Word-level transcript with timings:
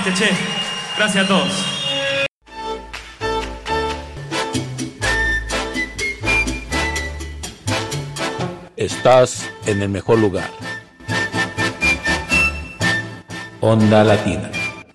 Este, 0.00 0.14
che. 0.14 0.30
Gracias 0.96 1.24
a 1.24 1.28
todos. 1.28 1.66
Estás 8.76 9.50
en 9.66 9.82
el 9.82 9.90
mejor 9.90 10.18
lugar. 10.20 10.48
Onda 13.60 14.02
Latina. 14.02 14.50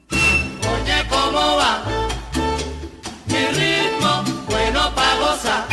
Oye, 0.09 1.07
¿cómo 1.07 1.55
va? 1.55 1.83
Mi 3.27 3.45
ritmo, 3.45 4.23
bueno 4.47 4.79
pa' 4.95 5.19
gozar. 5.19 5.67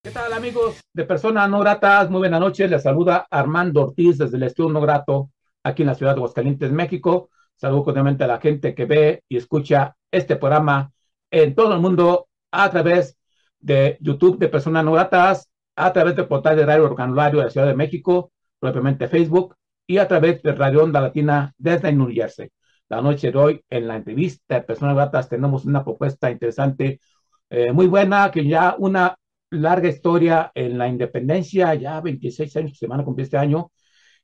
¿Qué 0.00 0.10
tal 0.12 0.32
amigos 0.32 0.76
de 0.92 1.02
Personas 1.02 1.50
No 1.50 1.58
Gratas? 1.58 2.08
Muy 2.08 2.20
buenas 2.20 2.38
noches. 2.38 2.70
Les 2.70 2.84
saluda 2.84 3.26
Armando 3.28 3.82
Ortiz 3.82 4.18
desde 4.18 4.36
el 4.36 4.44
Estudio 4.44 4.70
No 4.70 4.80
Grato 4.80 5.30
aquí 5.62 5.82
en 5.82 5.88
la 5.88 5.94
ciudad 5.94 6.12
de 6.12 6.18
Aguascalientes, 6.18 6.72
México. 6.72 7.30
Saludo 7.56 7.84
cordialmente 7.84 8.24
a 8.24 8.26
la 8.26 8.40
gente 8.40 8.74
que 8.74 8.86
ve 8.86 9.22
y 9.28 9.36
escucha 9.36 9.96
este 10.10 10.36
programa 10.36 10.92
en 11.30 11.54
todo 11.54 11.74
el 11.74 11.80
mundo 11.80 12.28
a 12.50 12.70
través 12.70 13.16
de 13.60 13.96
YouTube 14.00 14.38
de 14.38 14.48
Personas 14.48 14.84
No 14.84 14.92
Gratas, 14.92 15.48
a 15.76 15.92
través 15.92 16.16
del 16.16 16.26
portal 16.26 16.56
de 16.56 16.66
Radio 16.66 16.84
Organulario 16.84 17.38
de 17.38 17.46
la 17.46 17.50
Ciudad 17.50 17.66
de 17.66 17.74
México, 17.74 18.32
propiamente 18.58 19.08
Facebook, 19.08 19.56
y 19.86 19.98
a 19.98 20.08
través 20.08 20.42
de 20.42 20.52
Radio 20.52 20.84
Onda 20.84 21.00
Latina 21.00 21.54
desde 21.56 21.92
New 21.92 22.10
Jersey. 22.12 22.50
La 22.88 23.00
noche 23.00 23.32
de 23.32 23.38
hoy, 23.38 23.64
en 23.70 23.88
la 23.88 23.96
entrevista 23.96 24.56
de 24.56 24.62
Personas 24.62 24.94
Gratas, 24.94 25.28
tenemos 25.28 25.64
una 25.64 25.82
propuesta 25.82 26.30
interesante, 26.30 27.00
eh, 27.48 27.72
muy 27.72 27.86
buena, 27.86 28.30
que 28.30 28.46
ya 28.46 28.76
una 28.78 29.16
larga 29.50 29.88
historia 29.88 30.50
en 30.54 30.78
la 30.78 30.88
independencia, 30.88 31.74
ya 31.74 32.00
26 32.00 32.56
años 32.56 32.72
que 32.72 32.78
se 32.78 32.86
van 32.86 33.00
a 33.00 33.04
cumplir 33.04 33.24
este 33.24 33.38
año, 33.38 33.70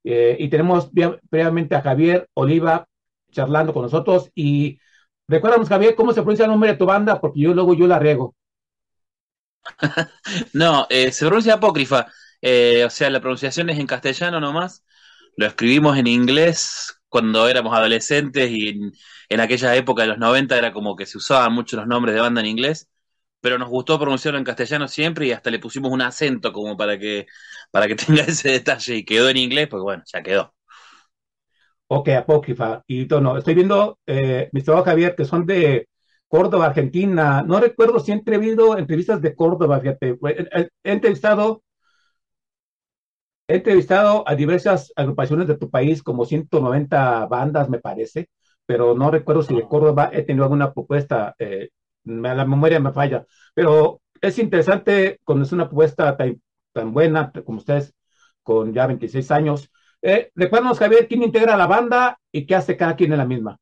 Eh, 0.05 0.37
y 0.39 0.49
tenemos 0.49 0.93
via- 0.93 1.19
previamente 1.31 1.75
a 1.77 1.83
Javier 1.83 2.29
Oliva 2.35 2.87
charlando 3.31 3.73
con 3.75 3.83
nosotros. 3.83 4.31
Y 4.35 4.79
recuérdanos, 5.29 5.69
Javier, 5.69 5.95
cómo 5.95 6.13
se 6.13 6.23
pronuncia 6.23 6.45
el 6.47 6.51
nombre 6.53 6.73
de 6.73 6.77
tu 6.79 6.87
banda, 6.87 7.21
porque 7.21 7.41
yo 7.41 7.55
luego 7.55 7.75
yo 7.75 7.87
la 7.87 7.99
riego. 7.99 8.35
No, 10.53 10.87
eh, 10.91 11.13
se 11.13 11.27
pronuncia 11.27 11.55
apócrifa. 11.55 12.07
Eh, 12.41 12.85
o 12.85 12.91
sea, 12.91 13.11
la 13.11 13.21
pronunciación 13.21 13.71
es 13.71 13.79
en 13.79 13.87
castellano 13.87 14.41
nomás. 14.41 14.85
Lo 15.37 15.47
escribimos 15.47 15.97
en 15.99 16.07
inglés 16.07 16.95
cuando 17.09 17.49
éramos 17.49 17.75
adolescentes 17.77 18.51
y 18.51 18.69
en, 18.69 18.93
en 19.29 19.41
aquella 19.41 19.75
época 19.77 20.03
de 20.03 20.09
los 20.09 20.19
90 20.19 20.57
era 20.59 20.73
como 20.73 20.97
que 20.97 21.07
se 21.07 21.19
usaban 21.19 21.53
mucho 21.53 21.77
los 21.77 21.87
nombres 21.87 22.15
de 22.15 22.21
banda 22.21 22.41
en 22.41 22.47
inglés. 22.49 22.89
Pero 23.41 23.59
nos 23.59 23.69
gustó 23.69 23.99
pronunciarlo 23.99 24.39
en 24.39 24.45
castellano 24.45 24.89
siempre 24.89 25.27
y 25.27 25.33
hasta 25.33 25.51
le 25.51 25.59
pusimos 25.61 25.93
un 25.93 26.03
acento 26.03 26.53
como 26.53 26.77
para 26.77 26.99
que, 26.99 27.27
para 27.71 27.87
que 27.89 27.95
tenga 27.97 28.23
ese 28.23 28.51
detalle 28.51 28.97
y 28.97 29.05
quedó 29.05 29.29
en 29.31 29.37
inglés, 29.39 29.69
pues 29.69 29.83
bueno, 29.83 30.03
ya 30.13 30.23
quedó. 30.23 30.55
Ok, 31.89 32.09
apócrifa. 32.11 32.83
Y 32.87 33.07
no, 33.21 33.39
estoy 33.39 33.55
viendo 33.55 33.99
eh, 34.07 34.51
trabajos, 34.65 34.87
Javier, 34.91 35.15
que 35.17 35.25
son 35.25 35.47
de 35.47 35.89
Córdoba, 36.29 36.67
Argentina. 36.67 37.43
No 37.43 37.61
recuerdo 37.61 37.99
si 38.01 38.13
he 38.13 38.15
entrevistado 38.15 38.77
entrevistas 38.79 39.23
de 39.23 39.35
Córdoba, 39.35 39.81
fíjate. 39.81 40.11
He, 40.23 40.49
he- 40.61 40.69
he 40.85 40.93
entrevistado, 40.93 41.63
he 43.49 43.57
entrevistado 43.57 44.25
a 44.29 44.35
diversas 44.35 44.93
agrupaciones 44.97 45.49
de 45.49 45.57
tu 45.57 45.71
país, 45.71 46.03
como 46.03 46.25
190 46.27 47.27
bandas, 47.27 47.69
me 47.71 47.79
parece, 47.81 48.29
pero 48.67 48.95
no 48.95 49.11
recuerdo 49.11 49.43
si 49.43 49.55
de 49.55 49.67
Córdoba 49.67 50.11
he 50.13 50.23
tenido 50.23 50.45
alguna 50.45 50.73
propuesta. 50.73 51.35
eh, 51.39 51.71
la 52.09 52.45
memoria 52.45 52.81
me 52.81 52.93
falla. 52.93 53.25
Pero 53.55 54.01
es 54.21 54.39
interesante 54.39 55.21
cuando 55.25 55.45
es 55.45 55.53
una 55.53 55.69
propuesta 55.69 56.17
tan, 56.17 56.41
tan 56.73 56.93
buena 56.93 57.33
como 57.45 57.59
ustedes, 57.59 57.95
con 58.43 58.73
ya 58.73 58.87
26 58.87 59.31
años. 59.31 59.71
Eh, 60.03 60.31
recuérdanos, 60.35 60.79
Javier, 60.79 61.09
quién 61.09 61.23
integra 61.23 61.57
la 61.57 61.67
banda 61.67 62.19
y 62.33 62.47
qué 62.47 62.55
hace 62.55 62.77
cada 62.77 62.97
quien 62.97 63.13
en 63.13 63.19
la 63.19 63.27
misma. 63.27 63.59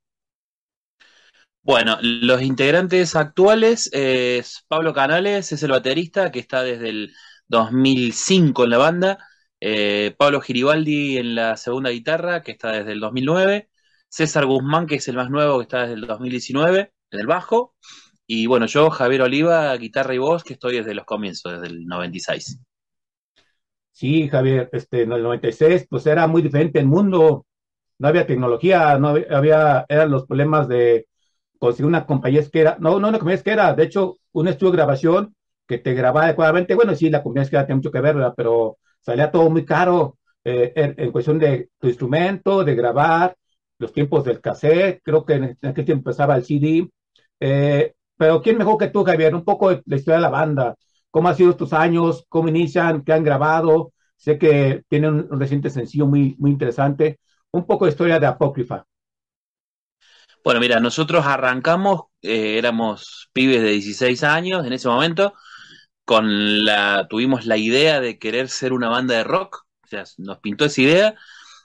Bueno, 1.63 1.99
los 2.01 2.43
integrantes 2.43 3.17
actuales 3.17 3.91
es 3.93 4.65
Pablo 4.69 4.95
Canales, 4.95 5.51
es 5.51 5.63
el 5.65 5.73
baterista 5.73 6.31
que 6.31 6.39
está 6.39 6.63
desde 6.63 6.91
el 6.91 7.13
2005 7.49 8.65
en 8.65 8.71
la 8.71 8.79
banda. 8.79 9.19
Eh, 9.61 10.15
Pablo 10.17 10.41
Giribaldi 10.41 11.19
en 11.19 11.35
la 11.35 11.57
segunda 11.57 11.91
guitarra, 11.91 12.43
que 12.43 12.53
está 12.53 12.71
desde 12.71 12.93
el 12.93 13.01
2009. 13.01 13.69
César 14.09 14.47
Guzmán, 14.47 14.87
que 14.87 14.97
es 14.97 15.09
el 15.09 15.17
más 15.17 15.29
nuevo, 15.31 15.59
que 15.59 15.63
está 15.65 15.81
desde 15.83 15.95
el 15.95 16.03
2019 16.03 16.93
en 17.11 17.21
el 17.21 17.27
bajo. 17.27 17.75
Y 18.29 18.47
bueno, 18.47 18.67
yo, 18.67 18.89
Javier 18.91 19.23
Oliva, 19.23 19.77
guitarra 19.77 20.15
y 20.15 20.19
voz, 20.19 20.45
que 20.45 20.53
estoy 20.55 20.77
desde 20.77 20.95
los 20.95 21.05
comienzos, 21.05 21.53
desde 21.61 21.67
el 21.75 21.87
96. 21.87 22.61
Sí, 23.91 24.29
Javier, 24.29 24.69
este, 24.73 25.03
en 25.03 25.13
el 25.13 25.23
96, 25.23 25.87
pues 25.89 26.07
era 26.07 26.27
muy 26.27 26.43
diferente 26.43 26.79
el 26.79 26.87
mundo, 26.87 27.47
no 27.99 28.09
había 28.09 28.27
tecnología, 28.27 28.99
no 28.99 29.09
había, 29.31 29.87
eran 29.89 30.11
los 30.11 30.27
problemas 30.27 30.69
de 30.69 31.09
conseguir 31.59 31.87
una 31.87 32.07
compañía 32.07 32.41
esquera, 32.41 32.77
no, 32.81 33.01
no 33.01 33.09
una 33.09 33.19
compañía 33.19 33.37
esquera, 33.39 33.75
de 33.75 33.85
hecho, 33.85 34.19
un 34.33 34.49
estudio 34.49 34.73
de 34.73 34.77
grabación 34.79 35.35
que 35.67 35.79
te 35.79 35.95
grababa 35.95 36.27
adecuadamente, 36.27 36.75
bueno, 36.75 36.95
sí, 36.95 37.11
la 37.11 37.23
compañía 37.23 37.45
esquera 37.45 37.67
tiene 37.67 37.77
mucho 37.79 37.91
que 37.93 38.01
ver, 38.01 38.17
¿verdad? 38.17 38.35
Pero 38.37 38.79
salía 39.01 39.31
todo 39.31 39.49
muy 39.51 39.65
caro 39.65 40.19
eh, 40.45 40.73
en, 40.77 40.95
en 40.99 41.13
cuestión 41.13 41.39
de 41.39 41.71
tu 41.79 41.89
instrumento, 41.89 42.65
de 42.65 42.75
grabar, 42.75 43.37
los 43.79 43.93
tiempos 43.93 44.25
del 44.25 44.41
cassette, 44.41 45.01
creo 45.03 45.25
que 45.25 45.35
en, 45.35 45.45
en 45.45 45.71
aquel 45.71 45.85
tiempo 45.87 46.11
empezaba 46.11 46.37
el 46.37 46.45
CD, 46.45 46.91
eh, 47.41 47.95
pero 48.17 48.43
¿quién 48.43 48.59
mejor 48.59 48.79
que 48.79 48.89
tú, 48.89 49.05
Javier? 49.05 49.35
Un 49.35 49.45
poco 49.45 49.71
de 49.71 49.83
la 49.87 49.97
historia 49.97 50.17
de 50.17 50.23
la 50.23 50.31
banda, 50.31 50.77
¿cómo 51.11 51.29
han 51.29 51.37
sido 51.37 51.57
tus 51.57 51.73
años? 51.73 52.25
¿Cómo 52.29 52.49
inician? 52.49 53.03
¿Qué 53.05 53.13
han 53.13 53.25
grabado? 53.25 53.93
Sé 54.17 54.39
que 54.39 54.85
tienen 54.89 55.27
un 55.31 55.41
reciente 55.41 55.71
sencillo 55.71 56.07
muy, 56.07 56.35
muy 56.39 56.51
interesante. 56.51 57.21
Un 57.53 57.67
poco 57.67 57.85
de 57.85 57.93
historia 57.93 58.19
de 58.19 58.27
Apócrifa. 58.27 58.85
Bueno, 60.45 60.61
mira, 60.61 60.79
nosotros 60.81 61.27
arrancamos, 61.27 62.03
eh, 62.23 62.57
éramos 62.59 63.29
pibes 63.33 63.63
de 63.63 63.71
16 63.71 64.23
años 64.23 64.65
en 64.65 64.73
ese 64.73 64.89
momento, 64.89 65.35
con 66.05 66.65
la, 66.65 67.07
tuvimos 67.11 67.47
la 67.47 67.57
idea 67.57 68.01
de 68.01 68.19
querer 68.19 68.49
ser 68.49 68.73
una 68.73 68.89
banda 68.89 69.17
de 69.17 69.25
rock, 69.25 69.67
o 69.85 69.89
sea, 69.89 70.05
nos 70.19 70.39
pintó 70.39 70.65
esa 70.67 70.83
idea 70.83 71.15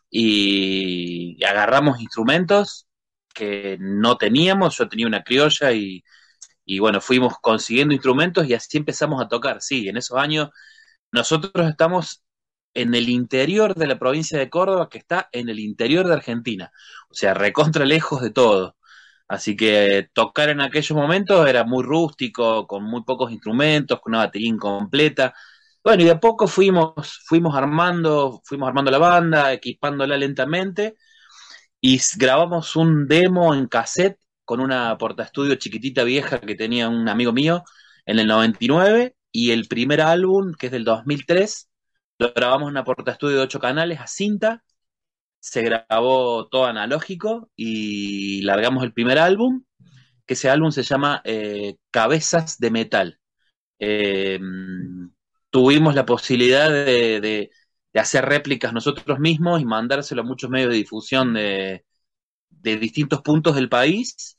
y 0.09 1.44
agarramos 1.45 2.01
instrumentos 2.01 2.88
que 3.33 3.77
no 3.80 4.18
teníamos, 4.18 4.77
yo 4.77 4.89
tenía 4.89 5.07
una 5.07 5.24
criolla 5.24 5.71
y, 5.74 6.04
y 6.75 6.79
bueno, 6.79 7.01
fuimos 7.01 7.35
consiguiendo 7.41 7.94
instrumentos 7.94 8.47
y 8.47 8.53
así 8.53 8.77
empezamos 8.77 9.21
a 9.21 9.27
tocar. 9.27 9.62
Sí, 9.62 9.89
en 9.89 9.97
esos 9.97 10.18
años 10.18 10.50
nosotros 11.12 11.69
estamos 11.69 12.23
en 12.73 12.95
el 12.95 13.09
interior 13.09 13.75
de 13.75 13.88
la 13.88 14.00
provincia 14.00 14.39
de 14.39 14.50
Córdoba, 14.50 14.88
que 14.89 14.97
está 15.00 15.27
en 15.33 15.50
el 15.50 15.59
interior 15.59 16.07
de 16.07 16.13
Argentina, 16.13 16.71
o 17.09 17.13
sea, 17.13 17.33
recontra 17.33 17.85
lejos 17.85 18.21
de 18.21 18.31
todo. 18.31 18.77
Así 19.27 19.56
que 19.57 20.09
tocar 20.13 20.50
en 20.50 20.62
aquellos 20.62 20.97
momentos 20.97 21.47
era 21.47 21.65
muy 21.65 21.83
rústico, 21.83 22.68
con 22.68 22.83
muy 22.85 23.03
pocos 23.03 23.31
instrumentos, 23.31 24.00
con 24.01 24.13
una 24.13 24.25
batería 24.25 24.50
incompleta. 24.50 25.33
Bueno, 25.83 26.03
y 26.03 26.06
de 26.06 26.12
a 26.12 26.19
poco 26.21 26.47
fuimos, 26.47 26.94
fuimos 27.25 27.56
armando, 27.56 28.41
fuimos 28.45 28.68
armando 28.69 28.91
la 28.91 28.97
banda, 29.00 29.51
equipándola 29.53 30.18
lentamente, 30.18 30.95
y 31.81 32.00
grabamos 32.18 32.75
un 32.77 33.07
demo 33.07 33.53
en 33.56 33.68
cassette 33.68 34.21
con 34.51 34.59
una 34.59 34.98
portaestudio 34.98 35.56
chiquitita 35.56 36.03
vieja 36.03 36.42
que 36.42 36.56
tenía 36.56 36.89
un 36.89 37.07
amigo 37.07 37.31
mío 37.31 37.63
en 38.06 38.19
el 38.19 38.27
99, 38.27 39.15
y 39.31 39.51
el 39.51 39.69
primer 39.69 40.01
álbum, 40.01 40.53
que 40.59 40.65
es 40.65 40.74
del 40.74 40.83
2003, 40.83 41.69
lo 42.19 42.33
grabamos 42.33 42.68
en 42.68 42.71
una 42.71 42.83
portaestudio 42.83 43.38
de 43.38 43.44
ocho 43.44 43.62
canales 43.62 44.01
a 44.01 44.07
cinta, 44.07 44.62
se 45.39 45.62
grabó 45.62 46.50
todo 46.50 46.65
analógico 46.65 47.50
y 47.56 48.42
largamos 48.42 48.83
el 48.83 48.92
primer 48.92 49.19
álbum, 49.19 49.63
que 50.25 50.33
ese 50.33 50.50
álbum 50.50 50.71
se 50.71 50.83
llama 50.83 51.21
eh, 51.24 51.77
Cabezas 51.89 52.59
de 52.59 52.71
Metal. 52.71 53.19
Eh, 53.80 54.38
tuvimos 55.50 55.95
la 55.95 56.06
posibilidad 56.06 56.69
de, 56.69 57.51
hacer 57.94 58.25
réplicas 58.25 58.74
nosotros 58.74 59.18
mismos 59.18 59.62
y 59.62 59.65
mandárselo 59.65 60.24
a 60.24 60.25
muchos 60.25 60.50
medios 60.50 60.71
de 60.71 60.75
difusión 60.75 61.36
de 61.36 61.83
distintos 62.77 63.21
puntos 63.21 63.56
del 63.56 63.69
país 63.69 64.38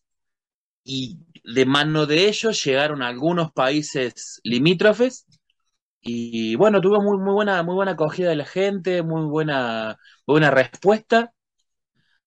y 0.84 1.18
de 1.44 1.66
mano 1.66 2.06
de 2.06 2.28
ellos 2.28 2.62
llegaron 2.64 3.02
a 3.02 3.08
algunos 3.08 3.52
países 3.52 4.40
limítrofes 4.44 5.26
y 6.00 6.56
bueno, 6.56 6.80
tuvo 6.80 7.00
muy, 7.02 7.18
muy 7.18 7.34
buena, 7.34 7.62
muy 7.62 7.74
buena 7.76 7.92
acogida 7.92 8.30
de 8.30 8.36
la 8.36 8.46
gente, 8.46 9.02
muy 9.02 9.24
buena, 9.26 9.98
buena 10.26 10.50
respuesta. 10.50 11.32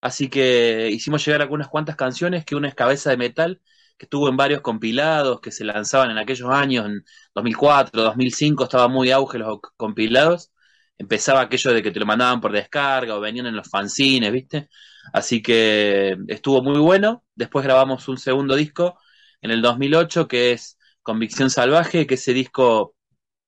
Así 0.02 0.30
que 0.30 0.90
hicimos 0.92 1.26
llegar 1.26 1.42
algunas 1.42 1.68
cuantas 1.70 1.96
canciones, 1.96 2.46
que 2.46 2.56
una 2.56 2.68
es 2.70 2.76
Cabeza 2.76 3.10
de 3.12 3.18
Metal, 3.18 3.62
que 3.98 4.06
estuvo 4.06 4.30
en 4.30 4.38
varios 4.38 4.62
compilados 4.62 5.42
que 5.42 5.52
se 5.52 5.64
lanzaban 5.66 6.12
en 6.12 6.18
aquellos 6.20 6.50
años, 6.52 6.86
en 6.86 7.04
2004, 7.34 8.04
2005, 8.04 8.66
estaba 8.66 8.88
muy 8.88 9.12
auge 9.12 9.40
los 9.40 9.60
compilados. 9.78 10.52
Empezaba 10.98 11.42
aquello 11.42 11.74
de 11.74 11.84
que 11.84 11.92
te 11.92 12.00
lo 12.00 12.06
mandaban 12.06 12.40
por 12.42 12.52
descarga 12.52 13.16
o 13.16 13.22
venían 13.22 13.48
en 13.48 13.56
los 13.56 13.70
fanzines, 13.70 14.32
¿viste? 14.32 14.70
Así 15.14 15.42
que 15.42 16.18
estuvo 16.28 16.62
muy 16.64 16.80
bueno. 16.80 17.25
Después 17.36 17.66
grabamos 17.66 18.08
un 18.08 18.18
segundo 18.18 18.56
disco 18.56 19.00
en 19.42 19.52
el 19.52 19.62
2008, 19.62 20.28
que 20.28 20.54
es 20.54 20.78
Convicción 21.04 21.50
Salvaje, 21.50 22.08
que 22.08 22.16
ese 22.16 22.34
disco 22.34 22.96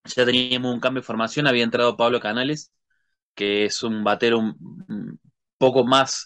ya 0.06 0.26
teníamos 0.26 0.74
un 0.74 0.80
cambio 0.80 1.02
de 1.02 1.08
formación, 1.08 1.48
había 1.48 1.64
entrado 1.64 1.98
Pablo 1.98 2.20
Canales, 2.20 2.72
que 3.36 3.66
es 3.66 3.84
un 3.84 4.04
batero 4.04 4.40
un, 4.40 5.20
poco 5.58 5.86
más 5.86 6.26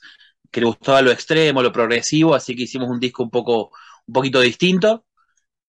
que 0.51 0.61
le 0.61 0.67
gustaba 0.67 1.01
lo 1.01 1.11
extremo, 1.11 1.63
lo 1.63 1.71
progresivo, 1.71 2.35
así 2.35 2.55
que 2.55 2.63
hicimos 2.63 2.89
un 2.89 2.99
disco 2.99 3.23
un 3.23 3.31
poco, 3.31 3.71
un 4.07 4.13
poquito 4.13 4.41
distinto, 4.41 5.05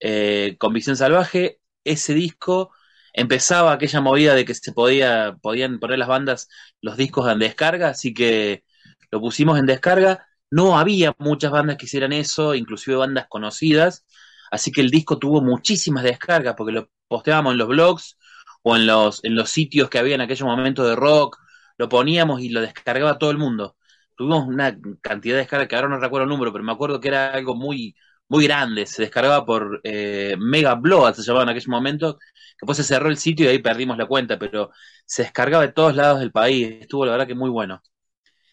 eh, 0.01 0.57
con 0.59 0.73
Visión 0.73 0.97
Salvaje. 0.97 1.61
Ese 1.85 2.15
disco 2.15 2.73
empezaba 3.13 3.73
aquella 3.73 4.01
movida 4.01 4.35
de 4.35 4.45
que 4.45 4.55
se 4.55 4.73
podía, 4.73 5.37
podían 5.43 5.79
poner 5.81 5.99
las 5.99 6.09
bandas 6.09 6.49
los 6.81 6.97
discos 6.97 7.31
en 7.31 7.39
descarga, 7.39 7.91
así 7.91 8.15
que 8.15 8.65
lo 9.11 9.21
pusimos 9.21 9.59
en 9.59 9.67
descarga. 9.67 10.27
No 10.52 10.78
había 10.78 11.14
muchas 11.18 11.50
bandas 11.52 11.76
que 11.78 11.87
hicieran 11.87 12.12
eso, 12.12 12.54
inclusive 12.54 12.97
bandas 12.97 13.26
conocidas, 13.28 14.04
así 14.50 14.71
que 14.73 14.82
el 14.82 14.90
disco 14.90 15.18
tuvo 15.18 15.40
muchísimas 15.42 16.04
descargas 16.04 16.54
porque 16.56 16.73
lo 16.75 16.90
posteábamos 17.09 17.52
en 17.52 17.59
los 17.59 17.68
blogs 17.68 18.18
o 18.62 18.76
en 18.76 18.87
los, 18.87 19.25
en 19.25 19.35
los 19.35 19.50
sitios 19.50 19.88
que 19.90 19.99
había 19.99 20.14
en 20.14 20.21
aquellos 20.21 20.47
momentos 20.49 20.87
de 20.87 20.94
rock, 20.97 21.38
lo 21.78 21.88
poníamos 21.88 22.40
y 22.42 22.50
lo 22.50 22.61
descargaba 22.61 23.18
todo 23.18 23.30
el 23.30 23.38
mundo. 23.38 23.76
Tuvimos 24.16 24.47
una 24.47 24.76
cantidad 25.00 25.35
de 25.37 25.40
descargas 25.40 25.68
que 25.68 25.76
ahora 25.76 25.88
no 25.88 25.99
recuerdo 25.99 26.25
el 26.25 26.30
número, 26.30 26.52
pero 26.52 26.64
me 26.64 26.73
acuerdo 26.73 27.00
que 27.00 27.09
era 27.09 27.32
algo 27.32 27.54
muy, 27.54 27.97
muy 28.28 28.44
grande. 28.44 28.87
Se 28.87 29.02
descargaba 29.02 29.44
por 29.47 29.80
eh, 29.85 30.37
Mega 30.38 30.75
Blood, 30.75 31.14
se 31.14 31.23
llamaba 31.23 31.44
en 31.44 31.49
aquel 31.56 31.68
momento. 31.68 32.18
Después 32.61 32.76
se 32.78 32.85
cerró 32.85 33.09
el 33.09 33.16
sitio 33.16 33.47
y 33.47 33.49
ahí 33.49 33.59
perdimos 33.61 33.97
la 33.99 34.06
cuenta, 34.06 34.38
pero 34.38 34.71
se 35.06 35.23
descargaba 35.23 35.66
de 35.66 35.73
todos 35.73 35.97
lados 35.97 36.21
del 36.21 36.30
país. 36.32 36.78
Estuvo 36.82 37.06
la 37.06 37.12
verdad 37.12 37.26
que 37.26 37.35
muy 37.35 37.50
bueno. 37.50 37.82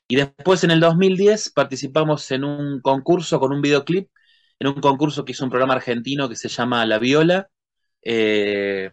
Y 0.09 0.15
después 0.15 0.63
en 0.63 0.71
el 0.71 0.79
2010 0.79 1.51
participamos 1.51 2.31
en 2.31 2.43
un 2.43 2.81
concurso 2.81 3.39
con 3.39 3.53
un 3.53 3.61
videoclip, 3.61 4.09
en 4.59 4.67
un 4.67 4.81
concurso 4.81 5.23
que 5.23 5.33
hizo 5.33 5.45
un 5.45 5.51
programa 5.51 5.75
argentino 5.75 6.27
que 6.27 6.35
se 6.35 6.49
llama 6.49 6.85
La 6.87 6.97
Viola, 6.99 7.49
eh, 8.01 8.91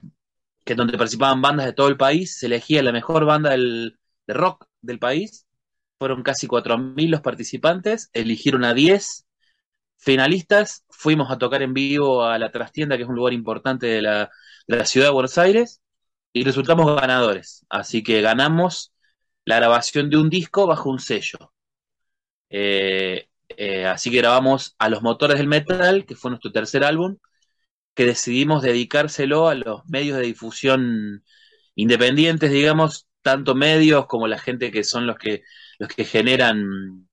que 0.65 0.73
es 0.75 0.77
donde 0.77 0.99
participaban 0.99 1.41
bandas 1.43 1.67
de 1.67 1.73
todo 1.73 1.89
el 1.89 1.97
país, 1.97 2.39
se 2.39 2.47
elegía 2.47 2.83
la 2.83 2.93
mejor 2.93 3.25
banda 3.25 3.51
del, 3.51 3.99
de 4.27 4.35
rock 4.35 4.67
del 4.83 4.99
país. 4.99 5.47
Fueron 5.99 6.23
casi 6.23 6.47
4.000 6.47 7.11
los 7.11 7.23
participantes, 7.23 8.11
eligieron 8.13 8.65
a 8.65 8.75
10 8.75 9.27
finalistas, 9.99 10.85
fuimos 10.91 11.31
a 11.31 11.39
tocar 11.39 11.63
en 11.63 11.75
vivo 11.75 12.25
a 12.25 12.39
la 12.39 12.53
trastienda, 12.53 12.97
que 12.97 13.05
es 13.05 13.09
un 13.09 13.17
lugar 13.17 13.33
importante 13.33 13.87
de 13.87 14.03
la, 14.03 14.31
de 14.69 14.77
la 14.77 14.85
ciudad 14.87 15.09
de 15.09 15.13
Buenos 15.15 15.39
Aires, 15.39 15.81
y 16.35 16.45
resultamos 16.45 16.95
ganadores. 17.01 17.65
Así 17.71 18.03
que 18.03 18.21
ganamos 18.21 18.93
la 19.47 19.57
grabación 19.57 20.11
de 20.11 20.19
un 20.19 20.29
disco 20.31 20.67
bajo 20.67 20.91
un 20.91 21.01
sello. 21.01 21.53
Eh, 22.51 23.29
eh, 23.49 23.87
así 23.87 24.11
que 24.11 24.19
grabamos 24.19 24.75
a 24.79 24.89
los 24.89 25.03
motores 25.03 25.39
del 25.39 25.49
metal, 25.49 26.05
que 26.07 26.17
fue 26.17 26.31
nuestro 26.31 26.53
tercer 26.53 26.85
álbum, 26.85 27.17
que 27.95 28.07
decidimos 28.07 28.63
dedicárselo 28.63 29.49
a 29.49 29.55
los 29.55 29.87
medios 29.87 30.19
de 30.19 30.25
difusión 30.27 31.25
independientes, 31.77 32.51
digamos, 32.53 33.09
tanto 33.23 33.55
medios 33.55 34.07
como 34.07 34.29
la 34.29 34.39
gente 34.39 34.73
que 34.73 34.85
son 34.85 35.07
los 35.07 35.17
que 35.19 35.43
los 35.79 35.89
que 35.91 36.05
generan 36.05 37.09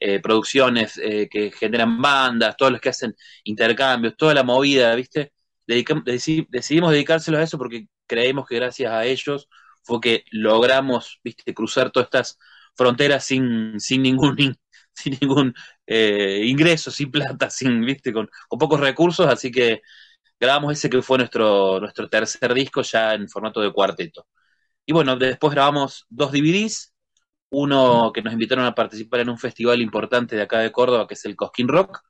eh, 0.00 0.20
producciones, 0.20 0.94
que 0.94 1.52
generan 1.58 2.00
bandas, 2.02 2.56
todos 2.56 2.72
los 2.72 2.80
que 2.80 2.90
hacen 2.90 3.14
intercambios, 3.44 4.16
toda 4.16 4.34
la 4.34 4.42
movida, 4.44 4.94
¿viste? 4.94 5.32
Decidimos 5.66 6.92
dedicárselo 6.92 7.38
a 7.38 7.42
eso 7.42 7.58
porque 7.58 7.86
creemos 8.06 8.46
que 8.48 8.56
gracias 8.56 8.92
a 8.92 9.04
ellos 9.06 9.48
fue 9.82 10.00
que 10.00 10.24
logramos, 10.32 11.20
¿viste? 11.24 11.54
cruzar 11.54 11.90
todas 11.90 12.06
estas 12.06 12.38
fronteras 12.76 13.24
sin, 13.24 13.78
sin 13.80 14.02
ningún 14.02 14.36
in- 14.40 14.56
sin 14.94 15.18
ningún 15.20 15.54
eh, 15.86 16.42
ingreso, 16.46 16.90
sin 16.90 17.10
plata, 17.10 17.50
sin, 17.50 17.80
¿viste? 17.84 18.12
Con, 18.12 18.28
con 18.48 18.58
pocos 18.58 18.80
recursos, 18.80 19.26
así 19.26 19.50
que 19.50 19.82
grabamos 20.40 20.72
ese 20.72 20.90
que 20.90 21.02
fue 21.02 21.18
nuestro, 21.18 21.80
nuestro 21.80 22.08
tercer 22.08 22.54
disco 22.54 22.82
ya 22.82 23.14
en 23.14 23.28
formato 23.28 23.60
de 23.60 23.72
cuarteto. 23.72 24.26
Y 24.86 24.92
bueno, 24.92 25.16
después 25.16 25.52
grabamos 25.52 26.06
dos 26.08 26.32
DVDs, 26.32 26.94
uno 27.50 28.12
que 28.14 28.22
nos 28.22 28.32
invitaron 28.32 28.64
a 28.66 28.74
participar 28.74 29.20
en 29.20 29.30
un 29.30 29.38
festival 29.38 29.80
importante 29.82 30.36
de 30.36 30.42
acá 30.42 30.58
de 30.60 30.72
Córdoba, 30.72 31.06
que 31.06 31.14
es 31.14 31.24
el 31.24 31.36
Cosquín 31.36 31.68
Rock, 31.68 32.00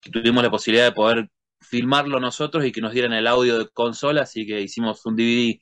que 0.00 0.10
tuvimos 0.10 0.42
la 0.42 0.50
posibilidad 0.50 0.86
de 0.86 0.92
poder 0.92 1.30
filmarlo 1.60 2.20
nosotros 2.20 2.64
y 2.64 2.72
que 2.72 2.80
nos 2.80 2.92
dieran 2.92 3.12
el 3.12 3.26
audio 3.26 3.58
de 3.58 3.68
consola, 3.70 4.22
así 4.22 4.46
que 4.46 4.60
hicimos 4.60 5.04
un 5.06 5.16
DVD 5.16 5.60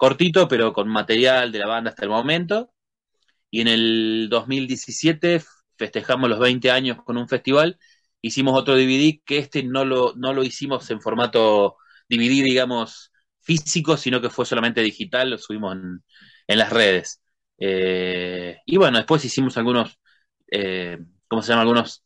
cortito, 0.00 0.48
pero 0.48 0.72
con 0.72 0.88
material 0.88 1.52
de 1.52 1.58
la 1.60 1.68
banda 1.68 1.90
hasta 1.90 2.04
el 2.04 2.10
momento. 2.10 2.72
Y 3.50 3.60
en 3.62 3.68
el 3.68 4.28
2017 4.30 5.42
festejamos 5.78 6.30
los 6.30 6.38
20 6.38 6.70
años 6.70 6.98
con 7.04 7.16
un 7.16 7.28
festival, 7.28 7.78
hicimos 8.22 8.58
otro 8.58 8.76
DVD 8.76 9.22
que 9.24 9.38
este 9.38 9.62
no 9.62 9.84
lo, 9.84 10.14
no 10.16 10.32
lo 10.34 10.44
hicimos 10.44 10.90
en 10.90 11.00
formato 11.00 11.76
DVD, 12.08 12.42
digamos, 12.44 13.12
físico, 13.40 13.96
sino 13.96 14.20
que 14.20 14.30
fue 14.30 14.46
solamente 14.46 14.82
digital, 14.82 15.30
lo 15.30 15.38
subimos 15.38 15.74
en, 15.76 16.04
en 16.48 16.58
las 16.58 16.70
redes. 16.72 17.22
Eh, 17.58 18.58
y 18.66 18.76
bueno, 18.76 18.98
después 18.98 19.24
hicimos 19.24 19.56
algunos, 19.56 19.98
eh, 20.50 20.98
¿cómo 21.28 21.42
se 21.42 21.50
llama? 21.50 21.62
Algunos 21.62 22.04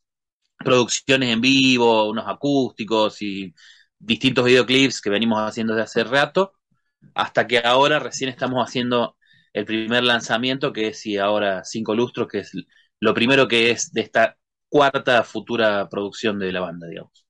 producciones 0.59 1.31
en 1.31 1.41
vivo, 1.41 2.09
unos 2.11 2.27
acústicos 2.29 3.21
y 3.23 3.55
distintos 3.99 4.45
videoclips 4.45 5.01
que 5.01 5.11
venimos 5.11 5.41
haciendo 5.41 5.75
desde 5.75 5.85
hace 5.85 6.05
rato, 6.05 6.55
hasta 7.15 7.47
que 7.47 7.59
ahora 7.59 7.99
recién 7.99 8.31
estamos 8.31 8.65
haciendo 8.67 9.17
el 9.53 9.65
primer 9.65 10.05
lanzamiento, 10.05 10.73
que 10.73 10.89
es 10.89 11.07
y 11.07 11.19
ahora 11.19 11.65
Cinco 11.65 11.95
Lustros, 11.95 12.29
que 12.29 12.39
es 12.39 12.53
lo 13.01 13.15
primero 13.15 13.49
que 13.49 13.71
es 13.71 13.93
de 13.93 14.03
esta 14.03 14.37
cuarta 14.69 15.23
futura 15.25 15.89
producción 15.89 16.39
de 16.39 16.53
la 16.53 16.61
banda, 16.61 16.89
digamos. 16.89 17.25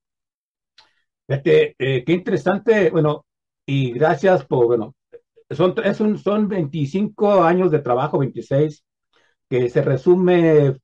Este, 1.27 1.75
eh, 1.79 2.03
qué 2.05 2.13
interesante, 2.13 2.89
bueno, 2.91 3.25
y 3.65 3.91
gracias 3.93 4.45
por, 4.45 4.67
bueno, 4.67 4.95
son, 5.49 5.75
es 5.83 5.97
son 5.97 6.47
25 6.47 7.43
años 7.43 7.71
de 7.71 7.79
trabajo, 7.79 8.19
26, 8.19 8.83
que 9.49 9.69
se 9.69 9.81
resume, 9.81 10.77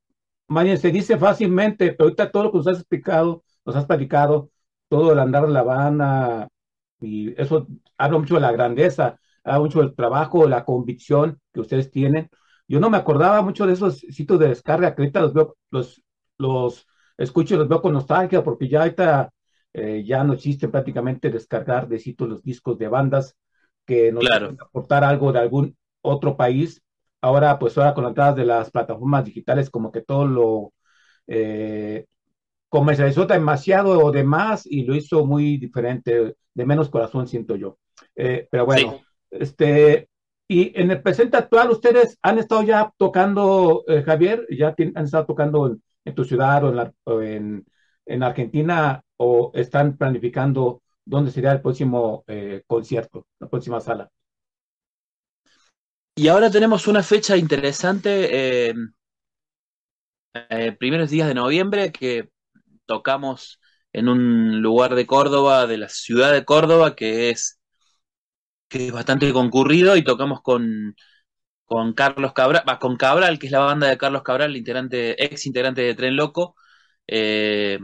más 0.47 0.81
se 0.81 0.91
dice 0.91 1.17
fácilmente, 1.17 1.93
pero 1.93 2.05
ahorita 2.05 2.31
todo 2.31 2.43
lo 2.43 2.51
que 2.51 2.57
nos 2.59 2.67
has 2.67 2.77
explicado, 2.79 3.43
nos 3.65 3.75
has 3.75 3.85
platicado, 3.85 4.49
todo 4.89 5.13
el 5.13 5.19
andar 5.19 5.47
de 5.47 5.53
la 5.53 5.63
banda, 5.63 6.47
y 7.01 7.33
eso 7.41 7.67
habla 7.97 8.19
mucho 8.19 8.35
de 8.35 8.41
la 8.41 8.51
grandeza, 8.51 9.19
habla 9.43 9.59
mucho 9.59 9.79
del 9.81 9.95
trabajo, 9.95 10.47
la 10.47 10.65
convicción 10.65 11.39
que 11.53 11.61
ustedes 11.61 11.91
tienen. 11.91 12.29
Yo 12.67 12.79
no 12.79 12.89
me 12.89 12.97
acordaba 12.97 13.41
mucho 13.41 13.65
de 13.67 13.73
esos 13.73 13.99
sitios 13.99 14.39
de 14.39 14.47
descarga, 14.49 14.95
que 14.95 15.01
ahorita 15.01 15.21
los 15.21 15.33
veo, 15.33 15.57
los, 15.71 16.01
los 16.37 16.87
escucho 17.17 17.55
y 17.55 17.57
los 17.57 17.67
veo 17.67 17.81
con 17.81 17.93
nostalgia, 17.93 18.43
porque 18.43 18.67
ya 18.69 18.81
ahorita 18.81 19.31
eh, 19.73 20.03
ya 20.05 20.23
no 20.23 20.33
existe 20.33 20.67
prácticamente 20.69 21.29
descargar 21.29 21.87
de 21.87 21.99
sitios 21.99 22.29
los 22.29 22.43
discos 22.43 22.77
de 22.77 22.87
bandas 22.87 23.35
que 23.85 24.11
nos 24.11 24.23
Claro. 24.23 24.57
aportar 24.59 25.03
algo 25.03 25.31
de 25.31 25.39
algún 25.39 25.77
otro 26.01 26.37
país. 26.37 26.81
Ahora, 27.21 27.59
pues 27.59 27.77
ahora 27.77 27.93
con 27.93 28.03
las 28.15 28.35
de 28.35 28.45
las 28.45 28.71
plataformas 28.71 29.25
digitales, 29.25 29.69
como 29.69 29.91
que 29.91 30.01
todo 30.01 30.25
lo 30.27 30.73
eh, 31.27 32.05
comercializó 32.71 33.27
demasiado 33.27 33.99
o 34.05 34.11
de 34.13 34.25
más 34.25 34.65
y 34.67 34.83
lo 34.85 34.95
hizo 34.95 35.27
muy 35.27 35.57
diferente, 35.59 36.35
de 36.55 36.65
menos 36.65 36.89
corazón, 36.89 37.27
siento 37.27 37.57
yo. 37.57 37.79
Eh, 38.15 38.47
pero 38.51 38.65
bueno, 38.65 38.97
Sí. 38.97 39.05
este, 39.31 40.09
y 40.49 40.73
en 40.79 40.91
el 40.91 41.01
presente 41.03 41.37
actual, 41.37 41.71
¿ustedes 41.71 42.17
han 42.23 42.39
estado 42.39 42.63
ya 42.63 42.93
tocando, 42.97 43.83
eh, 43.87 44.03
Javier? 44.03 44.47
¿Ya 44.51 44.75
han 44.95 45.05
estado 45.05 45.27
tocando 45.27 45.67
en, 45.67 45.83
en 46.05 46.15
tu 46.15 46.25
ciudad 46.25 46.63
o 46.65 46.69
en, 46.71 46.77
la- 46.77 46.93
o 47.05 47.21
en, 47.21 47.65
en 48.07 48.23
Argentina 48.23 49.03
o 49.17 49.51
están 49.55 49.97
planificando 49.97 50.83
dónde 51.05 51.31
sería 51.31 51.53
el 51.53 51.61
próximo 51.61 52.23
eh, 52.27 52.63
concierto, 52.67 53.27
la 53.39 53.49
próxima 53.49 53.81
sala? 53.81 54.09
Y 56.15 56.27
ahora 56.29 56.49
tenemos 56.51 56.87
una 56.87 57.03
fecha 57.03 57.35
interesante, 57.37 58.69
eh, 60.49 60.71
primeros 60.79 61.09
días 61.09 61.27
de 61.27 61.33
noviembre, 61.35 61.91
que 61.91 62.29
tocamos 62.93 63.59
en 63.93 64.09
un 64.09 64.61
lugar 64.61 64.95
de 64.95 65.05
Córdoba, 65.07 65.67
de 65.67 65.77
la 65.77 65.89
ciudad 65.89 66.31
de 66.33 66.45
Córdoba, 66.45 66.95
que 66.95 67.29
es, 67.31 67.59
que 68.69 68.87
es 68.87 68.93
bastante 68.93 69.31
concurrido, 69.33 69.95
y 69.97 70.03
tocamos 70.03 70.41
con, 70.41 70.95
con 71.65 71.93
Carlos 71.93 72.33
Cabral, 72.33 72.63
con 72.79 72.97
Cabral, 72.97 73.39
que 73.39 73.47
es 73.47 73.51
la 73.53 73.59
banda 73.59 73.87
de 73.87 73.97
Carlos 73.97 74.23
Cabral, 74.23 74.57
integrante, 74.57 75.23
ex 75.23 75.45
integrante 75.47 75.81
de 75.83 75.95
Tren 75.95 76.15
Loco. 76.17 76.55
Eh, 77.07 77.79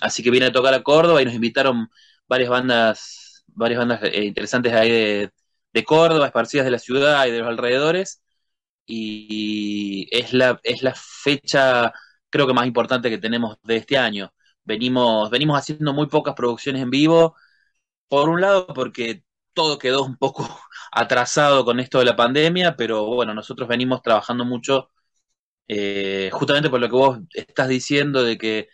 así 0.00 0.22
que 0.22 0.30
viene 0.30 0.46
a 0.46 0.52
tocar 0.52 0.74
a 0.74 0.82
Córdoba 0.82 1.22
y 1.22 1.24
nos 1.26 1.34
invitaron 1.34 1.88
varias 2.28 2.50
bandas, 2.50 3.44
varias 3.48 3.80
bandas 3.80 4.00
eh, 4.04 4.24
interesantes 4.24 4.72
ahí 4.74 4.90
de, 4.90 5.32
de 5.72 5.84
Córdoba, 5.84 6.26
esparcidas 6.26 6.66
de 6.66 6.72
la 6.72 6.78
ciudad 6.80 7.26
y 7.26 7.32
de 7.32 7.40
los 7.40 7.48
alrededores. 7.48 8.22
Y 8.86 10.08
es 10.12 10.32
la, 10.32 10.60
es 10.64 10.82
la 10.82 10.94
fecha, 10.96 11.92
creo 12.30 12.46
que 12.46 12.54
más 12.54 12.66
importante 12.66 13.10
que 13.10 13.18
tenemos 13.18 13.56
de 13.64 13.76
este 13.76 13.98
año. 13.98 14.32
Venimos, 14.68 15.30
venimos 15.30 15.58
haciendo 15.58 15.94
muy 15.94 16.08
pocas 16.08 16.34
producciones 16.36 16.82
en 16.82 16.90
vivo, 16.90 17.36
por 18.08 18.28
un 18.28 18.40
lado 18.40 18.66
porque 18.68 19.24
todo 19.54 19.78
quedó 19.78 20.04
un 20.04 20.16
poco 20.18 20.44
atrasado 20.92 21.64
con 21.64 21.80
esto 21.80 21.98
de 22.00 22.06
la 22.06 22.16
pandemia, 22.16 22.76
pero 22.76 23.06
bueno, 23.06 23.34
nosotros 23.34 23.68
venimos 23.68 24.02
trabajando 24.02 24.44
mucho 24.44 24.90
eh, 25.68 26.30
justamente 26.32 26.70
por 26.70 26.80
lo 26.80 26.88
que 26.88 26.96
vos 26.96 27.18
estás 27.34 27.68
diciendo 27.68 28.22
de 28.24 28.38
que 28.38 28.68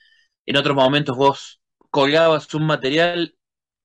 en 0.46 0.56
otros 0.56 0.76
momentos 0.76 1.16
vos 1.16 1.60
colgabas 1.90 2.52
un 2.54 2.66
material, 2.66 3.36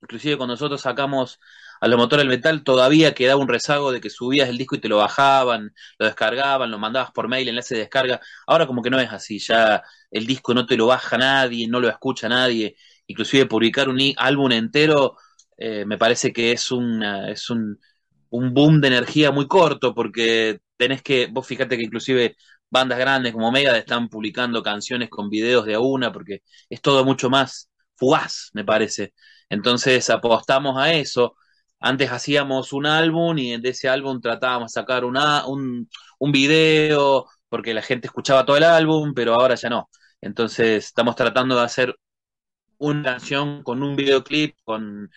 inclusive 0.01 0.37
cuando 0.37 0.53
nosotros 0.53 0.81
sacamos 0.81 1.39
a 1.81 1.87
los 1.87 1.97
motores 1.97 2.23
del 2.23 2.29
metal 2.35 2.63
todavía 2.63 3.13
quedaba 3.13 3.41
un 3.41 3.47
rezago 3.47 3.91
de 3.91 4.01
que 4.01 4.09
subías 4.09 4.49
el 4.49 4.57
disco 4.57 4.75
y 4.75 4.79
te 4.79 4.89
lo 4.89 4.97
bajaban, 4.97 5.73
lo 5.97 6.05
descargaban, 6.05 6.71
lo 6.71 6.79
mandabas 6.79 7.11
por 7.11 7.27
mail, 7.27 7.47
enlace 7.49 7.75
de 7.75 7.81
descarga. 7.81 8.19
Ahora 8.47 8.67
como 8.67 8.81
que 8.81 8.89
no 8.89 8.99
es 8.99 9.11
así, 9.11 9.39
ya 9.39 9.83
el 10.11 10.25
disco 10.27 10.53
no 10.53 10.65
te 10.65 10.77
lo 10.77 10.87
baja 10.87 11.17
nadie, 11.17 11.67
no 11.67 11.79
lo 11.79 11.89
escucha 11.89 12.27
nadie, 12.29 12.75
inclusive 13.07 13.45
publicar 13.45 13.89
un 13.89 13.99
álbum 14.17 14.51
entero 14.51 15.15
eh, 15.57 15.85
me 15.85 15.97
parece 15.97 16.31
que 16.33 16.51
es, 16.51 16.71
una, 16.71 17.29
es 17.29 17.49
un, 17.49 17.79
un 18.29 18.53
boom 18.53 18.81
de 18.81 18.87
energía 18.89 19.31
muy 19.31 19.47
corto 19.47 19.93
porque 19.93 20.59
tenés 20.77 21.01
que, 21.01 21.27
vos 21.27 21.45
fíjate 21.47 21.77
que 21.77 21.83
inclusive 21.83 22.35
bandas 22.69 22.99
grandes 22.99 23.33
como 23.33 23.51
Mega 23.51 23.77
están 23.77 24.09
publicando 24.09 24.61
canciones 24.63 25.09
con 25.09 25.29
videos 25.29 25.65
de 25.65 25.75
a 25.75 25.79
una 25.79 26.11
porque 26.11 26.43
es 26.69 26.81
todo 26.81 27.03
mucho 27.05 27.29
más 27.29 27.69
fugaz, 27.95 28.49
me 28.53 28.63
parece. 28.63 29.13
Entonces 29.49 30.09
apostamos 30.09 30.77
a 30.77 30.93
eso. 30.93 31.35
Antes 31.79 32.11
hacíamos 32.11 32.73
un 32.73 32.85
álbum 32.85 33.37
y 33.37 33.57
de 33.59 33.69
ese 33.69 33.89
álbum 33.89 34.21
tratábamos 34.21 34.71
de 34.71 34.81
sacar 34.81 35.05
una, 35.05 35.45
un, 35.47 35.89
un 36.19 36.31
video 36.31 37.25
porque 37.49 37.73
la 37.73 37.81
gente 37.81 38.07
escuchaba 38.07 38.45
todo 38.45 38.57
el 38.57 38.63
álbum, 38.63 39.13
pero 39.13 39.33
ahora 39.35 39.55
ya 39.55 39.69
no. 39.69 39.89
Entonces 40.21 40.85
estamos 40.87 41.15
tratando 41.15 41.55
de 41.55 41.63
hacer 41.63 41.95
una 42.77 43.03
canción 43.03 43.63
con 43.63 43.83
un 43.83 43.95
videoclip 43.95 44.55
con 44.63 45.09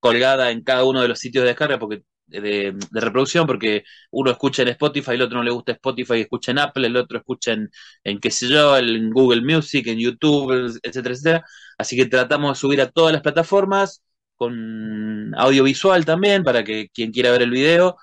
colgada 0.00 0.50
en 0.50 0.62
cada 0.64 0.84
uno 0.84 1.02
de 1.02 1.08
los 1.08 1.18
sitios 1.18 1.42
de 1.44 1.48
descarga 1.48 1.78
porque 1.78 2.04
de, 2.26 2.76
reproducción 2.92 3.46
porque 3.46 3.84
uno 4.10 4.30
escucha 4.30 4.62
en 4.62 4.68
Spotify, 4.68 5.12
el 5.12 5.22
otro 5.22 5.38
no 5.38 5.44
le 5.44 5.50
gusta 5.50 5.72
Spotify 5.72 6.20
escucha 6.20 6.52
en 6.52 6.58
Apple, 6.58 6.86
el 6.86 6.96
otro 6.96 7.18
escucha 7.18 7.52
en, 7.52 7.70
en 8.04 8.20
qué 8.20 8.30
sé 8.30 8.48
yo, 8.48 8.76
en 8.76 9.10
Google 9.10 9.42
Music, 9.42 9.86
en 9.86 9.98
YouTube, 9.98 10.52
etcétera, 10.82 11.14
etcétera. 11.14 11.44
Así 11.78 11.96
que 11.96 12.06
tratamos 12.06 12.56
de 12.56 12.60
subir 12.60 12.80
a 12.80 12.90
todas 12.90 13.12
las 13.12 13.22
plataformas 13.22 14.02
con 14.36 15.34
audiovisual 15.36 16.04
también 16.04 16.42
para 16.44 16.64
que 16.64 16.88
quien 16.92 17.12
quiera 17.12 17.30
ver 17.30 17.42
el 17.42 17.50
video 17.50 17.96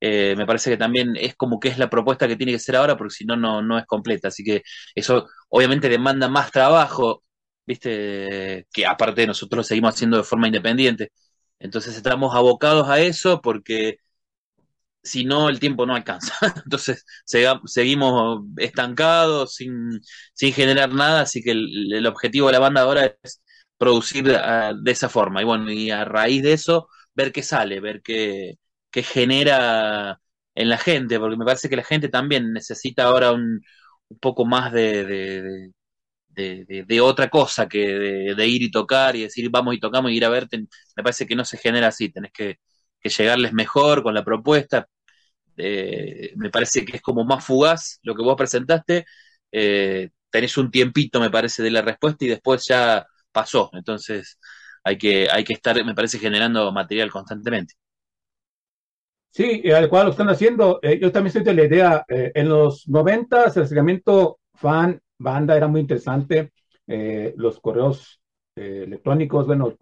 eh, 0.00 0.34
me 0.36 0.46
parece 0.46 0.70
que 0.70 0.76
también 0.76 1.16
es 1.16 1.34
como 1.36 1.58
que 1.60 1.68
es 1.68 1.78
la 1.78 1.90
propuesta 1.90 2.28
que 2.28 2.36
tiene 2.36 2.52
que 2.52 2.58
ser 2.60 2.76
ahora, 2.76 2.96
porque 2.96 3.14
si 3.14 3.24
no, 3.24 3.36
no, 3.36 3.62
no 3.62 3.78
es 3.78 3.86
completa. 3.86 4.28
Así 4.28 4.44
que 4.44 4.62
eso 4.94 5.28
obviamente 5.48 5.88
demanda 5.88 6.28
más 6.28 6.52
trabajo, 6.52 7.24
viste, 7.66 8.66
que 8.72 8.86
aparte 8.86 9.26
nosotros 9.26 9.58
lo 9.58 9.64
seguimos 9.64 9.94
haciendo 9.94 10.16
de 10.18 10.22
forma 10.24 10.46
independiente. 10.46 11.10
Entonces 11.58 11.96
estamos 11.96 12.34
abocados 12.34 12.88
a 12.88 13.00
eso 13.00 13.40
porque 13.42 13.98
si 15.02 15.24
no, 15.24 15.48
el 15.48 15.60
tiempo 15.60 15.86
no 15.86 15.94
alcanza. 15.94 16.34
Entonces 16.64 17.04
seguimos 17.24 18.42
estancados, 18.58 19.54
sin, 19.54 20.00
sin 20.34 20.52
generar 20.52 20.92
nada, 20.92 21.22
así 21.22 21.42
que 21.42 21.52
el, 21.52 21.92
el 21.94 22.06
objetivo 22.06 22.48
de 22.48 22.52
la 22.54 22.58
banda 22.60 22.82
ahora 22.82 23.06
es 23.22 23.42
producir 23.78 24.30
ah, 24.36 24.74
de 24.78 24.90
esa 24.92 25.08
forma. 25.08 25.42
Y 25.42 25.44
bueno, 25.44 25.70
y 25.72 25.90
a 25.90 26.04
raíz 26.04 26.42
de 26.42 26.52
eso, 26.54 26.88
ver 27.14 27.32
qué 27.32 27.42
sale, 27.42 27.80
ver 27.80 28.02
qué, 28.02 28.58
genera 28.92 30.20
en 30.54 30.68
la 30.68 30.78
gente, 30.78 31.18
porque 31.20 31.36
me 31.36 31.44
parece 31.44 31.68
que 31.68 31.76
la 31.76 31.84
gente 31.84 32.08
también 32.08 32.52
necesita 32.52 33.04
ahora 33.04 33.32
un, 33.32 33.60
poco 34.20 34.44
más 34.46 34.72
de, 34.72 35.04
de, 35.04 36.64
de, 36.66 36.84
de 36.84 37.00
otra 37.00 37.28
cosa 37.30 37.68
que 37.68 37.78
de, 38.34 38.46
ir 38.46 38.62
y 38.62 38.70
tocar 38.70 39.16
y 39.16 39.22
decir 39.22 39.50
vamos 39.50 39.74
y 39.74 39.80
tocamos 39.80 40.10
y 40.10 40.16
ir 40.16 40.24
a 40.24 40.28
verte. 40.30 40.58
Me 40.96 41.02
parece 41.02 41.26
que 41.26 41.36
no 41.36 41.44
se 41.44 41.58
genera 41.58 41.88
así, 41.88 42.10
tenés 42.10 42.32
que, 42.32 42.58
que 43.00 43.08
llegarles 43.10 43.52
mejor 43.52 44.02
con 44.02 44.14
la 44.14 44.24
propuesta. 44.24 44.88
Eh, 45.56 46.32
me 46.36 46.50
parece 46.50 46.84
que 46.84 46.96
es 46.98 47.02
como 47.02 47.24
más 47.24 47.44
fugaz 47.44 48.00
lo 48.02 48.14
que 48.14 48.22
vos 48.22 48.36
presentaste. 48.36 49.06
Eh, 49.52 50.10
tenés 50.30 50.56
un 50.58 50.70
tiempito, 50.70 51.20
me 51.20 51.30
parece, 51.30 51.62
de 51.62 51.70
la 51.70 51.82
respuesta 51.82 52.24
y 52.24 52.28
después 52.28 52.66
ya 52.68 53.06
pasó. 53.32 53.70
Entonces 53.74 54.38
hay 54.84 54.98
que, 54.98 55.28
hay 55.30 55.44
que 55.44 55.52
estar, 55.54 55.82
me 55.84 55.94
parece, 55.94 56.18
generando 56.18 56.70
material 56.72 57.10
constantemente. 57.10 57.74
Sí, 59.30 59.70
al 59.70 59.88
cual 59.88 60.06
lo 60.06 60.10
están 60.12 60.28
haciendo. 60.30 60.80
Eh, 60.82 60.98
yo 61.00 61.12
también 61.12 61.32
soy 61.32 61.42
de 61.44 61.54
la 61.54 61.64
idea, 61.64 62.04
eh, 62.08 62.32
en 62.34 62.48
los 62.48 62.88
90 62.88 63.44
el 63.44 63.62
acercamiento 63.62 64.40
fan, 64.54 65.00
banda 65.18 65.56
era 65.56 65.68
muy 65.68 65.80
interesante. 65.80 66.52
Eh, 66.86 67.34
los 67.36 67.60
correos 67.60 68.20
eh, 68.56 68.82
electrónicos, 68.86 69.46
bueno, 69.46 69.74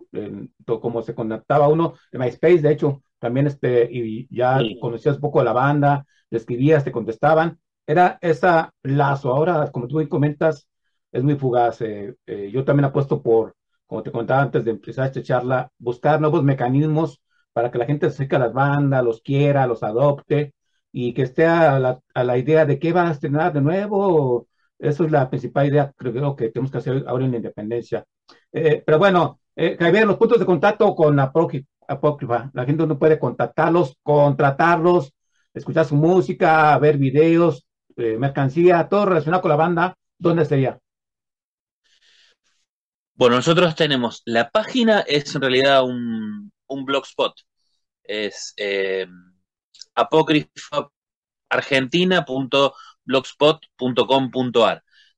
como 0.81 1.01
se 1.03 1.15
conectaba 1.15 1.69
uno 1.69 1.95
de 2.13 2.19
MySpace, 2.19 2.59
de 2.61 2.73
hecho, 2.73 3.03
también 3.19 3.47
este, 3.47 3.89
y 3.91 4.27
ya 4.35 4.69
Sí. 4.69 4.77
conocías 4.79 5.17
un 5.17 5.21
poco 5.23 5.41
a 5.41 5.45
la 5.45 5.53
banda, 5.53 6.05
le 6.31 6.39
escribías, 6.39 6.85
te 6.85 6.93
contestaban. 6.93 7.59
Era 7.87 8.19
esa 8.21 8.71
lazo. 8.83 9.31
Ahora, 9.31 9.71
como 9.73 9.87
tú 9.89 10.07
comentas, 10.09 10.69
es 11.13 11.23
muy 11.23 11.37
fugaz. 11.37 11.81
eh, 11.83 12.15
eh, 12.27 12.51
yo 12.53 12.65
también 12.65 12.85
apuesto 12.87 13.23
por, 13.23 13.55
como 13.87 14.03
te 14.03 14.11
comentaba 14.13 14.43
antes 14.43 14.65
de 14.65 14.73
empezar 14.73 15.07
esta 15.07 15.23
charla, 15.23 15.71
buscar 15.79 16.21
nuevos 16.21 16.43
mecanismos 16.43 17.21
para 17.53 17.71
que 17.71 17.79
la 17.79 17.87
gente 17.87 18.07
se 18.09 18.15
acerque 18.15 18.37
a 18.37 18.39
las 18.41 18.53
bandas, 18.53 19.05
los 19.05 19.21
quiera, 19.23 19.67
los 19.67 19.83
adopte 19.83 20.53
y 20.93 21.13
que 21.15 21.23
esté 21.23 21.47
a 21.47 21.79
la, 21.79 22.01
a 22.15 22.25
la 22.25 22.39
idea 22.39 22.65
de 22.67 22.79
qué 22.79 22.93
van 22.93 23.07
a 23.09 23.13
estrenar 23.13 23.53
de 23.53 23.61
nuevo. 23.61 24.49
Eso 24.79 25.05
es 25.05 25.11
la 25.11 25.29
principal 25.31 25.67
idea, 25.69 25.93
creo 25.97 26.37
que 26.37 26.51
tenemos 26.51 26.71
que 26.71 26.79
hacer 26.79 27.05
ahora 27.07 27.25
en 27.25 27.31
la 27.33 27.37
independencia. 27.39 28.05
Eh, 28.53 28.83
pero 28.85 28.99
bueno, 28.99 29.41
eh, 29.55 29.77
Javier, 29.79 30.07
los 30.07 30.17
puntos 30.19 30.39
de 30.39 30.47
contacto 30.47 30.95
con 30.95 31.17
Apócri- 31.19 31.67
Apócrifa, 31.89 32.51
la 32.53 32.65
gente 32.65 32.87
no 32.87 32.99
puede 32.99 33.19
contactarlos, 33.19 33.97
contratarlos, 34.03 35.13
escuchar 35.55 35.85
su 35.87 35.97
música, 35.97 36.77
ver 36.79 36.99
videos, 36.99 37.67
mercancía, 37.97 38.89
todo 38.89 39.07
relacionado 39.07 39.41
con 39.43 39.49
la 39.51 39.57
banda, 39.57 39.95
¿dónde 40.19 40.45
sería? 40.45 40.79
Bueno, 43.17 43.37
nosotros 43.37 43.75
tenemos, 43.75 44.23
la 44.27 44.51
página 44.51 45.01
es 45.01 45.35
en 45.35 45.41
realidad 45.41 45.85
un, 45.85 46.53
un 46.67 46.85
blogspot, 46.85 47.35
es 48.05 48.55
eh. 48.59 49.07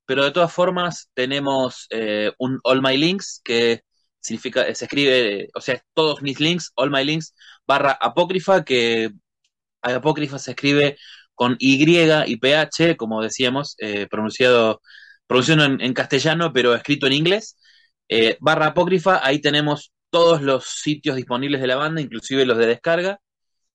Pero 0.06 0.24
de 0.24 0.30
todas 0.32 0.52
formas 0.52 1.10
tenemos 1.14 1.86
eh, 1.90 2.32
un 2.38 2.60
All 2.64 2.82
My 2.82 2.96
Links 2.96 3.40
que 3.44 3.82
significa, 4.20 4.62
se 4.74 4.84
escribe, 4.86 5.48
o 5.54 5.60
sea, 5.60 5.82
todos 5.94 6.22
mis 6.22 6.40
links, 6.40 6.72
All 6.76 6.90
My 6.90 7.04
Links, 7.04 7.34
barra 7.66 7.92
apócrifa, 7.92 8.64
que 8.64 9.10
apócrifa 9.82 10.38
se 10.38 10.52
escribe 10.52 10.98
con 11.34 11.56
Y 11.58 11.78
y 12.26 12.36
PH, 12.38 12.96
como 12.96 13.22
decíamos, 13.22 13.76
eh, 13.78 14.06
pronunciado, 14.10 14.82
pronunciado 15.26 15.64
en 15.64 15.94
castellano, 15.94 16.52
pero 16.52 16.74
escrito 16.74 17.06
en 17.06 17.14
inglés. 17.14 17.57
Eh, 18.08 18.36
barra 18.40 18.66
apócrifa, 18.68 19.20
ahí 19.26 19.40
tenemos 19.40 19.92
todos 20.10 20.42
los 20.42 20.64
sitios 20.64 21.16
disponibles 21.16 21.60
de 21.60 21.66
la 21.66 21.76
banda, 21.76 22.00
inclusive 22.00 22.46
los 22.46 22.58
de 22.58 22.66
descarga. 22.66 23.20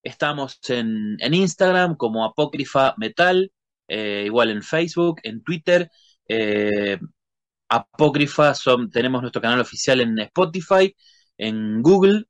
Estamos 0.04 0.60
en, 0.69 1.17
en 1.19 1.34
Instagram 1.34 1.96
como 1.96 2.26
apócrifa 2.26 2.96
metal, 2.98 3.52
eh, 3.88 4.24
igual 4.26 4.50
en 4.52 4.63
Facebook, 4.63 5.19
en 5.24 5.43
Twitter. 5.43 5.89
eh, 6.28 7.00
apócrifa, 7.69 8.54
tenemos 8.91 9.22
nuestro 9.22 9.41
canal 9.41 9.60
oficial 9.60 10.02
en 10.02 10.19
Spotify, 10.19 10.96
en 11.38 11.82
Google, 11.82 12.26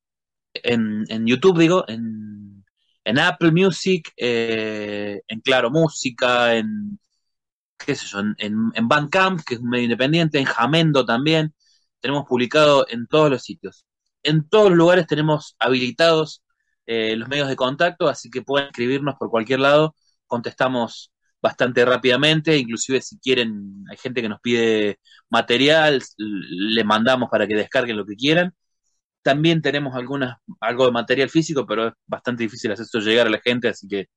en, 0.53 1.05
en 1.09 1.27
YouTube, 1.27 1.59
digo, 1.59 1.85
en, 1.87 2.63
en 3.03 3.19
Apple 3.19 3.51
Music, 3.51 4.11
eh, 4.17 5.21
en 5.27 5.41
Claro 5.41 5.69
Música, 5.71 6.55
en 6.55 6.99
qué 7.77 7.95
sé 7.95 8.17
en, 8.37 8.71
en 8.73 8.87
Bandcamp, 8.87 9.41
que 9.45 9.55
es 9.55 9.59
un 9.59 9.69
medio 9.69 9.85
independiente, 9.85 10.39
en 10.39 10.45
Jamendo 10.45 11.05
también. 11.05 11.53
Tenemos 12.03 12.25
publicado 12.27 12.85
en 12.89 13.07
todos 13.07 13.29
los 13.31 13.43
sitios. 13.43 13.85
En 14.23 14.49
todos 14.49 14.69
los 14.69 14.77
lugares 14.77 15.07
tenemos 15.07 15.55
habilitados 15.57 16.43
eh, 16.85 17.15
los 17.15 17.29
medios 17.29 17.47
de 17.47 17.55
contacto, 17.55 18.09
así 18.09 18.29
que 18.29 18.41
pueden 18.41 18.67
escribirnos 18.67 19.15
por 19.17 19.29
cualquier 19.29 19.61
lado. 19.61 19.95
Contestamos 20.27 21.13
bastante 21.41 21.85
rápidamente, 21.85 22.57
inclusive 22.57 23.01
si 23.01 23.19
quieren, 23.19 23.85
hay 23.89 23.95
gente 23.97 24.21
que 24.21 24.27
nos 24.27 24.41
pide 24.41 24.99
material, 25.29 26.01
le 26.17 26.83
mandamos 26.83 27.29
para 27.29 27.47
que 27.47 27.55
descarguen 27.55 27.95
lo 27.95 28.05
que 28.05 28.15
quieran. 28.17 28.53
También 29.21 29.61
tenemos 29.61 29.95
algunas, 29.95 30.37
algo 30.59 30.85
de 30.85 30.91
material 30.91 31.29
físico, 31.29 31.65
pero 31.65 31.87
es 31.89 31.93
bastante 32.05 32.43
difícil 32.43 32.71
hacer 32.73 32.85
eso 32.85 32.99
llegar 32.99 33.27
a 33.27 33.29
la 33.29 33.39
gente, 33.39 33.69
así 33.69 33.87
que 33.87 34.07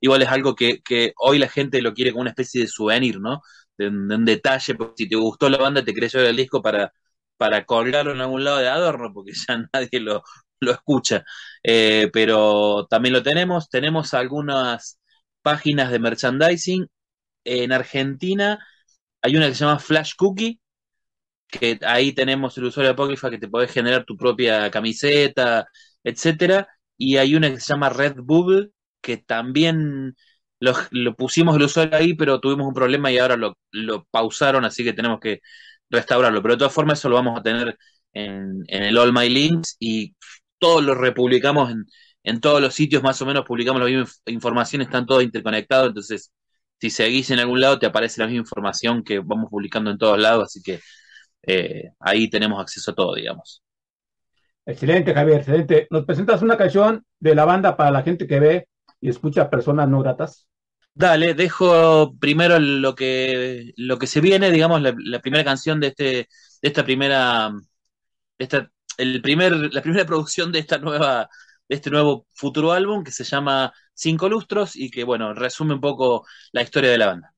igual 0.00 0.22
es 0.22 0.28
algo 0.28 0.56
que, 0.56 0.82
hoy 1.18 1.38
la 1.38 1.48
gente 1.48 1.82
lo 1.82 1.94
quiere 1.94 2.12
como 2.12 2.22
una 2.22 2.30
especie 2.30 2.62
de 2.62 2.68
souvenir, 2.68 3.20
¿no? 3.20 3.42
De 3.78 3.88
un 3.88 4.24
detalle, 4.24 4.74
porque 4.74 4.94
si 5.04 5.08
te 5.08 5.16
gustó 5.16 5.48
la 5.48 5.58
banda, 5.58 5.84
te 5.84 5.94
querés 5.94 6.12
llevar 6.14 6.30
el 6.30 6.36
disco 6.36 6.62
para, 6.62 6.92
para 7.38 7.64
colgarlo 7.66 8.12
en 8.12 8.20
algún 8.22 8.44
lado 8.44 8.58
de 8.58 8.68
adorno, 8.68 9.12
porque 9.14 9.32
ya 9.34 9.58
nadie 9.74 10.00
lo, 10.00 10.22
lo 10.60 10.72
escucha. 10.72 11.24
Eh, 11.64 12.10
pero 12.12 12.86
también 12.90 13.14
lo 13.14 13.22
tenemos, 13.24 13.70
tenemos 13.70 14.14
algunas 14.14 15.00
páginas 15.42 15.90
de 15.92 16.00
merchandising. 16.00 16.86
En 17.44 17.72
Argentina 17.72 18.58
hay 19.22 19.36
una 19.36 19.48
que 19.48 19.54
se 19.54 19.60
llama 19.64 19.78
Flash 19.80 20.14
Cookie, 20.16 20.60
que 21.48 21.78
ahí 21.86 22.12
tenemos 22.12 22.56
el 22.58 22.64
usuario 22.64 22.92
Apócrifa 22.92 23.30
que 23.30 23.38
te 23.38 23.48
podés 23.48 23.72
generar 23.72 24.04
tu 24.04 24.16
propia 24.16 24.70
camiseta, 24.70 25.66
etcétera. 26.04 26.68
Y 26.96 27.16
hay 27.16 27.34
una 27.34 27.50
que 27.50 27.60
se 27.60 27.68
llama 27.72 27.88
Redbubble, 27.90 28.70
que 29.00 29.16
también 29.18 30.14
lo, 30.60 30.72
lo 30.90 31.14
pusimos 31.16 31.56
el 31.56 31.62
usuario 31.62 31.96
ahí, 31.96 32.14
pero 32.14 32.40
tuvimos 32.40 32.66
un 32.66 32.74
problema 32.74 33.10
y 33.12 33.18
ahora 33.18 33.36
lo, 33.36 33.56
lo 33.70 34.04
pausaron, 34.10 34.64
así 34.64 34.84
que 34.84 34.92
tenemos 34.92 35.20
que 35.20 35.40
restaurarlo. 35.90 36.42
Pero 36.42 36.54
de 36.54 36.58
todas 36.58 36.74
formas, 36.74 36.98
eso 36.98 37.08
lo 37.08 37.16
vamos 37.16 37.38
a 37.38 37.42
tener 37.42 37.78
en, 38.12 38.64
en 38.68 38.82
el 38.82 38.98
All 38.98 39.12
My 39.12 39.28
Links 39.28 39.76
y 39.80 40.16
todo 40.58 40.80
lo 40.80 40.94
republicamos 40.94 41.70
en, 41.70 41.84
en 42.24 42.40
todos 42.40 42.60
los 42.60 42.74
sitios, 42.74 43.02
más 43.02 43.20
o 43.22 43.26
menos 43.26 43.44
publicamos 43.44 43.80
la 43.80 43.86
misma 43.86 44.04
inf- 44.04 44.20
información, 44.32 44.82
están 44.82 45.06
todos 45.06 45.22
interconectados, 45.22 45.88
entonces 45.88 46.32
si 46.80 46.90
seguís 46.90 47.30
en 47.30 47.38
algún 47.40 47.60
lado 47.60 47.78
te 47.78 47.86
aparece 47.86 48.20
la 48.20 48.26
misma 48.26 48.40
información 48.40 49.02
que 49.04 49.18
vamos 49.20 49.50
publicando 49.50 49.90
en 49.90 49.98
todos 49.98 50.18
lados, 50.18 50.44
así 50.44 50.62
que 50.62 50.80
eh, 51.44 51.90
ahí 52.00 52.30
tenemos 52.30 52.60
acceso 52.60 52.92
a 52.92 52.94
todo, 52.94 53.14
digamos. 53.16 53.62
Excelente, 54.66 55.14
Javier, 55.14 55.38
excelente. 55.38 55.86
¿Nos 55.90 56.04
presentas 56.04 56.42
una 56.42 56.56
canción 56.56 57.04
de 57.20 57.34
la 57.34 57.44
banda 57.44 57.76
para 57.76 57.90
la 57.90 58.02
gente 58.02 58.26
que 58.26 58.40
ve 58.40 58.68
y 59.00 59.08
escucha 59.08 59.50
personas 59.50 59.88
no 59.88 60.02
gratas? 60.02 60.47
Dale, 60.98 61.34
dejo 61.34 62.16
primero 62.18 62.58
lo 62.58 62.96
que, 62.96 63.72
lo 63.76 63.98
que 64.00 64.08
se 64.08 64.20
viene, 64.20 64.50
digamos, 64.50 64.82
la, 64.82 65.20
primera 65.20 65.44
canción 65.44 65.78
de 65.78 65.88
este, 65.88 66.04
de 66.04 66.28
esta 66.60 66.84
primera, 66.84 67.52
esta, 68.38 68.70
el 68.98 69.22
primer, 69.22 69.52
la 69.72 69.82
primera 69.82 70.04
producción 70.06 70.50
de 70.52 70.58
esta 70.58 70.78
nueva, 70.78 71.28
de 71.68 71.76
este 71.76 71.90
nuevo 71.90 72.26
futuro 72.34 72.72
álbum 72.72 73.04
que 73.04 73.12
se 73.12 73.24
llama 73.24 73.72
Cinco 73.94 74.28
Lustros 74.28 74.74
y 74.76 74.90
que, 74.90 75.04
bueno, 75.04 75.34
resume 75.34 75.74
un 75.74 75.80
poco 75.80 76.26
la 76.52 76.62
historia 76.62 76.90
de 76.90 76.98
la 76.98 77.06
banda. 77.06 77.34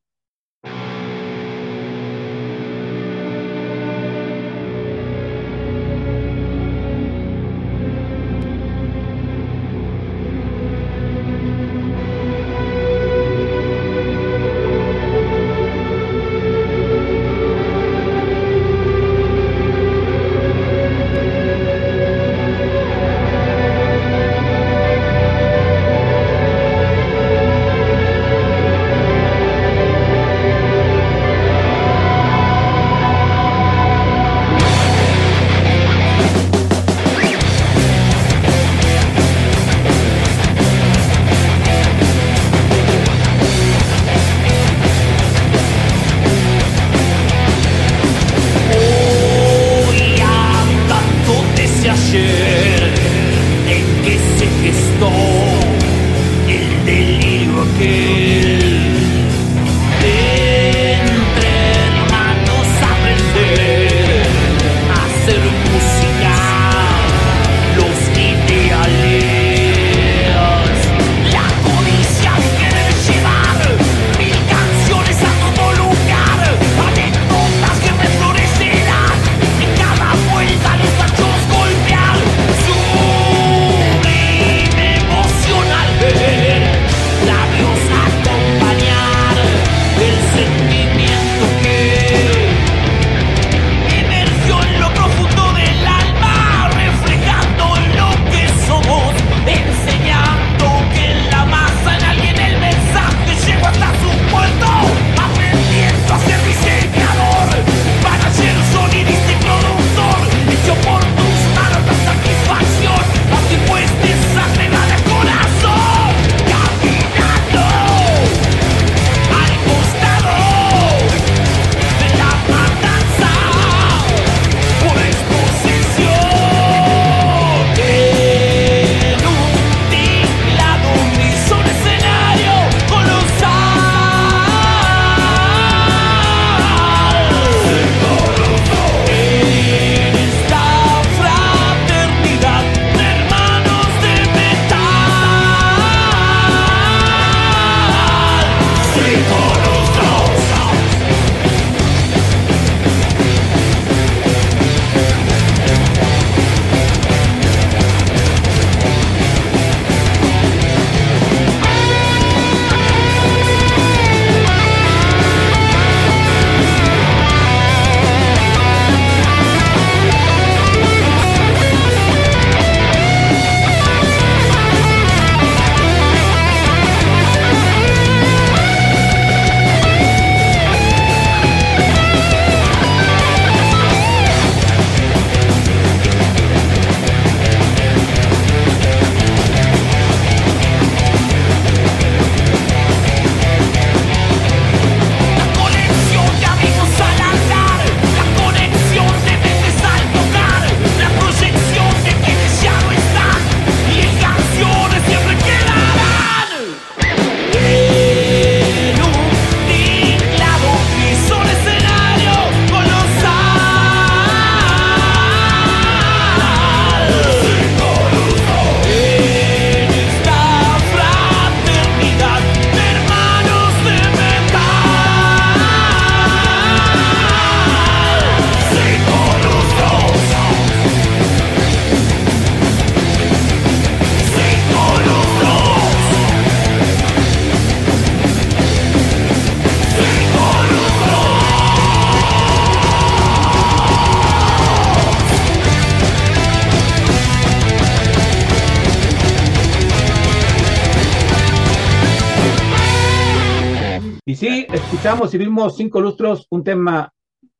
Escuchamos 255.10 255.34
y 255.34 255.38
vimos 255.38 255.76
Cinco 255.76 256.00
Lustros, 256.00 256.46
un 256.50 256.62
tema 256.62 257.12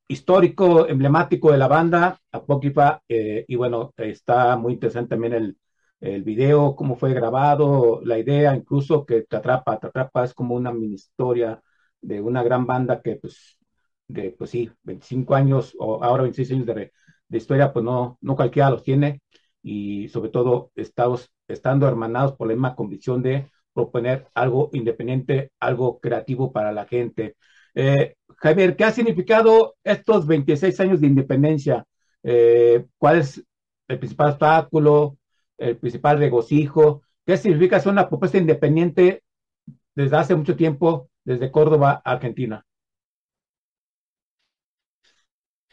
histórico, 0.06 0.86
emblemático 0.86 1.50
de 1.50 1.58
la 1.58 1.66
banda, 1.66 2.16
Apócrifa, 2.30 3.02
eh, 3.08 3.44
y 3.48 3.56
bueno, 3.56 3.92
está 3.96 4.56
muy 4.56 4.74
interesante 4.74 5.08
también 5.10 5.32
el, 5.32 5.58
el 6.00 6.22
video, 6.22 6.76
cómo 6.76 6.94
fue 6.94 7.12
grabado, 7.12 8.02
la 8.04 8.18
idea 8.20 8.54
incluso 8.54 9.04
que 9.04 9.22
te 9.22 9.34
atrapa, 9.34 9.80
te 9.80 9.88
atrapa, 9.88 10.22
es 10.22 10.32
como 10.32 10.54
una 10.54 10.72
mini 10.72 10.94
historia 10.94 11.60
de 12.00 12.20
una 12.20 12.44
gran 12.44 12.66
banda 12.66 13.02
que 13.02 13.16
pues, 13.16 13.58
de, 14.06 14.30
pues 14.30 14.50
sí, 14.50 14.70
25 14.84 15.34
años 15.34 15.74
o 15.76 16.04
ahora 16.04 16.22
26 16.22 16.52
años 16.52 16.66
de, 16.66 16.92
de 17.26 17.36
historia, 17.36 17.72
pues 17.72 17.84
no, 17.84 18.16
no 18.20 18.36
cualquiera 18.36 18.70
los 18.70 18.84
tiene 18.84 19.22
y 19.60 20.08
sobre 20.10 20.30
todo 20.30 20.70
estamos, 20.76 21.32
estando 21.48 21.88
hermanados 21.88 22.34
por 22.34 22.46
la 22.46 22.54
misma 22.54 22.76
convicción 22.76 23.22
de 23.22 23.50
proponer 23.84 24.26
algo 24.34 24.70
independiente, 24.72 25.52
algo 25.60 26.00
creativo 26.00 26.52
para 26.52 26.72
la 26.72 26.86
gente. 26.86 27.36
Eh, 27.74 28.14
Javier, 28.36 28.76
¿qué 28.76 28.84
ha 28.84 28.92
significado 28.92 29.76
estos 29.84 30.26
26 30.26 30.78
años 30.80 31.00
de 31.00 31.06
independencia? 31.06 31.84
Eh, 32.22 32.84
¿Cuál 32.98 33.18
es 33.18 33.42
el 33.88 33.98
principal 33.98 34.30
obstáculo, 34.30 35.16
el 35.58 35.76
principal 35.78 36.18
regocijo? 36.18 37.02
¿Qué 37.26 37.36
significa 37.36 37.80
ser 37.80 37.92
una 37.92 38.08
propuesta 38.08 38.38
independiente 38.38 39.22
desde 39.94 40.16
hace 40.16 40.34
mucho 40.34 40.56
tiempo, 40.56 41.10
desde 41.24 41.50
Córdoba, 41.50 42.02
Argentina? 42.04 42.64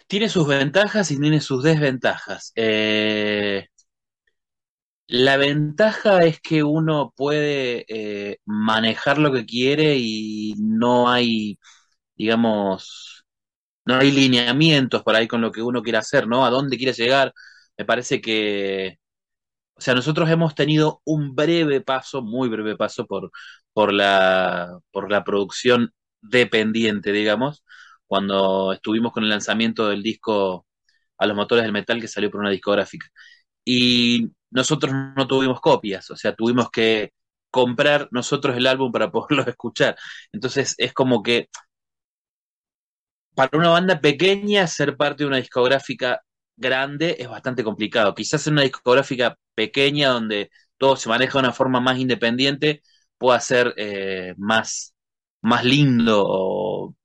Tiene 0.08 0.30
sus 0.30 0.48
ventajas 0.48 1.12
y 1.12 1.20
tiene 1.20 1.41
sus 1.41 1.63
desventajas. 1.63 2.54
Eh, 2.56 3.67
la 5.08 5.38
ventaja 5.38 6.26
es 6.26 6.39
que 6.41 6.63
uno 6.63 7.13
puede 7.15 7.86
eh, 7.89 8.39
manejar 8.46 9.17
lo 9.20 9.32
que 9.32 9.46
quiere 9.46 9.96
y 9.98 10.56
no 10.60 11.10
hay, 11.10 11.60
digamos, 12.15 13.26
no 13.86 13.96
hay 13.98 14.12
lineamientos 14.12 15.04
por 15.04 15.15
ahí 15.15 15.28
con 15.28 15.41
lo 15.41 15.52
que 15.52 15.62
uno 15.63 15.84
quiere 15.84 16.00
hacer, 16.00 16.28
¿no? 16.28 16.46
A 16.46 16.52
dónde 16.52 16.78
quiere 16.78 16.93
llegar. 16.93 17.34
Me 17.78 17.86
parece 17.86 18.22
que, 18.22 18.98
o 19.76 19.82
sea, 19.82 19.93
nosotros 19.96 20.30
hemos 20.30 20.56
tenido 20.56 21.02
un 21.06 21.36
breve 21.36 21.82
paso, 21.82 22.22
muy 22.24 22.50
breve 22.50 22.76
paso 22.78 23.06
por, 23.08 23.32
por 23.74 23.93
la, 23.93 24.80
por 24.91 25.12
la 25.12 25.24
producción 25.24 25.93
dependiente, 26.22 27.12
digamos, 27.12 27.63
cuando 28.08 28.74
estuvimos 28.74 29.13
con 29.13 29.24
el 29.24 29.30
lanzamiento 29.30 29.88
del 29.89 30.04
disco 30.04 30.65
A 31.17 31.28
los 31.28 31.36
motores 31.38 31.63
del 31.65 31.74
metal 31.74 32.02
que 32.02 32.08
salió 32.08 32.32
por 32.32 32.41
una 32.41 32.52
discográfica. 32.52 33.08
Y 33.65 34.32
nosotros 34.52 34.94
no 35.16 35.28
tuvimos 35.28 35.60
copias, 35.62 36.10
o 36.12 36.16
sea, 36.16 36.36
tuvimos 36.36 36.70
que 36.72 37.14
comprar 37.50 38.08
nosotros 38.12 38.56
el 38.58 38.68
álbum 38.68 38.92
para 38.92 39.12
poderlo 39.12 39.44
escuchar. 39.48 39.96
Entonces 40.32 40.76
es 40.78 40.94
como 40.94 41.24
que 41.24 41.50
para 43.36 43.58
una 43.58 43.70
banda 43.70 44.00
pequeña 44.02 44.66
ser 44.68 44.98
parte 44.98 45.24
de 45.24 45.28
una 45.28 45.38
discográfica 45.38 46.22
grande 46.56 47.16
es 47.20 47.30
bastante 47.30 47.64
complicado. 47.64 48.16
Quizás 48.16 48.46
en 48.48 48.54
una 48.54 48.64
discográfica 48.64 49.38
pequeña 49.56 50.10
donde 50.10 50.50
todo 50.78 50.96
se 50.96 51.10
maneja 51.10 51.34
de 51.34 51.40
una 51.46 51.54
forma 51.54 51.80
más 51.80 52.00
independiente 52.00 52.82
pueda 53.18 53.40
ser 53.40 53.74
eh, 53.78 54.34
más, 54.38 54.94
más 55.42 55.64
lindo 55.64 56.24
o 56.26 56.96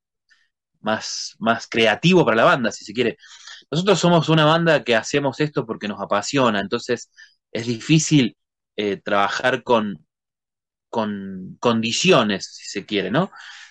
más, 0.80 1.36
más 1.38 1.66
creativo 1.68 2.24
para 2.24 2.36
la 2.36 2.44
banda, 2.44 2.72
si 2.72 2.84
se 2.84 2.92
quiere. 2.92 3.16
Nosotros 3.70 3.98
somos 4.00 4.28
una 4.28 4.44
banda 4.44 4.84
que 4.84 4.96
hacemos 4.96 5.40
esto 5.40 5.66
porque 5.66 5.88
nos 5.88 6.00
apasiona, 6.00 6.60
entonces 6.60 7.10
es 7.52 7.66
difícil 7.66 8.36
eh, 8.76 8.96
trabajar 8.98 9.62
con, 9.62 10.06
con 10.90 11.56
condiciones, 11.60 12.46
si 12.56 12.66
se 12.80 12.86
quiere, 12.86 13.10
¿no? 13.10 13.30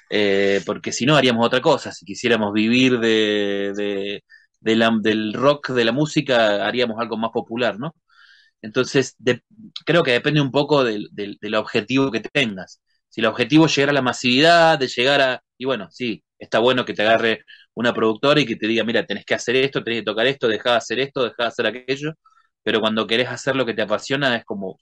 Eh, 0.10 0.62
porque 0.66 0.92
si 0.92 1.06
no 1.06 1.16
haríamos 1.16 1.46
otra 1.46 1.62
cosa, 1.62 1.92
si 1.94 2.06
quisiéramos 2.06 2.54
vivir 2.54 3.00
de, 3.00 3.74
de, 3.76 4.24
del 4.60 5.34
rock, 5.34 5.70
de 5.72 5.86
la 5.86 5.92
música, 5.94 6.66
haríamos 6.68 7.00
algo 7.00 7.18
más 7.18 7.32
popular, 7.32 7.80
¿no? 7.80 7.96
Entonces, 8.62 9.16
creo 9.86 10.04
que 10.04 10.12
depende 10.12 10.42
un 10.42 10.52
poco 10.52 10.84
del, 10.84 11.10
del, 11.12 11.56
objetivo 11.56 12.12
que 12.12 12.20
tengas. 12.22 12.82
Si 13.10 13.22
el 13.22 13.28
objetivo 13.28 13.66
es 13.66 13.76
llegar 13.76 13.90
a 13.92 13.94
la 13.94 14.02
masividad, 14.02 14.80
de 14.80 14.88
llegar 14.88 15.22
a... 15.22 15.44
Y 15.58 15.66
bueno, 15.66 15.90
sí, 15.92 16.24
está 16.40 16.60
bueno 16.60 16.86
que 16.86 16.94
te 16.94 17.02
agarre 17.04 17.44
una 17.74 17.94
productora 17.94 18.40
y 18.42 18.46
que 18.46 18.56
te 18.56 18.68
diga, 18.68 18.84
mira, 18.84 19.06
tenés 19.06 19.26
que 19.26 19.34
hacer 19.36 19.56
esto, 19.56 19.84
tenés 19.84 20.02
que 20.02 20.06
tocar 20.06 20.28
esto, 20.28 20.48
dejá 20.48 20.72
de 20.72 20.78
hacer 20.78 21.00
esto, 21.00 21.24
dejá 21.24 21.44
de 21.44 21.48
hacer 21.50 21.66
aquello 21.68 22.14
pero 22.64 22.80
cuando 22.82 23.08
querés 23.08 23.30
hacer 23.30 23.56
lo 23.56 23.66
que 23.66 23.74
te 23.74 23.82
apasiona 23.84 24.36
es 24.38 24.46
como, 24.46 24.78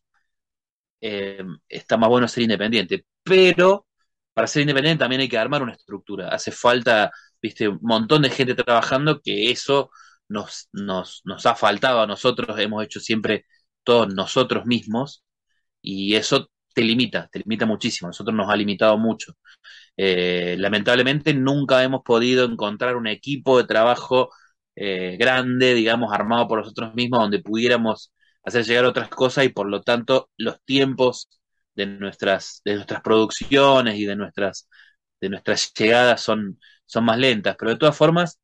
eh, 1.02 1.44
está 1.68 1.98
más 1.98 2.10
bueno 2.10 2.28
ser 2.28 2.44
independiente. 2.44 3.06
Pero 3.24 3.88
para 4.34 4.48
ser 4.48 4.62
independiente 4.62 5.00
también 5.00 5.22
hay 5.22 5.30
que 5.30 5.38
armar 5.38 5.62
una 5.64 5.74
estructura. 5.74 6.30
Hace 6.30 6.52
falta, 6.52 7.12
viste, 7.42 7.68
un 7.68 7.80
montón 7.82 8.22
de 8.22 8.30
gente 8.30 8.56
trabajando 8.56 9.22
que 9.22 9.52
eso 9.52 9.92
nos, 10.28 10.70
nos, 10.74 11.22
nos 11.26 11.46
ha 11.46 11.56
faltado 11.56 12.02
a 12.02 12.08
nosotros, 12.08 12.58
hemos 12.60 12.84
hecho 12.84 13.00
siempre 13.00 13.46
todos 13.84 14.14
nosotros 14.14 14.66
mismos 14.66 15.24
y 15.82 16.16
eso 16.16 16.50
te 16.74 16.84
limita, 16.84 17.30
te 17.32 17.40
limita 17.40 17.66
muchísimo, 17.66 18.10
nosotros 18.10 18.36
nos 18.36 18.50
ha 18.50 18.56
limitado 18.58 18.98
mucho. 18.98 19.34
Eh, 19.98 20.56
lamentablemente 20.60 21.34
nunca 21.34 21.84
hemos 21.84 22.02
podido 22.04 22.46
encontrar 22.46 22.96
un 22.96 23.08
equipo 23.08 23.58
de 23.58 23.66
trabajo 23.66 24.32
eh, 24.80 25.18
grande, 25.18 25.74
digamos, 25.76 26.14
armado 26.14 26.48
por 26.48 26.60
nosotros 26.60 26.94
mismos, 26.96 27.20
donde 27.22 27.42
pudiéramos 27.42 28.14
hacer 28.44 28.66
llegar 28.66 28.86
otras 28.86 29.10
cosas 29.10 29.46
y 29.46 29.50
por 29.50 29.68
lo 29.70 29.82
tanto 29.82 30.30
los 30.38 30.62
tiempos 30.64 31.30
de 31.76 31.86
nuestras, 31.88 32.62
de 32.66 32.76
nuestras 32.76 33.02
producciones 33.02 33.96
y 33.98 34.06
de 34.06 34.16
nuestras, 34.16 34.70
de 35.22 35.30
nuestras 35.30 35.74
llegadas 35.74 36.22
son, 36.22 36.60
son 36.86 37.06
más 37.06 37.18
lentas. 37.18 37.56
Pero 37.60 37.72
de 37.72 37.78
todas 37.78 37.98
formas, 37.98 38.40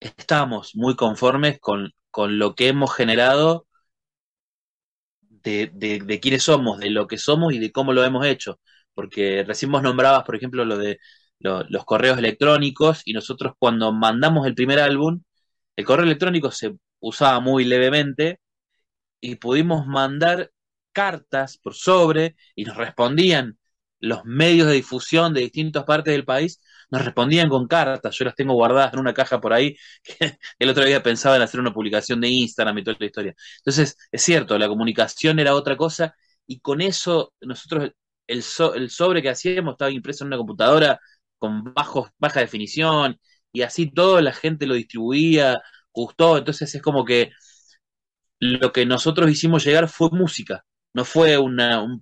estamos 0.00 0.76
muy 0.76 0.94
conformes 0.96 1.58
con, 1.60 1.92
con 2.10 2.38
lo 2.38 2.54
que 2.54 2.68
hemos 2.68 2.94
generado 2.94 3.66
de, 5.20 5.70
de, 5.74 6.00
de, 6.00 6.20
quiénes 6.20 6.42
somos, 6.44 6.78
de 6.78 6.90
lo 6.90 7.06
que 7.06 7.18
somos 7.18 7.52
y 7.52 7.58
de 7.58 7.72
cómo 7.72 7.92
lo 7.92 8.04
hemos 8.04 8.26
hecho. 8.26 8.60
Porque 8.94 9.44
recién 9.46 9.72
vos 9.72 9.82
nombrabas, 9.82 10.24
por 10.24 10.36
ejemplo, 10.36 10.64
lo 10.64 10.78
de 10.78 10.98
los 11.44 11.84
correos 11.84 12.18
electrónicos 12.18 13.02
y 13.04 13.12
nosotros 13.12 13.54
cuando 13.58 13.92
mandamos 13.92 14.46
el 14.46 14.54
primer 14.54 14.80
álbum, 14.80 15.22
el 15.76 15.84
correo 15.84 16.04
electrónico 16.06 16.50
se 16.50 16.76
usaba 17.00 17.40
muy 17.40 17.64
levemente 17.64 18.40
y 19.20 19.36
pudimos 19.36 19.86
mandar 19.86 20.52
cartas 20.92 21.58
por 21.58 21.74
sobre 21.74 22.36
y 22.54 22.64
nos 22.64 22.76
respondían 22.76 23.58
los 24.00 24.24
medios 24.24 24.68
de 24.68 24.74
difusión 24.74 25.32
de 25.32 25.40
distintas 25.42 25.84
partes 25.84 26.12
del 26.12 26.24
país, 26.26 26.60
nos 26.90 27.04
respondían 27.04 27.48
con 27.48 27.66
cartas, 27.66 28.14
yo 28.18 28.24
las 28.26 28.34
tengo 28.34 28.52
guardadas 28.54 28.92
en 28.92 29.00
una 29.00 29.14
caja 29.14 29.40
por 29.40 29.52
ahí, 29.52 29.76
que 30.02 30.38
el 30.58 30.68
otro 30.68 30.84
día 30.84 31.02
pensaba 31.02 31.36
en 31.36 31.42
hacer 31.42 31.58
una 31.60 31.72
publicación 31.72 32.20
de 32.20 32.28
Instagram 32.28 32.78
y 32.78 32.84
toda 32.84 32.96
la 33.00 33.06
historia. 33.06 33.34
Entonces, 33.58 33.96
es 34.12 34.22
cierto, 34.22 34.58
la 34.58 34.68
comunicación 34.68 35.38
era 35.38 35.54
otra 35.54 35.76
cosa 35.76 36.14
y 36.46 36.60
con 36.60 36.80
eso 36.82 37.32
nosotros 37.40 37.90
el, 38.26 38.44
el 38.76 38.90
sobre 38.90 39.22
que 39.22 39.30
hacíamos 39.30 39.72
estaba 39.74 39.90
impreso 39.90 40.24
en 40.24 40.28
una 40.28 40.36
computadora 40.36 41.00
con 41.44 41.74
bajos, 41.74 42.10
baja 42.18 42.40
definición, 42.40 43.18
y 43.52 43.62
así 43.62 43.90
todo 43.90 44.20
la 44.20 44.32
gente 44.32 44.66
lo 44.66 44.74
distribuía, 44.74 45.60
gustó, 45.92 46.38
entonces 46.38 46.74
es 46.74 46.82
como 46.82 47.04
que 47.04 47.32
lo 48.40 48.72
que 48.72 48.86
nosotros 48.86 49.30
hicimos 49.30 49.64
llegar 49.64 49.88
fue 49.88 50.10
música, 50.10 50.64
no 50.94 51.04
fue 51.04 51.38
un 51.38 51.58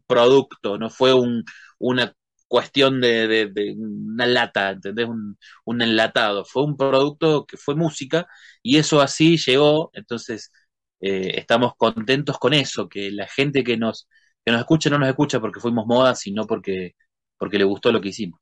producto, 0.07 0.78
no 0.78 0.90
fue 0.90 1.14
un, 1.14 1.44
una 1.78 2.14
cuestión 2.48 3.00
de, 3.00 3.52
una 3.78 4.26
lata, 4.26 4.70
¿entendés? 4.70 5.09
Un, 5.09 5.38
un, 5.64 5.83
enlatado, 5.83 6.44
fue 6.44 6.64
un 6.64 6.76
producto 6.76 7.46
que 7.46 7.57
fue 7.57 7.74
música 7.74 8.26
y 8.62 8.78
eso 8.78 9.00
así 9.00 9.37
llegó, 9.38 9.90
entonces 9.94 10.52
eh, 11.00 11.33
estamos 11.38 11.74
contentos 11.76 12.38
con 12.38 12.55
eso, 12.55 12.88
que 12.88 13.11
la 13.11 13.26
gente 13.28 13.64
que 13.64 13.76
nos, 13.76 14.09
que 14.44 14.52
nos 14.52 14.61
escucha 14.61 14.90
no 14.90 14.98
nos 14.98 15.09
escucha 15.09 15.40
porque 15.40 15.61
fuimos 15.61 15.87
moda, 15.87 16.14
sino 16.14 16.46
porque, 16.46 16.94
porque 17.38 17.59
le 17.59 17.64
gustó 17.64 17.92
lo 17.92 18.00
que 18.00 18.09
hicimos. 18.11 18.40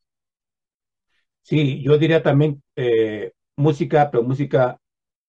Sí, 1.42 1.82
yo 1.82 1.98
diría 1.98 2.22
también 2.22 2.62
eh, 2.76 3.32
música, 3.56 4.10
pero 4.10 4.22
música 4.22 4.78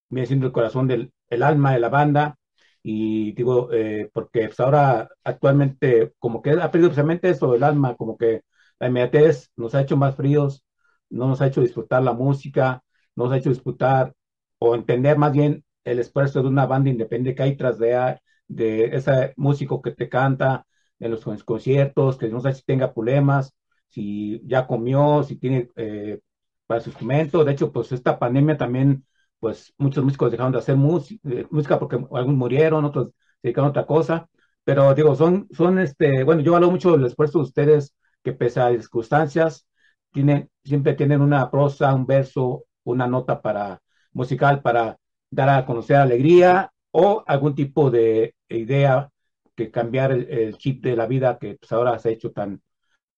viene 0.10 0.28
siendo 0.28 0.47
el 0.47 0.52
corazón 0.54 0.88
del 0.88 1.13
el 1.30 1.43
alma 1.43 1.74
de 1.74 1.80
la 1.80 1.89
banda. 1.89 2.38
Y 2.84 3.34
digo, 3.34 3.71
eh, 3.74 4.10
porque 4.13 4.47
pues, 4.47 4.60
ahora 4.62 5.10
actualmente 5.24 6.13
como 6.19 6.41
que 6.41 6.52
ha 6.52 6.71
perdido 6.71 6.89
precisamente 6.91 7.30
eso, 7.30 7.56
el 7.56 7.63
alma, 7.63 7.95
como 7.97 8.17
que 8.17 8.43
la 8.80 8.88
inmediatez 8.88 9.52
nos 9.58 9.76
ha 9.76 9.82
hecho 9.82 9.97
más 9.97 10.15
fríos, 10.15 10.65
no 11.10 11.28
nos 11.28 11.41
ha 11.41 11.47
hecho 11.47 11.62
disfrutar 11.62 12.04
la 12.04 12.13
música, 12.13 12.84
nos 13.15 13.32
ha 13.32 13.38
hecho 13.38 13.50
disfrutar 13.50 14.13
o 14.60 14.76
entender 14.76 15.17
más 15.17 15.34
bien 15.34 15.63
el 15.84 16.00
esfuerzo 16.00 16.41
de 16.41 16.50
una 16.50 16.65
banda 16.65 16.89
independiente 16.89 17.36
que 17.36 17.43
hay 17.43 17.58
tras 17.58 17.80
de, 17.80 18.19
de 18.47 18.86
ese 18.95 19.34
músico 19.38 19.82
que 19.82 19.91
te 19.91 20.10
canta 20.10 20.65
en 21.00 21.12
los 21.12 21.24
conciertos, 21.45 22.17
que 22.17 22.30
no 22.30 22.41
sé 22.41 22.54
si 22.54 22.63
tenga 22.63 22.93
problemas, 22.93 23.54
si 23.92 24.42
ya 24.46 24.68
comió, 24.68 25.24
si 25.24 25.38
tiene 25.38 25.70
eh, 25.76 26.20
para 26.68 26.82
su 26.82 26.90
instrumento. 26.90 27.44
De 27.46 27.54
hecho, 27.54 27.72
pues 27.72 27.92
esta 27.92 28.20
pandemia 28.20 28.58
también, 28.58 29.06
pues 29.40 29.74
muchos 29.78 30.04
músicos 30.04 30.32
dejaron 30.32 30.54
de 30.54 30.60
hacer 30.60 30.76
eh, 30.76 31.48
música 31.52 31.80
porque 31.80 31.96
algunos 31.98 32.36
murieron, 32.38 32.86
otros 32.86 33.10
se 33.10 33.14
dedicaron 33.44 33.68
a 33.70 33.72
otra 33.72 33.86
cosa. 33.86 34.30
Pero 34.64 34.94
digo, 34.96 35.16
son, 35.16 35.48
son 35.52 35.80
este, 35.80 36.24
bueno, 36.24 36.42
yo 36.42 36.54
valoro 36.54 36.72
mucho 36.72 36.96
el 36.96 37.06
esfuerzo 37.06 37.40
de 37.40 37.46
ustedes 37.46 37.96
que 38.24 38.34
pese 38.34 38.60
a 38.62 38.70
circunstancias, 38.70 39.68
tienen, 40.12 40.50
siempre 40.64 40.94
tienen 40.94 41.22
una 41.22 41.50
prosa, 41.52 41.94
un 41.96 42.06
verso, 42.06 42.66
una 42.84 43.08
nota 43.08 43.42
para 43.42 43.82
musical 44.14 44.62
para 44.62 44.98
dar 45.30 45.50
a 45.50 45.66
conocer 45.66 45.98
alegría 45.98 46.72
o 46.92 47.24
algún 47.28 47.56
tipo 47.56 47.90
de 47.92 48.36
idea 48.50 49.10
que 49.56 49.72
cambiar 49.72 50.12
el, 50.12 50.58
chip 50.58 50.84
de 50.84 50.96
la 50.96 51.08
vida 51.08 51.38
que 51.40 51.56
pues, 51.56 51.72
ahora 51.72 51.98
se 52.00 52.10
ha 52.10 52.12
hecho 52.12 52.32
tan, 52.32 52.62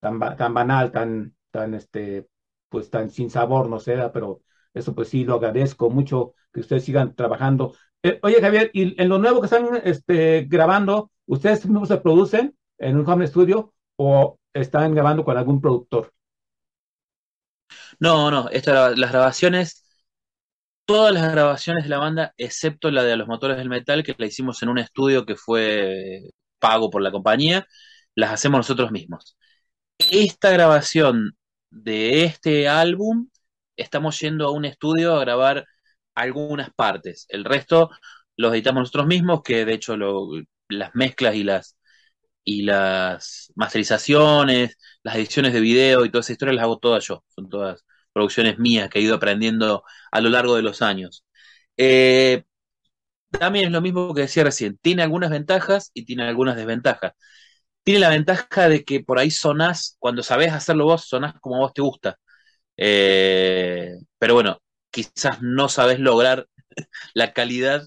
tan, 0.04 0.20
tan 0.38 0.54
banal, 0.54 0.92
tan, 0.92 1.34
tan, 1.50 1.74
este, 1.74 2.28
pues 2.70 2.90
tan 2.90 3.10
sin 3.10 3.30
sabor, 3.30 3.70
no 3.70 3.80
sé, 3.80 3.98
pero 4.14 4.42
eso 4.74 4.94
pues 4.94 5.08
sí 5.10 5.24
lo 5.24 5.36
agradezco 5.36 5.90
mucho 5.90 6.34
que 6.52 6.60
ustedes 6.60 6.84
sigan 6.84 7.16
trabajando. 7.16 7.76
Eh, 8.04 8.20
oye 8.22 8.42
Javier, 8.42 8.70
y 8.74 9.02
en 9.02 9.10
lo 9.10 9.18
nuevo 9.18 9.40
que 9.40 9.46
están 9.46 9.82
este, 9.84 10.44
grabando, 10.50 11.10
¿ustedes 11.26 11.66
mismos 11.66 11.88
se 11.88 11.98
producen 11.98 12.56
en 12.78 12.98
un 12.98 13.08
home 13.08 13.28
studio 13.28 13.74
o 13.96 14.38
están 14.54 14.94
grabando 14.94 15.24
con 15.24 15.38
algún 15.38 15.62
productor? 15.62 16.12
No, 18.00 18.30
no, 18.30 18.50
las 18.52 19.12
grabaciones, 19.12 19.86
todas 20.86 21.14
las 21.14 21.32
grabaciones 21.32 21.84
de 21.84 21.90
la 21.90 21.98
banda, 22.00 22.34
excepto 22.38 22.92
la 22.92 23.04
de 23.04 23.16
los 23.16 23.28
motores 23.28 23.58
del 23.58 23.70
metal, 23.70 24.04
que 24.04 24.16
la 24.18 24.26
hicimos 24.26 24.62
en 24.64 24.70
un 24.70 24.80
estudio 24.80 25.26
que 25.26 25.36
fue 25.36 26.22
pago 26.60 26.90
por 26.90 27.02
la 27.02 27.12
compañía, 27.12 27.66
las 28.16 28.32
hacemos 28.32 28.60
nosotros 28.60 28.92
mismos. 28.92 29.38
Esta 29.98 30.52
grabación 30.52 31.38
de 31.70 32.24
este 32.26 32.68
álbum, 32.68 33.30
estamos 33.78 34.20
yendo 34.20 34.48
a 34.48 34.52
un 34.52 34.66
estudio 34.66 35.16
a 35.16 35.20
grabar 35.22 35.66
algunas 36.16 36.72
partes. 36.74 37.26
El 37.30 37.46
resto 37.46 37.90
los 38.38 38.54
editamos 38.54 38.82
nosotros 38.82 39.08
mismos, 39.08 39.42
que 39.44 39.66
de 39.66 39.74
hecho 39.74 39.96
las 40.70 40.96
mezclas 40.96 41.36
y 41.36 41.44
las 41.44 41.78
y 42.46 42.64
las 42.64 43.52
masterizaciones, 43.56 44.78
las 45.04 45.16
ediciones 45.16 45.54
de 45.54 45.62
video 45.62 46.06
y 46.06 46.12
toda 46.12 46.22
esa 46.22 46.34
historia 46.34 46.56
las 46.56 46.64
hago 46.66 46.80
todas 46.80 47.06
yo. 47.06 47.24
Son 47.30 47.50
todas 47.50 47.86
producciones 48.14 48.60
mías 48.60 48.90
que 48.90 49.00
he 49.00 49.04
ido 49.04 49.16
aprendiendo 49.16 49.84
a 50.12 50.22
lo 50.22 50.30
largo 50.30 50.56
de 50.56 50.64
los 50.64 50.82
años. 50.82 51.26
Eh, 51.78 52.44
también 53.32 53.66
es 53.66 53.72
lo 53.72 53.82
mismo 53.82 54.14
que 54.14 54.22
decía 54.22 54.44
recién, 54.44 54.78
tiene 54.82 55.04
algunas 55.04 55.32
ventajas 55.32 55.92
y 55.94 56.06
tiene 56.06 56.24
algunas 56.24 56.56
desventajas. 56.56 57.14
Tiene 57.84 58.00
la 58.00 58.10
ventaja 58.10 58.70
de 58.70 58.84
que 58.86 59.02
por 59.02 59.20
ahí 59.20 59.32
sonás, 59.32 59.96
cuando 60.00 60.24
sabes 60.24 60.52
hacerlo 60.54 60.86
vos, 60.86 61.06
sonás 61.08 61.36
como 61.42 61.58
vos 61.60 61.74
te 61.74 61.82
gusta. 61.82 62.18
Eh, 62.78 63.94
pero 64.20 64.36
bueno, 64.36 64.60
quizás 64.92 65.42
no 65.42 65.70
sabes 65.70 66.00
lograr 66.00 66.48
la 67.14 67.34
calidad 67.34 67.84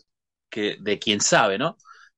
que, 0.51 0.77
de 0.81 0.99
quien 0.99 1.21
sabe, 1.21 1.59
¿no? 1.59 1.77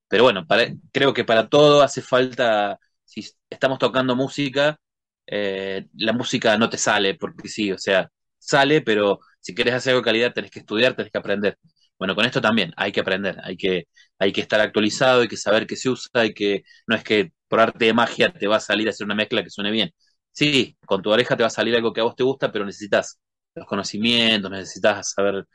Pero 0.08 0.24
bueno, 0.24 0.46
creo 0.92 1.14
que 1.14 1.24
para 1.24 1.48
todo 1.48 1.82
hace 1.82 2.02
falta, 2.02 2.78
si 3.04 3.26
estamos 3.50 3.78
tocando 3.78 4.16
música, 4.16 4.78
eh, 5.26 5.86
la 5.94 6.12
música 6.12 6.56
no 6.58 6.70
te 6.70 6.78
sale 6.78 7.14
porque 7.14 7.48
sí, 7.48 7.72
o 7.72 7.78
sea, 7.78 8.10
sale, 8.38 8.80
pero 8.82 9.20
si 9.40 9.54
quieres 9.54 9.74
hacer 9.74 9.92
algo 9.92 10.02
de 10.02 10.04
calidad 10.06 10.32
tenés 10.34 10.50
que 10.50 10.60
estudiar, 10.60 10.94
tenés 10.96 11.12
que 11.12 11.18
aprender. 11.18 11.58
Bueno, 11.98 12.14
con 12.14 12.24
esto 12.24 12.40
también 12.40 12.72
hay 12.76 12.92
que 12.92 13.00
aprender, 13.00 13.38
hay 13.42 13.56
que, 13.56 13.88
hay 14.18 14.32
que 14.32 14.40
estar 14.40 14.60
actualizado, 14.60 15.22
hay 15.22 15.28
que 15.28 15.36
saber 15.36 15.66
qué 15.66 15.76
se 15.76 15.90
usa, 15.90 16.24
y 16.26 16.32
que 16.34 16.62
no 16.86 16.94
es 16.96 17.02
que 17.04 17.32
por 17.48 17.60
arte 17.60 17.86
de 17.86 17.94
magia 17.94 18.32
te 18.32 18.46
va 18.46 18.56
a 18.56 18.60
salir 18.60 18.86
a 18.88 18.90
hacer 18.90 19.04
una 19.04 19.14
mezcla 19.14 19.42
que 19.42 19.50
suene 19.50 19.70
bien. 19.70 19.90
Sí, 20.32 20.76
con 20.86 21.02
tu 21.02 21.10
oreja 21.10 21.36
te 21.36 21.42
va 21.42 21.48
a 21.48 21.50
salir 21.50 21.74
algo 21.74 21.92
que 21.92 22.00
a 22.00 22.04
vos 22.04 22.14
te 22.16 22.22
gusta, 22.24 22.52
pero 22.52 22.64
necesitas 22.64 23.18
los 23.54 23.66
conocimientos, 23.66 24.50
necesitas 24.50 25.12
saber 25.12 25.46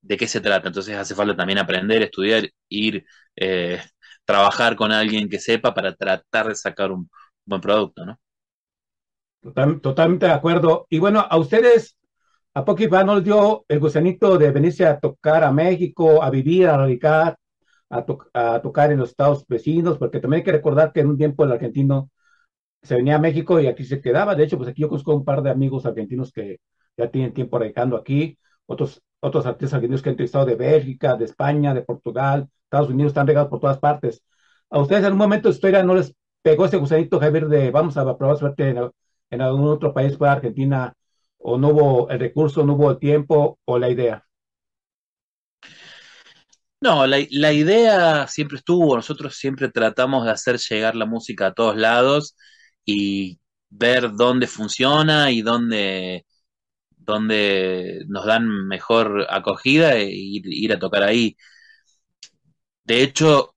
de 0.00 0.16
qué 0.16 0.28
se 0.28 0.40
trata. 0.40 0.68
Entonces 0.68 0.96
hace 0.96 1.14
falta 1.14 1.36
también 1.36 1.58
aprender, 1.58 2.02
estudiar, 2.02 2.48
ir, 2.68 3.04
eh, 3.36 3.82
trabajar 4.24 4.76
con 4.76 4.92
alguien 4.92 5.28
que 5.28 5.40
sepa 5.40 5.74
para 5.74 5.94
tratar 5.94 6.48
de 6.48 6.54
sacar 6.56 6.92
un 6.92 7.10
buen 7.44 7.60
producto, 7.60 8.04
¿no? 8.06 8.18
totalmente 9.80 10.26
de 10.26 10.32
acuerdo. 10.32 10.86
Y 10.90 10.98
bueno, 10.98 11.24
a 11.28 11.38
ustedes, 11.38 11.96
a 12.54 12.64
Pocky 12.64 12.88
no 12.88 13.16
les 13.16 13.24
dio 13.24 13.64
el 13.68 13.80
gusanito 13.80 14.38
de 14.38 14.50
venirse 14.50 14.86
a 14.86 14.98
tocar 14.98 15.44
a 15.44 15.52
México, 15.52 16.22
a 16.22 16.30
vivir, 16.30 16.68
a 16.68 16.76
radicar, 16.76 17.36
a, 17.90 18.04
a, 18.34 18.62
tocar 18.62 18.92
en 18.92 18.98
los 18.98 19.10
estados 19.10 19.46
vecinos, 19.48 19.98
porque 19.98 20.20
también 20.20 20.40
hay 20.40 20.44
que 20.44 20.52
recordar 20.52 20.92
que 20.92 21.00
en 21.00 21.08
un 21.08 21.18
tiempo 21.18 21.44
el 21.44 21.52
argentino 21.52 22.10
se 22.82 22.96
venía 22.96 23.16
a 23.16 23.18
México 23.18 23.60
y 23.60 23.66
aquí 23.66 23.84
se 23.84 24.00
quedaba. 24.00 24.34
De 24.34 24.44
hecho, 24.44 24.56
pues 24.58 24.70
aquí 24.70 24.82
yo 24.82 24.88
conozco 24.88 25.14
un 25.14 25.24
par 25.24 25.42
de 25.42 25.50
amigos 25.50 25.86
argentinos 25.86 26.32
que 26.32 26.60
ya 26.96 27.10
tienen 27.10 27.34
tiempo 27.34 27.58
radicando 27.58 27.96
aquí, 27.96 28.38
otros, 28.66 29.02
otros 29.20 29.46
artistas 29.46 29.74
argentinos 29.74 30.02
que 30.02 30.10
han 30.10 30.14
entrevistado 30.14 30.46
de 30.46 30.56
Bélgica, 30.56 31.16
de 31.16 31.24
España, 31.24 31.74
de 31.74 31.82
Portugal, 31.82 32.48
Estados 32.64 32.90
Unidos, 32.90 33.10
están 33.10 33.26
regados 33.26 33.50
por 33.50 33.60
todas 33.60 33.78
partes. 33.78 34.22
¿A 34.70 34.80
ustedes 34.80 35.04
en 35.04 35.12
un 35.12 35.18
momento 35.18 35.48
de 35.48 35.54
historia 35.54 35.82
no 35.82 35.94
les 35.94 36.14
pegó 36.42 36.66
ese 36.66 36.76
gusanito, 36.76 37.20
Javier, 37.20 37.48
de 37.48 37.70
vamos 37.70 37.96
a 37.96 38.16
probar 38.16 38.36
suerte 38.36 38.68
en, 39.30 39.40
algún 39.40 39.68
otro 39.68 39.92
país 39.94 40.16
fuera 40.16 40.34
Argentina, 40.34 40.94
o 41.38 41.58
no 41.58 41.68
hubo 41.68 42.10
el 42.10 42.20
recurso, 42.20 42.64
no 42.64 42.74
hubo 42.74 42.90
el 42.90 42.98
tiempo 42.98 43.58
o 43.64 43.78
la 43.78 43.90
idea? 43.90 44.25
No, 46.80 47.06
la, 47.06 47.18
la, 47.30 47.52
idea 47.52 48.26
siempre 48.28 48.58
estuvo, 48.58 48.96
nosotros 48.96 49.34
siempre 49.36 49.70
tratamos 49.70 50.24
de 50.24 50.30
hacer 50.30 50.58
llegar 50.58 50.94
la 50.94 51.06
música 51.06 51.46
a 51.48 51.54
todos 51.54 51.76
lados 51.76 52.36
y 52.84 53.40
ver 53.70 54.12
dónde 54.12 54.46
funciona 54.46 55.30
y 55.30 55.42
dónde, 55.42 56.26
dónde 57.06 58.04
nos 58.08 58.26
dan 58.26 58.48
mejor 58.68 59.26
acogida 59.30 59.96
e 59.96 60.10
ir, 60.10 60.72
a 60.72 60.78
tocar 60.78 61.02
ahí. 61.04 61.36
De 62.84 63.02
hecho, 63.02 63.54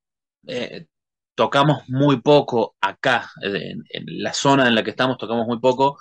eh, 0.48 0.88
tocamos 1.36 1.88
muy 1.90 2.22
poco 2.22 2.76
acá, 2.82 3.32
en, 3.42 3.84
la 4.24 4.34
zona 4.34 4.68
en 4.68 4.76
la 4.76 4.84
que 4.84 4.92
estamos 4.92 5.18
tocamos 5.18 5.48
muy 5.48 5.60
poco. 5.60 5.98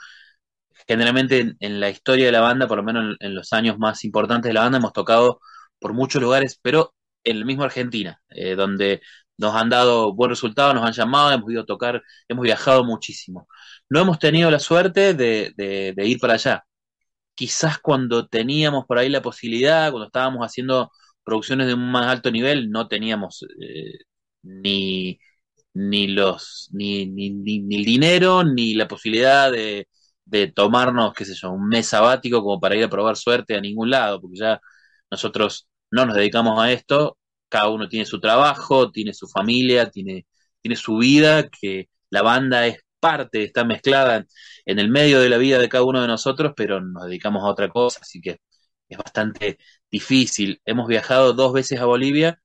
Generalmente 0.86 1.56
en, 1.60 1.80
la 1.80 1.90
historia 1.90 2.26
de 2.26 2.32
la 2.32 2.40
banda, 2.40 2.68
por 2.68 2.78
lo 2.78 2.84
menos 2.84 3.16
en, 3.20 3.34
los 3.34 3.52
años 3.52 3.78
más 3.78 4.04
importantes 4.04 4.48
de 4.50 4.54
la 4.54 4.62
banda, 4.62 4.78
hemos 4.78 4.92
tocado 4.92 5.40
por 5.78 5.92
muchos 5.94 6.22
lugares, 6.22 6.58
pero 6.62 6.94
en 7.24 7.36
el 7.36 7.44
mismo 7.44 7.64
Argentina, 7.64 8.20
eh, 8.30 8.54
donde 8.56 9.00
nos 9.38 9.54
han 9.54 9.70
dado 9.70 10.14
buen 10.14 10.30
resultado, 10.30 10.74
nos 10.74 10.84
han 10.84 10.92
llamado, 10.92 11.32
hemos 11.32 11.50
ido 11.52 11.62
a 11.62 11.66
tocar, 11.66 12.02
hemos 12.28 12.42
viajado 12.44 12.84
muchísimo. 12.84 13.48
No 13.88 14.00
hemos 14.00 14.18
tenido 14.18 14.50
la 14.50 14.58
suerte 14.60 15.14
de, 15.14 15.94
ir 15.96 16.18
para 16.20 16.34
allá. 16.34 16.64
Quizás 17.34 17.78
cuando 17.78 18.28
teníamos 18.28 18.86
por 18.86 18.98
ahí 18.98 19.08
la 19.10 19.22
posibilidad, 19.22 19.90
cuando 19.90 20.06
estábamos 20.08 20.44
haciendo 20.46 20.90
producciones 21.24 21.68
de 21.68 21.74
un 21.74 21.90
más 21.90 22.06
alto 22.08 22.30
nivel, 22.30 22.70
no 22.70 22.88
teníamos 22.88 23.44
eh, 23.60 23.98
ni, 24.42 25.18
ni 25.74 26.08
los 26.08 26.68
ni, 26.72 27.06
ni, 27.06 27.30
ni, 27.30 27.76
el 27.76 27.84
dinero, 27.84 28.44
ni 28.44 28.74
la 28.74 28.88
posibilidad 28.88 29.52
de, 29.52 29.88
de 30.24 30.48
tomarnos, 30.52 31.14
qué 31.14 31.24
sé 31.24 31.34
yo, 31.34 31.50
un 31.52 31.68
mes 31.68 31.86
sabático 31.88 32.42
como 32.42 32.60
para 32.60 32.76
ir 32.76 32.84
a 32.84 32.90
probar 32.90 33.16
suerte 33.16 33.56
a 33.56 33.60
ningún 33.60 33.90
lado, 33.90 34.20
porque 34.20 34.38
ya 34.38 34.60
nosotros 35.10 35.68
no 35.90 36.06
nos 36.06 36.16
dedicamos 36.16 36.60
a 36.62 36.72
esto, 36.72 37.18
cada 37.48 37.68
uno 37.70 37.88
tiene 37.88 38.06
su 38.06 38.20
trabajo, 38.20 38.90
tiene 38.90 39.14
su 39.14 39.28
familia, 39.28 39.90
tiene, 39.90 40.26
tiene 40.60 40.76
su 40.76 40.98
vida, 40.98 41.48
que 41.48 41.88
la 42.10 42.22
banda 42.22 42.66
es 42.66 42.78
parte, 43.00 43.44
está 43.44 43.64
mezclada 43.64 44.26
en 44.66 44.78
el 44.78 44.88
medio 44.90 45.20
de 45.20 45.28
la 45.28 45.38
vida 45.38 45.58
de 45.58 45.68
cada 45.68 45.84
uno 45.84 46.00
de 46.02 46.08
nosotros, 46.08 46.52
pero 46.56 46.80
nos 46.80 47.04
dedicamos 47.06 47.42
a 47.44 47.46
otra 47.48 47.68
cosa, 47.68 48.00
así 48.02 48.20
que 48.20 48.38
es 48.88 48.98
bastante 48.98 49.58
difícil. 49.90 50.60
Hemos 50.64 50.88
viajado 50.88 51.32
dos 51.32 51.52
veces 51.52 51.80
a 51.80 51.84
Bolivia, 51.86 52.40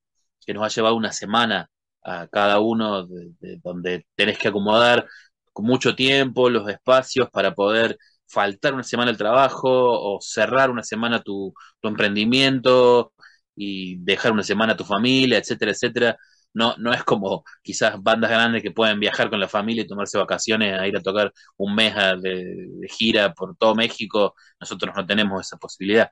que 0.46 0.54
nos 0.54 0.64
ha 0.64 0.70
llevado 0.70 0.96
una 0.96 1.12
semana 1.14 1.70
a 2.04 2.28
cada 2.28 2.60
uno, 2.60 3.06
de, 3.08 3.60
donde 3.64 4.06
tenés 4.16 4.38
que 4.38 4.50
acomodar 4.50 5.08
con 5.54 5.66
mucho 5.66 5.96
tiempo 5.96 6.50
los 6.50 6.68
espacios 6.70 7.30
para 7.32 7.54
poder 7.56 7.98
faltar 8.28 8.74
una 8.74 8.84
semana 8.84 9.12
al 9.12 9.18
trabajo 9.18 9.70
o 9.70 10.20
cerrar 10.22 10.70
una 10.72 10.84
semana 10.84 11.22
tu, 11.22 11.54
tu 11.80 11.88
emprendimiento 11.88 13.13
y 13.56 13.98
dejar 13.98 14.32
una 14.32 14.44
semana 14.44 14.74
a 14.74 14.78
tu 14.78 14.86
familia, 14.86 15.38
etcétera, 15.38 15.72
etcétera. 15.72 16.18
No, 16.54 16.76
no 16.78 16.94
es 16.94 17.04
como 17.04 17.44
quizás 17.64 18.02
bandas 18.02 18.30
grandes 18.30 18.62
que 18.62 18.72
pueden 18.72 19.00
viajar 19.00 19.30
con 19.30 19.40
la 19.40 19.48
familia 19.50 19.84
y 19.84 19.88
tomarse 19.88 20.18
vacaciones 20.18 20.80
a 20.80 20.88
ir 20.88 20.96
a 20.98 21.02
tocar 21.02 21.34
un 21.58 21.76
mes 21.76 21.96
de, 22.22 22.88
gira 22.90 23.34
por 23.34 23.56
todo 23.58 23.76
México. 23.76 24.36
Nosotros 24.60 24.94
no 24.96 25.06
tenemos 25.06 25.46
esa 25.48 25.58
posibilidad, 25.58 26.10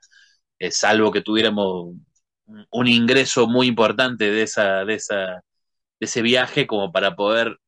eh, 0.58 0.70
salvo 0.70 1.12
que 1.12 1.22
tuviéramos 1.22 1.94
un 2.70 2.88
ingreso 2.88 3.46
muy 3.48 3.66
importante 3.68 4.30
de 4.30 4.42
esa, 4.42 4.84
de 4.84 4.94
esa, 4.94 5.16
de 6.00 6.06
ese 6.06 6.22
viaje 6.22 6.66
como 6.66 6.92
para 6.92 7.16
poder 7.16 7.58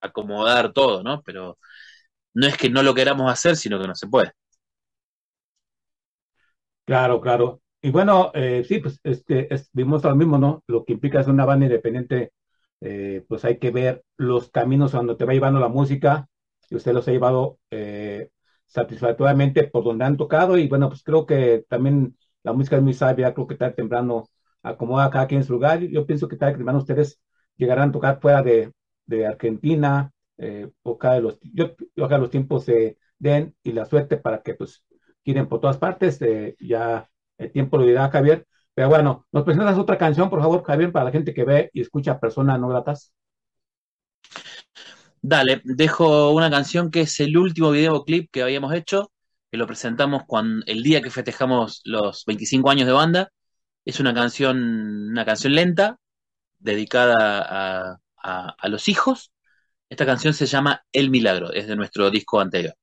acomodar 0.00 0.72
todo, 0.72 1.02
¿no? 1.02 1.22
Pero 1.22 1.58
no 2.34 2.46
es 2.46 2.56
que 2.56 2.70
no 2.70 2.82
lo 2.82 2.94
queramos 2.94 3.30
hacer, 3.32 3.56
sino 3.56 3.80
que 3.80 3.88
no 3.88 3.94
se 3.94 4.08
puede. 4.08 4.32
Claro, 6.84 7.20
claro. 7.20 7.60
Y 7.82 7.90
bueno, 7.90 8.30
eh, 8.34 8.62
sí, 8.66 8.78
pues 8.80 9.00
este, 9.04 9.48
vimos 9.72 10.04
lo 10.04 10.14
mismo, 10.14 10.36
¿no? 10.38 10.62
Lo 10.66 10.84
que 10.84 10.92
implica 10.92 11.20
es 11.20 11.26
una 11.28 11.46
banda 11.46 11.64
independiente, 11.66 12.32
eh, 12.80 13.24
pues 13.28 13.44
hay 13.44 13.58
que 13.58 13.70
ver 13.70 14.04
los 14.18 14.50
caminos 14.50 14.92
donde 14.92 15.16
te 15.16 15.24
va 15.24 15.32
llevando 15.32 15.60
la 15.60 15.68
música, 15.68 16.28
y 16.68 16.76
usted 16.76 16.92
los 16.92 17.08
ha 17.08 17.12
llevado 17.12 17.58
eh, 17.70 18.30
satisfactoriamente 18.66 19.64
por 19.68 19.82
donde 19.84 20.04
han 20.04 20.16
tocado, 20.18 20.58
y 20.58 20.68
bueno, 20.68 20.88
pues 20.90 21.02
creo 21.02 21.24
que 21.26 21.64
también 21.68 22.16
la 22.42 22.52
música 22.52 22.76
es 22.76 22.82
muy 22.82 22.92
sabia, 22.94 23.32
creo 23.34 23.46
que 23.46 23.56
tarde 23.56 23.74
temprano 23.76 24.26
acomoda 24.62 25.06
a 25.06 25.10
cada 25.10 25.26
quien 25.26 25.40
en 25.40 25.46
su 25.46 25.54
lugar, 25.54 25.80
yo 25.80 26.04
pienso 26.06 26.28
que 26.28 26.36
tarde 26.36 26.54
temprano 26.56 26.78
ustedes 26.80 27.18
llegarán 27.56 27.88
a 27.90 27.92
tocar 27.92 28.20
fuera 28.20 28.42
de, 28.42 28.72
de 29.06 29.26
Argentina, 29.26 30.12
o 30.82 30.98
cada 30.98 31.14
de 31.16 31.20
los, 31.22 31.38
yo, 31.42 31.74
ojalá 31.98 32.18
los 32.18 32.30
tiempos 32.30 32.64
se 32.64 32.98
den 33.18 33.54
y 33.62 33.72
la 33.72 33.84
suerte 33.84 34.16
para 34.16 34.42
que 34.42 34.54
pues 34.54 34.84
quieren 35.24 35.48
por 35.48 35.60
todas 35.60 35.78
partes. 35.78 36.20
eh, 36.22 36.56
ya 36.60 37.08
el 37.40 37.52
tiempo 37.52 37.78
lo 37.78 37.84
dirá 37.84 38.10
Javier. 38.10 38.46
Pero 38.74 38.88
bueno, 38.88 39.26
nos 39.32 39.44
presentas 39.44 39.78
otra 39.78 39.98
canción, 39.98 40.30
por 40.30 40.40
favor, 40.40 40.62
Javier, 40.64 40.92
para 40.92 41.06
la 41.06 41.10
gente 41.12 41.34
que 41.34 41.44
ve 41.44 41.70
y 41.72 41.80
escucha 41.80 42.20
personas 42.20 42.60
no 42.60 42.68
gratas. 42.68 43.12
Dale, 45.22 45.60
dejo 45.64 46.32
una 46.32 46.50
canción 46.50 46.90
que 46.90 47.02
es 47.02 47.20
el 47.20 47.36
último 47.36 47.70
videoclip 47.72 48.30
que 48.30 48.42
habíamos 48.42 48.74
hecho, 48.74 49.12
que 49.50 49.58
lo 49.58 49.66
presentamos 49.66 50.22
cuando, 50.26 50.64
el 50.66 50.82
día 50.82 51.02
que 51.02 51.10
festejamos 51.10 51.82
los 51.84 52.24
25 52.24 52.70
años 52.70 52.86
de 52.86 52.92
banda. 52.92 53.30
Es 53.84 54.00
una 54.00 54.14
canción, 54.14 55.10
una 55.10 55.24
canción 55.24 55.54
lenta, 55.54 55.98
dedicada 56.58 58.00
a, 58.22 58.68
los 58.68 58.88
hijos. 58.88 59.32
Esta 59.90 60.06
canción 60.06 60.34
se 60.34 60.46
llama 60.46 60.84
El 60.92 61.10
Milagro, 61.10 61.52
es 61.52 61.66
de 61.66 61.76
nuestro 61.76 62.10
disco 62.10 62.40
anterior. 62.40 62.74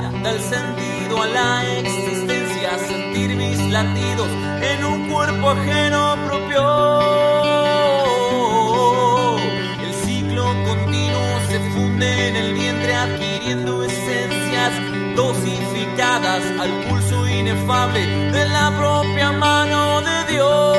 Vida, 0.00 0.20
da 0.22 0.30
el 0.30 0.40
sentido 0.40 1.22
a 1.22 1.26
la 1.26 1.78
existencia, 1.78 2.78
sentir 2.86 3.36
mis 3.36 3.58
latidos 3.70 4.28
en 4.62 4.84
un 4.84 5.08
cuerpo 5.10 5.50
ajeno 5.50 6.16
propio. 6.26 7.00
El 9.82 9.94
ciclo 10.04 10.44
continuo 10.64 11.40
se 11.48 11.58
funde 11.72 12.28
en 12.28 12.36
el 12.36 12.54
vientre 12.54 12.94
adquiriendo 12.94 13.84
esencias 13.84 14.72
dosificadas 15.16 16.42
al 16.60 16.70
pulso 16.88 17.28
inefable 17.28 18.06
de 18.32 18.46
la 18.46 18.70
propia 18.76 19.32
mano 19.32 20.00
de 20.00 20.32
Dios. 20.32 20.69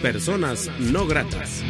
Personas 0.00 0.70
No 0.78 1.06
Gratas. 1.06 1.62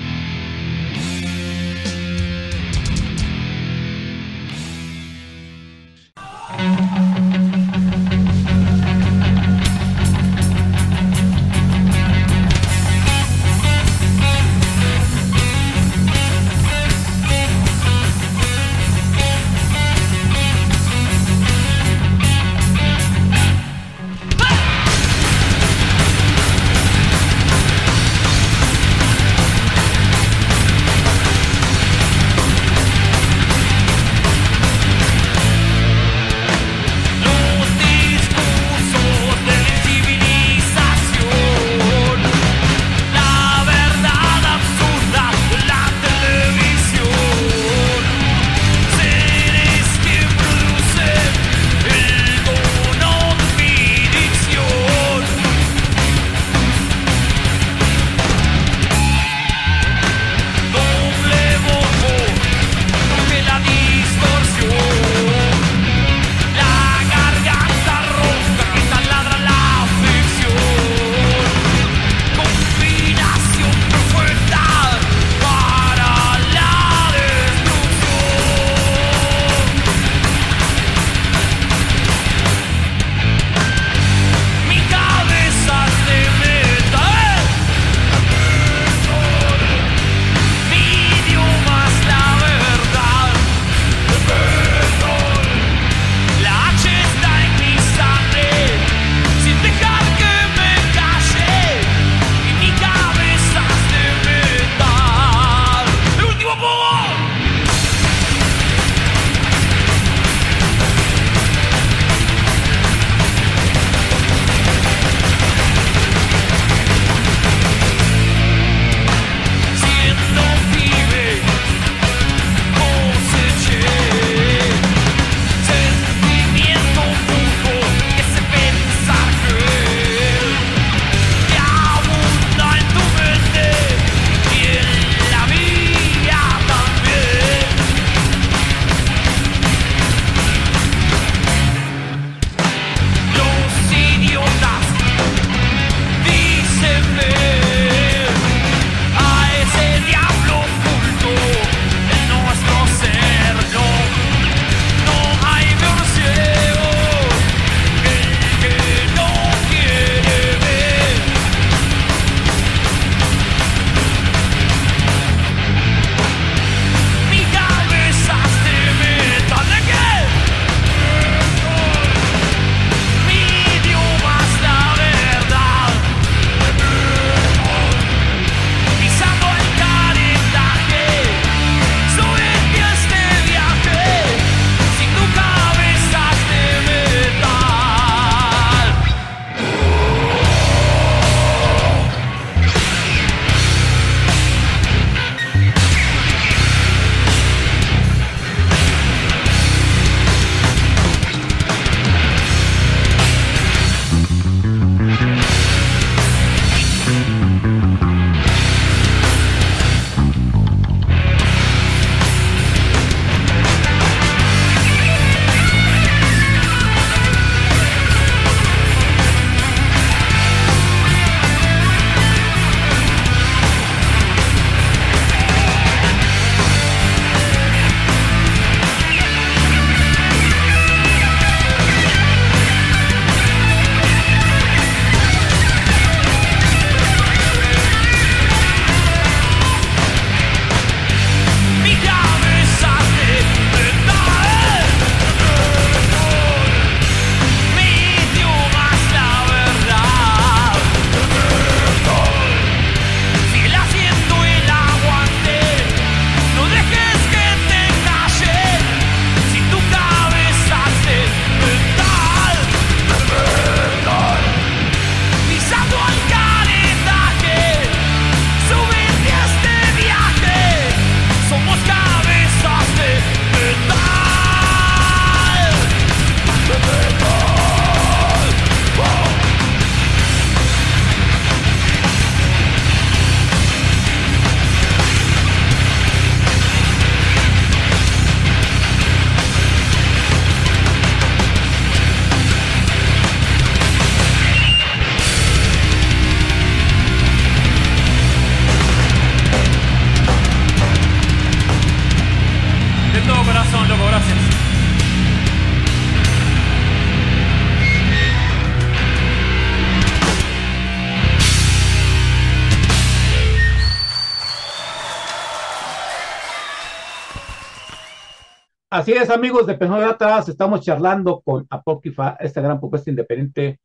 Así 318.91 319.13
es, 319.13 319.31
amigos 319.31 319.67
de 319.69 319.77
Penoratas, 319.77 320.49
estamos 320.49 320.81
charlando 320.81 321.41
con 321.43 321.65
Apócrifa, 321.71 322.37
esta 322.41 322.61
gran 322.61 322.81
propuesta 322.81 323.09
independiente 323.09 323.79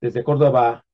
desde 0.00 0.24
Córdoba, 0.24 0.84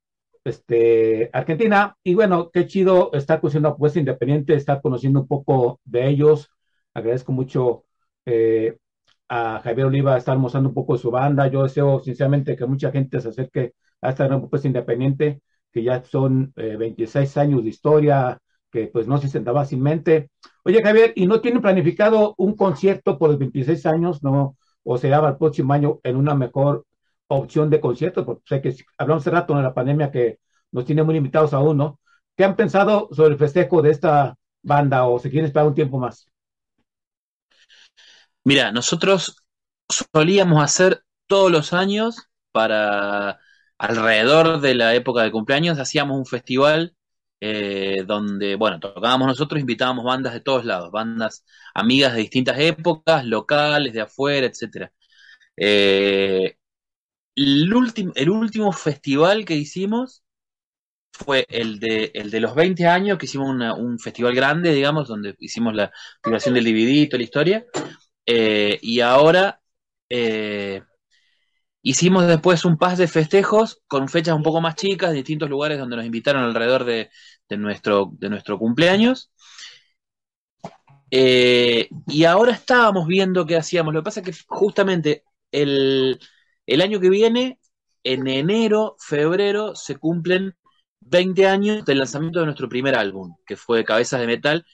este, 0.44 1.30
Argentina. 1.32 1.96
Y 2.04 2.14
bueno, 2.14 2.50
qué 2.52 2.66
chido 2.66 3.12
estar 3.14 3.40
conociendo 3.40 3.68
una 3.68 3.74
propuesta 3.76 4.00
independiente, 4.00 4.54
estar 4.54 4.82
conociendo 4.82 5.20
un 5.20 5.28
poco 5.28 5.80
de 5.84 6.08
ellos. 6.08 6.50
Agradezco 6.94 7.32
mucho 7.32 7.84
eh, 8.26 8.78
a 9.28 9.60
Javier 9.62 9.86
Oliva 9.88 10.16
estar 10.18 10.38
mostrando 10.38 10.70
un 10.70 10.74
poco 10.74 10.94
de 10.94 11.00
su 11.00 11.10
banda. 11.12 11.48
Yo 11.48 11.62
deseo 11.64 12.00
sinceramente 12.00 12.56
que 12.56 12.66
mucha 12.66 12.90
gente 12.92 13.20
se 13.20 13.28
acerque 13.30 13.74
a 14.00 14.10
esta 14.10 14.26
gran 14.26 14.40
propuesta 14.40 14.68
independiente, 14.68 15.42
que 15.72 15.82
ya 15.84 16.02
son 16.04 16.52
26 16.56 17.36
eh, 17.36 17.40
años 17.40 17.62
de 17.62 17.68
historia, 17.70 18.40
que 18.70 18.88
pues 18.88 19.06
no 19.06 19.18
se 19.18 19.28
sentaba 19.28 19.64
sin 19.64 19.82
mente. 19.82 20.30
Oye, 20.64 20.82
Javier, 20.82 21.12
¿y 21.16 21.26
no 21.26 21.40
tienen 21.40 21.62
planificado 21.62 22.34
un 22.38 22.56
concierto 22.56 23.18
por 23.18 23.30
los 23.30 23.38
26 23.38 23.86
años, 23.86 24.22
no? 24.22 24.56
¿O 24.84 24.98
será 24.98 25.26
el 25.28 25.36
próximo 25.36 25.72
año 25.72 26.00
en 26.02 26.16
una 26.16 26.34
mejor 26.34 26.84
opción 27.28 27.70
de 27.70 27.80
concierto? 27.80 28.24
Porque 28.24 28.42
sé 28.46 28.60
que 28.60 28.76
hablamos 28.98 29.22
hace 29.22 29.30
rato 29.30 29.54
de 29.54 29.62
la 29.62 29.74
pandemia 29.74 30.10
que 30.10 30.38
nos 30.72 30.84
tiene 30.84 31.02
muy 31.02 31.14
limitados 31.14 31.52
aún, 31.54 31.76
¿no? 31.76 32.00
¿Qué 32.36 32.44
han 32.44 32.56
pensado 32.56 33.08
sobre 33.12 33.32
el 33.32 33.38
festejo 33.38 33.82
de 33.82 33.90
esta 33.90 34.36
banda 34.62 35.06
o 35.06 35.18
se 35.18 35.30
quieren 35.30 35.46
esperar 35.46 35.68
un 35.68 35.74
tiempo 35.74 35.98
más? 35.98 36.28
Mira, 38.44 38.70
nosotros 38.72 39.42
solíamos 39.88 40.62
hacer 40.62 41.02
todos 41.26 41.50
los 41.50 41.72
años 41.72 42.28
para 42.52 43.38
alrededor 43.78 44.60
de 44.60 44.74
la 44.74 44.94
época 44.94 45.22
de 45.22 45.32
cumpleaños, 45.32 45.78
hacíamos 45.78 46.16
un 46.16 46.26
festival 46.26 46.95
eh, 47.40 48.04
donde, 48.06 48.56
bueno, 48.56 48.80
tocábamos 48.80 49.28
nosotros, 49.28 49.60
invitábamos 49.60 50.04
bandas 50.04 50.32
de 50.34 50.40
todos 50.40 50.64
lados, 50.64 50.90
bandas 50.90 51.44
amigas 51.74 52.14
de 52.14 52.20
distintas 52.20 52.58
épocas, 52.58 53.24
locales, 53.24 53.92
de 53.92 54.00
afuera, 54.02 54.46
etcétera. 54.46 54.92
Eh, 55.56 56.56
el, 57.36 57.74
último, 57.74 58.12
el 58.16 58.30
último 58.30 58.72
festival 58.72 59.44
que 59.44 59.54
hicimos 59.56 60.22
fue 61.12 61.46
el 61.48 61.80
de, 61.80 62.10
el 62.14 62.30
de 62.30 62.40
los 62.40 62.54
20 62.54 62.86
años, 62.86 63.18
que 63.18 63.26
hicimos 63.26 63.48
un 63.78 63.98
festival 63.98 64.34
grande, 64.34 64.72
digamos, 64.74 65.08
donde 65.08 65.34
hicimos 65.38 65.74
la 65.74 65.90
filmación 66.22 66.54
del 66.54 67.08
toda 67.08 67.18
la 67.18 67.24
historia. 67.24 67.66
Eh, 68.26 68.78
y 68.82 69.00
ahora 69.00 69.60
hicimos 71.86 72.26
después 72.26 72.64
un 72.64 72.78
pas 72.78 72.98
de 72.98 73.06
festejos 73.06 73.80
con 73.86 74.08
fechas 74.08 74.34
un 74.34 74.42
poco 74.42 74.60
más 74.60 74.74
chicas, 74.74 75.12
distintos 75.12 75.48
lugares 75.48 75.78
donde 75.78 75.94
nos 75.94 76.04
invitaron 76.04 76.42
alrededor 76.42 76.84
de, 76.84 77.10
de 77.48 77.56
nuestro, 77.56 78.10
de 78.18 78.28
nuestro 78.28 78.58
cumpleaños. 78.58 79.30
Eh, 81.12 81.88
y 82.08 82.24
ahora 82.24 82.50
estábamos 82.52 83.06
viendo 83.06 83.46
qué 83.46 83.56
hacíamos. 83.56 83.94
Lo 83.94 84.00
que 84.00 84.04
pasa 84.04 84.20
es 84.20 84.26
que 84.26 84.44
justamente 84.48 85.22
el, 85.52 86.18
el 86.66 86.80
año 86.80 86.98
que 86.98 87.08
viene, 87.08 87.60
en 88.02 88.26
enero, 88.26 88.96
febrero, 88.98 89.76
se 89.76 89.96
cumplen 89.96 90.56
20 91.00 91.46
años 91.46 91.84
del 91.84 91.98
lanzamiento 91.98 92.40
de 92.40 92.46
nuestro 92.46 92.68
primer 92.68 92.96
álbum, 92.96 93.36
que 93.46 93.56
fue 93.56 93.84
Cabezas 93.84 94.20
de 94.20 94.26
Metal, 94.26 94.66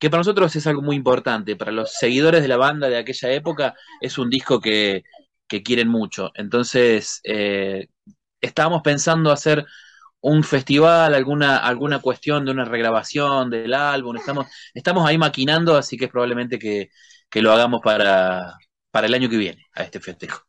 que 0.00 0.10
para 0.10 0.22
nosotros 0.22 0.54
es 0.56 0.66
algo 0.66 0.82
muy 0.82 0.96
importante. 0.96 1.54
Para 1.54 1.70
los 1.70 1.92
seguidores 1.92 2.42
de 2.42 2.48
la 2.48 2.56
banda 2.56 2.88
de 2.88 2.98
aquella 2.98 3.30
época, 3.30 3.76
es 4.00 4.18
un 4.18 4.30
disco 4.30 4.60
que, 4.60 5.04
que 5.48 5.62
quieren 5.62 5.88
mucho. 5.88 6.32
Entonces, 6.34 7.20
eh, 7.24 7.88
estábamos 8.40 8.82
pensando 8.82 9.30
hacer 9.32 9.64
un 10.20 10.42
festival, 10.42 11.14
alguna, 11.14 11.58
alguna 11.58 12.00
cuestión 12.00 12.44
de 12.44 12.50
una 12.50 12.64
regrabación 12.64 13.50
del 13.50 13.74
álbum. 13.74 14.16
Estamos, 14.16 14.46
estamos 14.74 15.08
ahí 15.08 15.18
maquinando, 15.18 15.76
así 15.76 15.96
que 15.96 16.06
es 16.06 16.10
probablemente 16.10 16.58
que, 16.58 16.90
lo 17.34 17.52
hagamos 17.52 17.80
para, 17.84 18.54
para 18.90 19.06
el 19.06 19.14
año 19.14 19.28
que 19.28 19.36
viene, 19.36 19.62
a 19.74 19.82
este 19.82 20.00
festejo. 20.00 20.42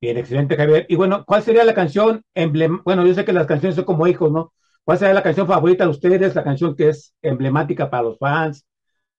Bien, 0.00 0.18
excelente, 0.18 0.56
Javier. 0.56 0.84
Y 0.88 0.96
bueno, 0.96 1.24
¿cuál 1.24 1.42
sería 1.44 1.62
la 1.64 1.74
canción 1.74 2.24
emblem 2.34 2.82
Bueno, 2.84 3.06
yo 3.06 3.14
sé 3.14 3.24
que 3.24 3.32
las 3.32 3.46
canciones 3.46 3.76
son 3.76 3.84
como 3.84 4.08
hijos, 4.08 4.32
¿no? 4.32 4.52
¿Cuál 4.84 4.98
sería 4.98 5.14
la 5.14 5.22
canción 5.22 5.46
favorita 5.46 5.84
de 5.84 5.90
ustedes, 5.90 6.34
la 6.34 6.42
canción 6.42 6.74
que 6.74 6.88
es 6.88 7.14
emblemática 7.22 7.88
para 7.88 8.02
los 8.02 8.18
fans? 8.18 8.66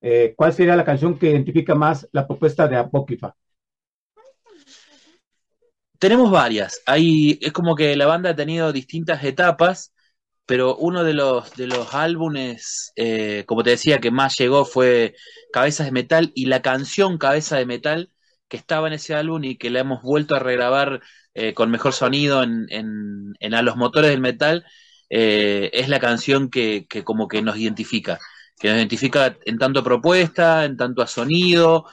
Eh, 0.02 0.34
¿Cuál 0.36 0.52
sería 0.52 0.76
la 0.76 0.84
canción 0.84 1.18
que 1.18 1.32
identifica 1.32 1.74
más 1.74 2.08
la 2.12 2.28
propuesta 2.28 2.68
de 2.68 2.76
Apócrifa? 2.76 3.34
Tenemos 6.04 6.32
varias. 6.32 6.82
Hay, 6.86 7.40
es 7.42 7.54
como 7.54 7.76
que 7.76 7.96
la 7.96 8.06
banda 8.06 8.32
ha 8.32 8.36
tenido 8.36 8.74
distintas 8.74 9.24
etapas, 9.24 9.94
pero 10.46 10.76
uno 10.76 11.06
de 11.06 11.14
los, 11.14 11.56
de 11.56 11.66
los 11.66 11.94
álbumes, 11.94 12.92
eh, 12.98 13.46
como 13.48 13.64
te 13.64 13.70
decía, 13.70 14.00
que 14.00 14.12
más 14.12 14.38
llegó 14.38 14.66
fue 14.66 15.16
Cabezas 15.54 15.86
de 15.86 15.94
Metal 15.94 16.34
y 16.36 16.48
la 16.48 16.62
canción 16.62 17.18
Cabeza 17.18 17.56
de 17.56 17.66
Metal 17.66 18.12
que 18.50 18.58
estaba 18.58 18.88
en 18.88 18.96
ese 18.96 19.16
álbum 19.16 19.46
y 19.46 19.58
que 19.58 19.70
la 19.70 19.80
hemos 19.80 20.02
vuelto 20.02 20.36
a 20.36 20.40
regrabar 20.40 21.00
eh, 21.36 21.54
con 21.54 21.72
mejor 21.72 21.94
sonido 21.94 22.44
en, 22.44 22.66
en, 23.40 23.54
A 23.54 23.62
los 23.62 23.78
motores 23.78 24.12
del 24.12 24.20
metal, 24.20 24.66
eh, 25.10 25.70
es 25.72 25.88
la 25.88 26.02
canción 26.02 26.50
que, 26.50 26.86
que 26.90 27.06
como 27.06 27.30
que 27.30 27.42
nos 27.42 27.56
identifica, 27.56 28.20
que 28.60 28.68
nos 28.68 28.76
identifica 28.78 29.38
en 29.46 29.58
tanto 29.58 29.80
a 29.80 29.84
propuesta, 29.86 30.66
en 30.66 30.76
tanto 30.76 31.02
a 31.02 31.08
sonido, 31.08 31.86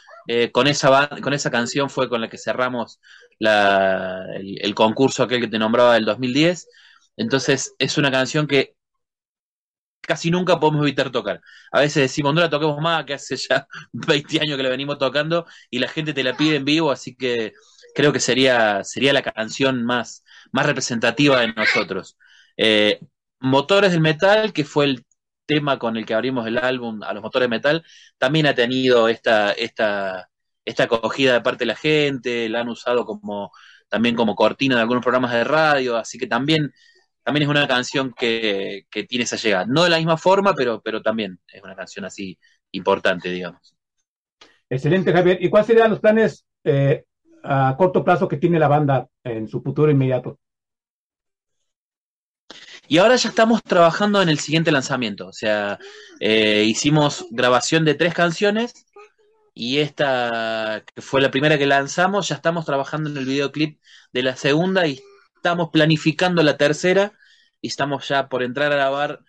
con, 0.53 0.69
esa, 0.69 1.09
con 1.23 1.33
esa 1.33 1.51
canción 1.51 1.91
fue 1.91 2.09
con 2.09 2.21
la 2.21 2.29
que 2.29 2.39
cerramos 2.39 3.01
el, 3.41 4.75
concurso 4.75 5.23
aquel 5.23 5.41
que 5.41 5.49
te 5.49 5.59
nombraba 5.59 5.95
del 5.95 6.05
2010. 6.05 6.69
Entonces 7.17 7.75
es 7.79 7.99
una 7.99 8.11
canción 8.11 8.47
que 8.47 8.75
casi 10.01 10.31
nunca 10.31 10.59
podemos 10.59 10.83
evitar 10.83 11.11
tocar. 11.11 11.41
A 11.73 11.81
veces 11.81 12.03
decimos, 12.03 12.35
no 12.35 12.41
la 12.41 12.51
toquemos 12.51 12.81
más, 12.81 13.05
que 13.05 13.15
hace 13.15 13.37
ya 13.37 13.67
20 13.93 14.41
años 14.41 14.57
que 14.57 14.63
la 14.63 14.69
venimos 14.71 14.99
tocando 14.99 15.47
y 15.71 15.79
la 15.79 15.89
gente 15.89 16.13
te 16.15 16.25
la 16.25 16.37
pide 16.37 16.57
en 16.57 16.65
vivo, 16.65 16.91
así 16.91 17.15
que 17.17 17.53
creo 17.95 18.13
que 18.13 18.21
sería, 18.21 18.85
sería 18.85 19.13
la 19.13 19.23
canción 19.23 19.85
más, 19.85 20.25
más 20.53 20.67
representativa 20.67 21.41
de 21.41 21.53
nosotros. 21.53 22.17
Eh, 22.57 23.01
Motores 23.41 23.93
del 23.93 24.01
Metal, 24.01 24.53
que 24.53 24.65
fue 24.65 24.85
el 24.87 25.05
tema 25.51 25.79
con 25.79 25.97
el 25.97 26.07
que 26.07 26.15
abrimos 26.15 26.47
el 26.47 26.59
álbum 26.59 27.03
a 27.03 27.13
los 27.13 27.23
motores 27.23 27.47
de 27.47 27.57
metal, 27.57 27.85
también 28.19 28.47
ha 28.47 28.55
tenido 28.55 29.09
esta, 29.09 29.53
esta, 29.53 30.30
esta 30.65 30.85
acogida 30.85 31.35
de 31.35 31.41
parte 31.41 31.61
de 31.61 31.67
la 31.67 31.77
gente, 31.77 32.49
la 32.49 32.61
han 32.61 32.69
usado 32.69 33.05
como 33.05 33.51
también 33.89 34.15
como 34.15 34.37
cortina 34.37 34.77
de 34.77 34.83
algunos 34.83 35.03
programas 35.03 35.33
de 35.33 35.45
radio, 35.45 35.97
así 35.97 36.17
que 36.19 36.27
también, 36.27 36.73
también 37.23 37.43
es 37.43 37.49
una 37.49 37.67
canción 37.67 38.15
que, 38.17 38.87
tiene 39.09 39.25
esa 39.25 39.37
llegada. 39.37 39.67
No 39.67 39.85
de 39.85 39.91
la 39.91 39.99
misma 39.99 40.17
forma, 40.17 40.55
pero, 40.55 40.81
pero 40.81 41.03
también 41.03 41.41
es 41.53 41.63
una 41.63 41.75
canción 41.75 42.05
así 42.05 42.39
importante, 42.71 43.31
digamos. 43.31 43.75
Excelente, 44.69 45.13
Javier. 45.13 45.39
¿Y 45.41 45.51
cuáles 45.51 45.67
serían 45.67 45.91
los 45.91 46.01
planes 46.01 46.47
eh, 46.63 47.05
a 47.43 47.75
corto 47.77 48.05
plazo 48.05 48.29
que 48.29 48.37
tiene 48.37 48.61
la 48.61 48.69
banda 48.69 49.09
en 49.25 49.49
su 49.49 49.61
futuro 49.61 49.91
inmediato? 49.91 50.39
Y 52.87 52.99
ahora 52.99 53.17
ya 53.17 53.29
estamos 53.29 53.63
trabajando 53.63 54.21
en 54.21 54.29
el 54.29 54.39
siguiente 54.39 54.73
lanzamiento. 54.73 55.29
O 55.29 55.33
sea, 55.33 55.79
eh, 56.19 56.65
hicimos 56.67 57.27
grabación 57.31 57.85
de 57.85 57.95
tres 57.95 58.15
canciones 58.15 58.87
y 59.61 59.81
esta, 59.81 60.83
que 60.95 61.03
fue 61.03 61.21
la 61.21 61.31
primera 61.31 61.59
que 61.59 61.67
lanzamos, 61.67 62.29
ya 62.29 62.37
estamos 62.37 62.65
trabajando 62.65 63.11
en 63.11 63.19
el 63.19 63.27
videoclip 63.27 63.79
de 64.11 64.23
la 64.23 64.35
segunda 64.35 64.87
y 64.87 65.01
estamos 65.37 65.69
planificando 65.71 66.43
la 66.43 66.57
tercera 66.57 67.13
y 67.61 67.69
estamos 67.69 68.09
ya 68.09 68.31
por 68.31 68.43
entrar 68.43 68.73
a 68.73 68.77
grabar 68.77 69.21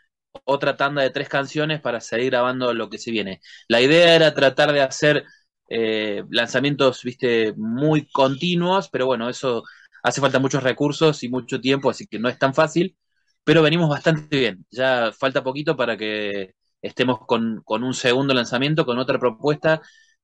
otra 0.46 0.78
tanda 0.78 1.02
de 1.02 1.10
tres 1.10 1.28
canciones 1.28 1.82
para 1.82 2.00
seguir 2.00 2.28
grabando 2.32 2.74
lo 2.74 2.90
que 2.90 2.98
se 2.98 3.12
viene. 3.12 3.42
La 3.68 3.82
idea 3.82 4.16
era 4.16 4.34
tratar 4.34 4.72
de 4.72 4.82
hacer 4.82 5.26
eh, 5.70 6.24
lanzamientos, 6.30 7.04
viste, 7.04 7.54
muy 7.58 8.08
continuos, 8.10 8.88
pero 8.90 9.08
bueno, 9.08 9.28
eso 9.30 9.64
hace 10.02 10.22
falta 10.22 10.40
muchos 10.40 10.64
recursos 10.64 11.24
y 11.24 11.30
mucho 11.30 11.60
tiempo, 11.60 11.90
así 11.90 12.08
que 12.08 12.20
no 12.20 12.30
es 12.30 12.40
tan 12.40 12.54
fácil, 12.54 12.98
pero 13.44 13.62
venimos 13.62 13.90
bastante 13.90 14.38
bien. 14.38 14.66
Ya 14.72 15.12
falta 15.12 15.44
poquito 15.44 15.76
para 15.76 15.98
que 15.98 16.54
estemos 16.82 17.20
con, 17.28 17.62
con 17.66 17.84
un 17.84 17.94
segundo 17.94 18.34
lanzamiento, 18.34 18.86
con 18.86 18.98
otra 18.98 19.20
propuesta 19.20 19.82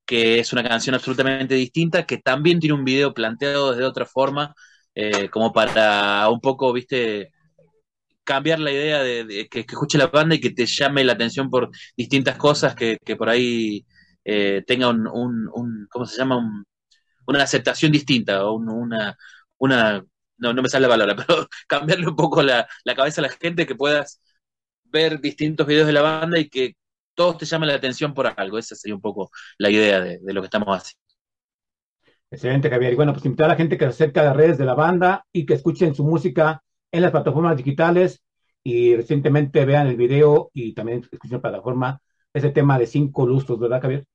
que 0.07 0.39
es 0.39 0.53
una 0.53 0.63
canción 0.63 0.95
absolutamente 0.95 1.55
distinta, 1.55 2.05
que 2.05 2.17
también 2.19 2.59
tiene 2.59 2.75
un 2.75 2.85
video 2.85 3.13
planteado 3.13 3.71
desde 3.71 3.85
otra 3.85 4.05
forma, 4.05 4.55
eh, 4.95 5.29
como 5.29 5.53
para 5.53 6.29
un 6.29 6.41
poco, 6.41 6.73
viste, 6.73 7.31
cambiar 8.23 8.59
la 8.59 8.71
idea 8.71 9.03
de, 9.03 9.47
que, 9.49 9.61
escuche 9.61 9.97
la 9.97 10.07
banda 10.07 10.35
y 10.35 10.41
que 10.41 10.51
te 10.51 10.65
llame 10.65 11.03
la 11.03 11.13
atención 11.13 11.49
por 11.49 11.69
distintas 11.97 12.37
cosas, 12.37 12.75
que, 12.75 12.97
por 13.17 13.29
ahí 13.29 13.85
eh, 14.25 14.63
tenga 14.67 14.89
un, 14.89 15.07
un, 15.07 15.87
¿cómo 15.91 16.05
se 16.05 16.17
llama? 16.17 16.39
una 17.27 17.43
aceptación 17.43 17.91
distinta, 17.91 18.45
o 18.45 18.55
una, 18.55 19.17
una 19.57 20.03
no, 20.37 20.53
no 20.53 20.61
me 20.61 20.69
sale 20.69 20.87
la 20.87 20.89
palabra, 20.93 21.15
pero 21.27 21.47
cambiarle 21.67 22.07
un 22.07 22.15
poco 22.15 22.41
la, 22.43 22.67
la 22.83 22.95
cabeza 22.95 23.21
a 23.21 23.23
la 23.23 23.29
gente, 23.29 23.67
que 23.67 23.75
puedas 23.75 24.21
ver 24.85 25.19
distintos 25.21 25.67
videos 25.67 25.87
de 25.87 25.93
la 25.93 26.01
banda 26.01 26.39
y 26.39 26.49
que 26.49 26.75
todos 27.17 27.37
te 27.37 27.45
llaman 27.45 27.69
la 27.69 27.75
atención 27.75 28.13
por 28.13 28.31
algo. 28.37 28.57
Esa 28.57 28.75
sería 28.75 28.95
un 28.95 29.01
poco 29.01 29.31
la 29.57 29.69
idea 29.71 29.99
de, 29.99 30.19
lo 30.21 30.41
que 30.41 30.45
estamos 30.45 30.69
haciendo. 30.69 31.03
Excelente, 32.29 32.69
Javier. 32.69 32.93
Y 32.93 32.95
bueno, 32.95 33.13
pues 33.13 33.25
invitar 33.25 33.45
a 33.45 33.53
la 33.53 33.55
gente 33.55 33.77
que 33.77 33.85
se 33.85 33.89
acerque 33.89 34.19
a 34.19 34.25
las 34.25 34.35
redes 34.35 34.57
de 34.57 34.65
la 34.65 34.75
banda 34.75 35.25
y 35.31 35.45
que 35.45 35.55
escuchen 35.55 35.95
su 35.95 36.03
música 36.03 36.61
en 36.91 37.01
las 37.01 37.11
plataformas 37.11 37.57
digitales 37.57 38.23
y 38.63 38.95
recientemente 38.95 39.65
vean 39.65 39.87
el 39.87 39.95
video 39.95 40.51
y 40.53 40.73
también 40.73 40.99
escuchen 40.99 41.37
la 41.37 41.41
plataforma 41.41 42.01
ese 42.33 42.51
tema 42.51 42.77
de 42.77 42.85
cinco 42.85 43.25
lustros, 43.25 43.59
¿verdad, 43.59 43.81
Javier? 43.81 44.05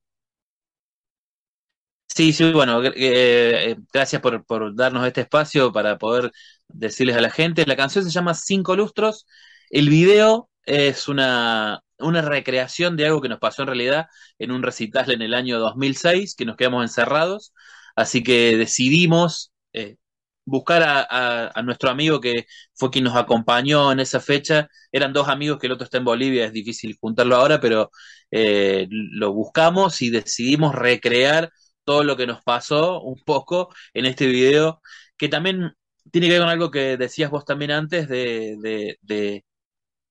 Sí, 2.07 2.31
sí, 2.31 2.51
bueno, 2.53 2.83
eh, 2.83 2.91
eh, 2.95 3.75
gracias 3.91 4.21
por, 4.21 4.45
por 4.45 4.75
darnos 4.75 5.05
este 5.05 5.21
espacio 5.21 5.73
para 5.73 5.97
poder 5.97 6.31
decirles 6.67 7.17
a 7.17 7.21
la 7.21 7.31
gente. 7.31 7.65
La 7.65 7.75
canción 7.75 8.05
se 8.05 8.11
llama 8.11 8.35
Cinco 8.35 8.75
Lustros. 8.75 9.25
El 9.71 9.89
video 9.89 10.49
es 10.65 11.07
una, 11.07 11.81
una 11.99 12.21
recreación 12.21 12.97
de 12.97 13.05
algo 13.07 13.21
que 13.21 13.29
nos 13.29 13.39
pasó 13.39 13.63
en 13.63 13.67
realidad 13.69 14.07
en 14.39 14.51
un 14.51 14.63
recital 14.63 15.11
en 15.11 15.21
el 15.21 15.33
año 15.33 15.59
2006, 15.59 16.35
que 16.35 16.45
nos 16.45 16.55
quedamos 16.57 16.83
encerrados. 16.83 17.53
Así 17.95 18.23
que 18.23 18.57
decidimos 18.57 19.51
eh, 19.73 19.97
buscar 20.45 20.83
a, 20.83 21.47
a- 21.55 21.61
nuestro 21.63 21.89
amigo 21.89 22.19
que 22.19 22.45
fue 22.73 22.89
quien 22.91 23.05
nos 23.05 23.15
acompañó 23.15 23.91
en 23.91 23.99
esa 23.99 24.19
fecha. 24.19 24.67
Eran 24.91 25.13
dos 25.13 25.27
amigos 25.29 25.59
que 25.59 25.67
el 25.67 25.73
otro 25.73 25.85
está 25.85 25.97
en 25.97 26.05
Bolivia, 26.05 26.45
es 26.45 26.53
difícil 26.53 26.97
juntarlo 26.99 27.35
ahora, 27.35 27.59
pero 27.61 27.91
eh, 28.31 28.87
lo 28.89 29.33
buscamos 29.33 30.01
y 30.01 30.09
decidimos 30.09 30.75
recrear 30.75 31.51
todo 31.83 32.03
lo 32.03 32.15
que 32.17 32.27
nos 32.27 32.41
pasó 32.43 33.01
un 33.01 33.21
poco 33.23 33.69
en 33.93 34.05
este 34.05 34.27
video, 34.27 34.81
que 35.17 35.29
también 35.29 35.73
tiene 36.11 36.27
que 36.27 36.33
ver 36.33 36.41
con 36.41 36.49
algo 36.49 36.71
que 36.71 36.97
decías 36.97 37.29
vos 37.31 37.45
también 37.45 37.71
antes 37.71 38.07
de 38.09 39.43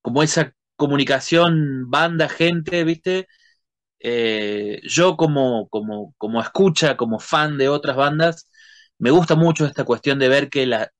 como 0.02 0.22
esa 0.22 0.52
comunicación 0.76 1.90
banda, 1.90 2.28
gente, 2.28 2.84
¿viste? 2.84 3.28
Eh, 4.00 4.80
yo 4.88 5.16
como, 5.16 5.68
como, 5.68 6.14
como 6.18 6.40
escucha, 6.42 6.96
como 6.96 7.20
fan 7.20 7.56
de 7.58 7.68
otras 7.68 7.96
bandas, 7.96 8.48
me 8.98 9.10
gusta 9.10 9.36
mucho 9.36 9.66
esta 9.66 9.84
cuestión 9.84 10.18
de 10.18 10.28
ver 10.28 10.50
que 10.50 10.66
la, 10.66 10.90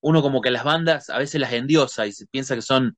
uno 0.00 0.22
como 0.22 0.40
que 0.42 0.50
las 0.50 0.64
bandas 0.64 1.10
a 1.10 1.18
veces 1.18 1.40
las 1.40 1.52
endiosa 1.52 2.06
y 2.06 2.12
se 2.12 2.26
piensa 2.26 2.54
que 2.54 2.62
son 2.62 2.96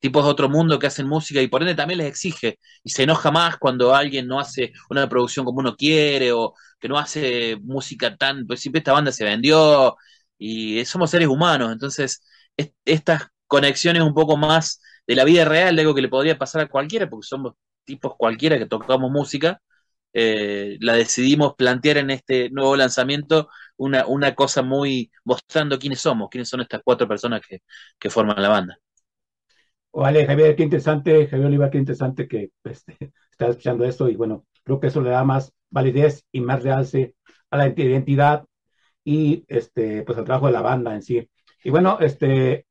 tipos 0.00 0.24
de 0.24 0.30
otro 0.30 0.48
mundo 0.48 0.78
que 0.78 0.86
hacen 0.88 1.08
música 1.08 1.42
y 1.42 1.48
por 1.48 1.62
ende 1.62 1.74
también 1.74 1.98
les 1.98 2.08
exige 2.08 2.58
y 2.84 2.90
se 2.90 3.04
enoja 3.04 3.30
más 3.30 3.58
cuando 3.58 3.94
alguien 3.94 4.26
no 4.28 4.40
hace 4.40 4.72
una 4.90 5.08
producción 5.08 5.44
como 5.46 5.60
uno 5.60 5.76
quiere 5.76 6.32
o 6.32 6.54
que 6.80 6.88
no 6.88 6.98
hace 6.98 7.58
música 7.62 8.16
tan, 8.16 8.46
pues 8.46 8.60
siempre 8.60 8.80
esta 8.80 8.92
banda 8.92 9.12
se 9.12 9.24
vendió 9.24 9.96
y 10.38 10.84
somos 10.86 11.10
seres 11.10 11.28
humanos, 11.28 11.72
entonces 11.72 12.22
es- 12.56 12.72
estas 12.84 13.24
conexiones 13.46 14.02
un 14.02 14.14
poco 14.14 14.36
más 14.36 14.80
de 15.10 15.16
la 15.16 15.24
vida 15.24 15.44
real, 15.44 15.74
de 15.76 15.82
algo 15.82 15.94
que 15.94 16.02
le 16.02 16.08
podría 16.08 16.38
pasar 16.38 16.62
a 16.62 16.68
cualquiera, 16.68 17.08
porque 17.10 17.26
somos 17.26 17.54
tipos 17.84 18.14
cualquiera 18.16 18.58
que 18.58 18.66
tocamos 18.66 19.10
música, 19.10 19.60
eh, 20.12 20.76
la 20.80 20.94
decidimos 20.94 21.54
plantear 21.56 21.98
en 21.98 22.10
este 22.10 22.50
nuevo 22.50 22.76
lanzamiento 22.76 23.48
una, 23.76 24.06
una 24.06 24.34
cosa 24.34 24.62
muy 24.62 25.10
mostrando 25.24 25.78
quiénes 25.78 26.00
somos, 26.00 26.28
quiénes 26.30 26.48
son 26.48 26.60
estas 26.62 26.82
cuatro 26.84 27.08
personas 27.08 27.40
que, 27.48 27.60
que 27.98 28.10
forman 28.10 28.40
la 28.42 28.48
banda. 28.48 28.78
Vale, 29.92 30.24
Javier, 30.26 30.54
qué 30.56 30.62
interesante, 30.62 31.26
Javier 31.26 31.46
Oliva, 31.48 31.70
qué 31.70 31.78
interesante 31.78 32.28
que 32.28 32.50
este, 32.64 32.96
estás 33.32 33.50
escuchando 33.50 33.84
esto 33.84 34.08
y 34.08 34.16
bueno, 34.16 34.46
creo 34.64 34.78
que 34.80 34.86
eso 34.88 35.00
le 35.00 35.10
da 35.10 35.24
más 35.24 35.52
validez 35.70 36.24
y 36.32 36.40
más 36.40 36.62
realce 36.62 37.16
a 37.50 37.56
la 37.56 37.68
identidad 37.68 38.44
y 39.04 39.44
este, 39.48 40.02
pues 40.04 40.18
al 40.18 40.24
trabajo 40.24 40.46
de 40.46 40.52
la 40.52 40.62
banda 40.62 40.94
en 40.94 41.02
sí. 41.02 41.28
Y 41.64 41.70
bueno, 41.70 41.98
este, 42.00 42.66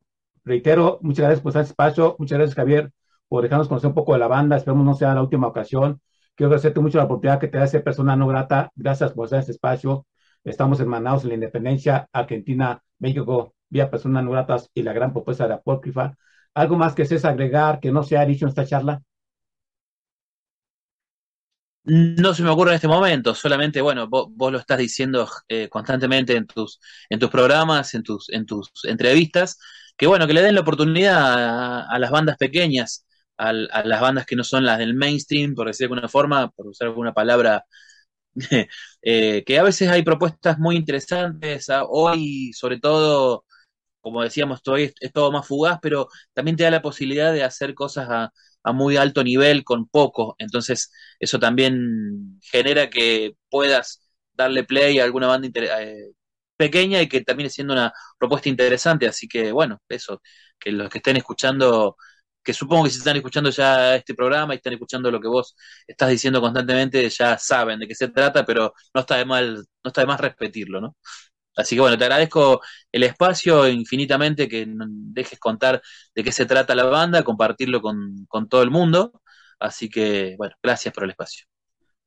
reitero, 0.46 1.00
muchas 1.02 1.24
gracias 1.24 1.42
por 1.42 1.50
este 1.52 1.62
espacio, 1.62 2.16
muchas 2.20 2.38
gracias 2.38 2.56
Javier 2.56 2.92
por 3.30 3.44
dejarnos 3.44 3.68
conocer 3.70 3.90
un 3.90 3.94
poco 3.94 4.14
de 4.14 4.20
la 4.20 4.28
banda, 4.28 4.58
esperemos 4.58 4.86
no 4.86 4.96
sea 4.96 5.14
la 5.14 5.22
última 5.22 5.48
ocasión. 5.48 6.02
Quiero 6.36 6.48
agradecerte 6.50 6.80
mucho 6.80 6.98
la 6.98 7.06
oportunidad 7.06 7.40
que 7.40 7.48
te 7.48 7.58
da 7.60 7.68
ser 7.68 7.84
persona 7.84 8.16
no 8.16 8.28
grata, 8.28 8.72
gracias 8.76 9.14
por 9.14 9.26
estar 9.26 9.38
en 9.38 9.42
este 9.42 9.52
espacio. 9.54 10.08
Estamos 10.44 10.80
hermanados 10.80 11.24
en 11.24 11.30
la 11.30 11.36
independencia, 11.36 12.10
Argentina, 12.12 12.82
México, 12.98 13.54
vía 13.70 13.92
personas 13.92 14.24
no 14.24 14.32
gratas 14.32 14.70
y 14.74 14.84
la 14.84 14.94
gran 14.94 15.14
propuesta 15.14 15.48
de 15.48 15.54
Apócrifa. 15.54 16.18
¿Algo 16.56 16.76
más 16.76 16.96
que 16.96 17.04
es 17.04 17.26
agregar 17.26 17.80
que 17.80 17.92
no 17.92 18.04
se 18.04 18.18
ha 18.18 18.26
dicho 18.26 18.46
en 18.46 18.50
esta 18.50 18.66
charla? 18.66 19.02
No 21.84 22.34
se 22.34 22.44
me 22.44 22.50
ocurre 22.50 22.72
en 22.72 22.76
este 22.76 22.88
momento, 22.88 23.34
solamente, 23.34 23.82
bueno, 23.82 24.08
vos, 24.08 24.28
vos 24.32 24.52
lo 24.52 24.60
estás 24.60 24.78
diciendo 24.78 25.28
eh, 25.48 25.70
constantemente 25.70 26.36
en 26.36 26.46
tus, 26.46 26.80
en 27.10 27.20
tus 27.20 27.30
programas, 27.30 27.94
en 27.96 28.04
tus, 28.04 28.30
en 28.30 28.46
tus 28.46 28.70
entrevistas, 28.84 29.58
que 30.00 30.08
bueno, 30.08 30.28
que 30.28 30.34
le 30.34 30.44
den 30.44 30.56
la 30.56 30.62
oportunidad 30.64 31.90
a, 31.92 32.00
las 32.00 32.12
bandas 32.12 32.38
pequeñas, 32.38 33.06
a, 33.38 33.54
las 33.54 34.02
bandas 34.02 34.26
que 34.28 34.38
no 34.38 34.46
son 34.46 34.66
las 34.66 34.80
del 34.80 34.96
mainstream, 34.96 35.56
por 35.56 35.68
decir 35.68 35.90
de 35.90 35.94
alguna 35.96 36.10
forma, 36.10 36.50
por 36.52 36.68
usar 36.68 36.88
alguna 36.90 37.14
palabra, 37.14 37.66
eh, 39.04 39.44
que 39.46 39.60
a 39.60 39.64
veces 39.64 39.90
hay 39.90 40.04
propuestas 40.04 40.60
muy 40.60 40.76
interesantes, 40.78 41.70
a- 41.70 41.86
hoy 41.86 42.52
sobre 42.54 42.80
todo 42.80 43.46
como 44.02 44.24
decíamos, 44.24 44.64
todavía 44.64 44.92
es, 45.00 45.14
todo 45.14 45.32
más 45.32 45.48
fugaz, 45.48 45.80
pero 45.82 46.08
también 46.34 46.58
te 46.58 46.64
da 46.64 46.72
la 46.72 46.82
posibilidad 46.82 47.34
de 47.34 47.44
hacer 47.44 47.74
cosas 47.76 48.08
a, 48.10 48.32
muy 48.74 48.98
alto 48.98 49.24
nivel 49.24 49.64
con 49.64 49.88
poco. 49.88 50.36
Entonces, 50.38 50.92
eso 51.20 51.40
también 51.40 52.40
genera 52.42 52.90
que 52.90 53.36
puedas 53.50 54.02
darle 54.34 54.64
play 54.64 55.00
a 55.00 55.06
alguna 55.06 55.28
banda 55.28 55.50
eh, 55.56 56.12
pequeña 56.60 57.02
y 57.02 57.08
que 57.10 57.22
termine 57.22 57.50
siendo 57.50 57.74
una 57.74 57.94
propuesta 58.18 58.50
interesante. 58.50 59.08
Así 59.08 59.28
que, 59.28 59.52
bueno, 59.52 59.80
eso, 59.90 60.22
que 60.60 60.72
los 60.72 60.90
que 60.90 61.00
estén 61.00 61.18
escuchando, 61.18 61.96
que 62.44 62.54
supongo 62.54 62.84
que 62.86 62.90
si 62.92 62.98
están 63.00 63.16
escuchando 63.18 63.50
ya 63.50 63.96
este 63.96 64.14
programa 64.16 64.54
y 64.54 64.58
están 64.58 64.74
escuchando 64.74 65.10
lo 65.12 65.22
que 65.22 65.28
vos 65.30 65.56
estás 65.88 66.10
diciendo 66.10 66.42
constantemente, 66.42 67.10
ya 67.10 67.38
saben 67.38 67.80
de 67.80 67.88
qué 67.88 67.96
se 67.96 68.10
trata, 68.10 68.46
pero 68.46 68.74
no 68.94 69.02
está 69.02 69.16
de 69.18 69.26
mal, 69.26 69.56
no 69.56 69.88
está 69.88 70.02
de 70.02 70.08
más 70.08 70.20
repetirlo, 70.20 70.82
¿no? 70.82 70.98
Así 71.56 71.76
que 71.76 71.82
bueno, 71.82 71.98
te 71.98 72.06
agradezco 72.06 72.62
el 72.92 73.04
espacio 73.04 73.68
infinitamente, 73.68 74.48
que 74.48 74.66
dejes 74.68 75.40
contar 75.40 75.82
de 76.16 76.24
qué 76.24 76.32
se 76.32 76.46
trata 76.46 76.76
la 76.76 76.86
banda, 76.86 77.24
compartirlo 77.24 77.82
con, 77.82 78.26
con 78.28 78.50
todo 78.50 78.64
el 78.64 78.72
mundo. 78.72 79.22
Así 79.60 79.90
que 79.90 80.36
bueno, 80.38 80.56
gracias 80.64 80.94
por 80.94 81.04
el 81.06 81.12
espacio. 81.12 81.46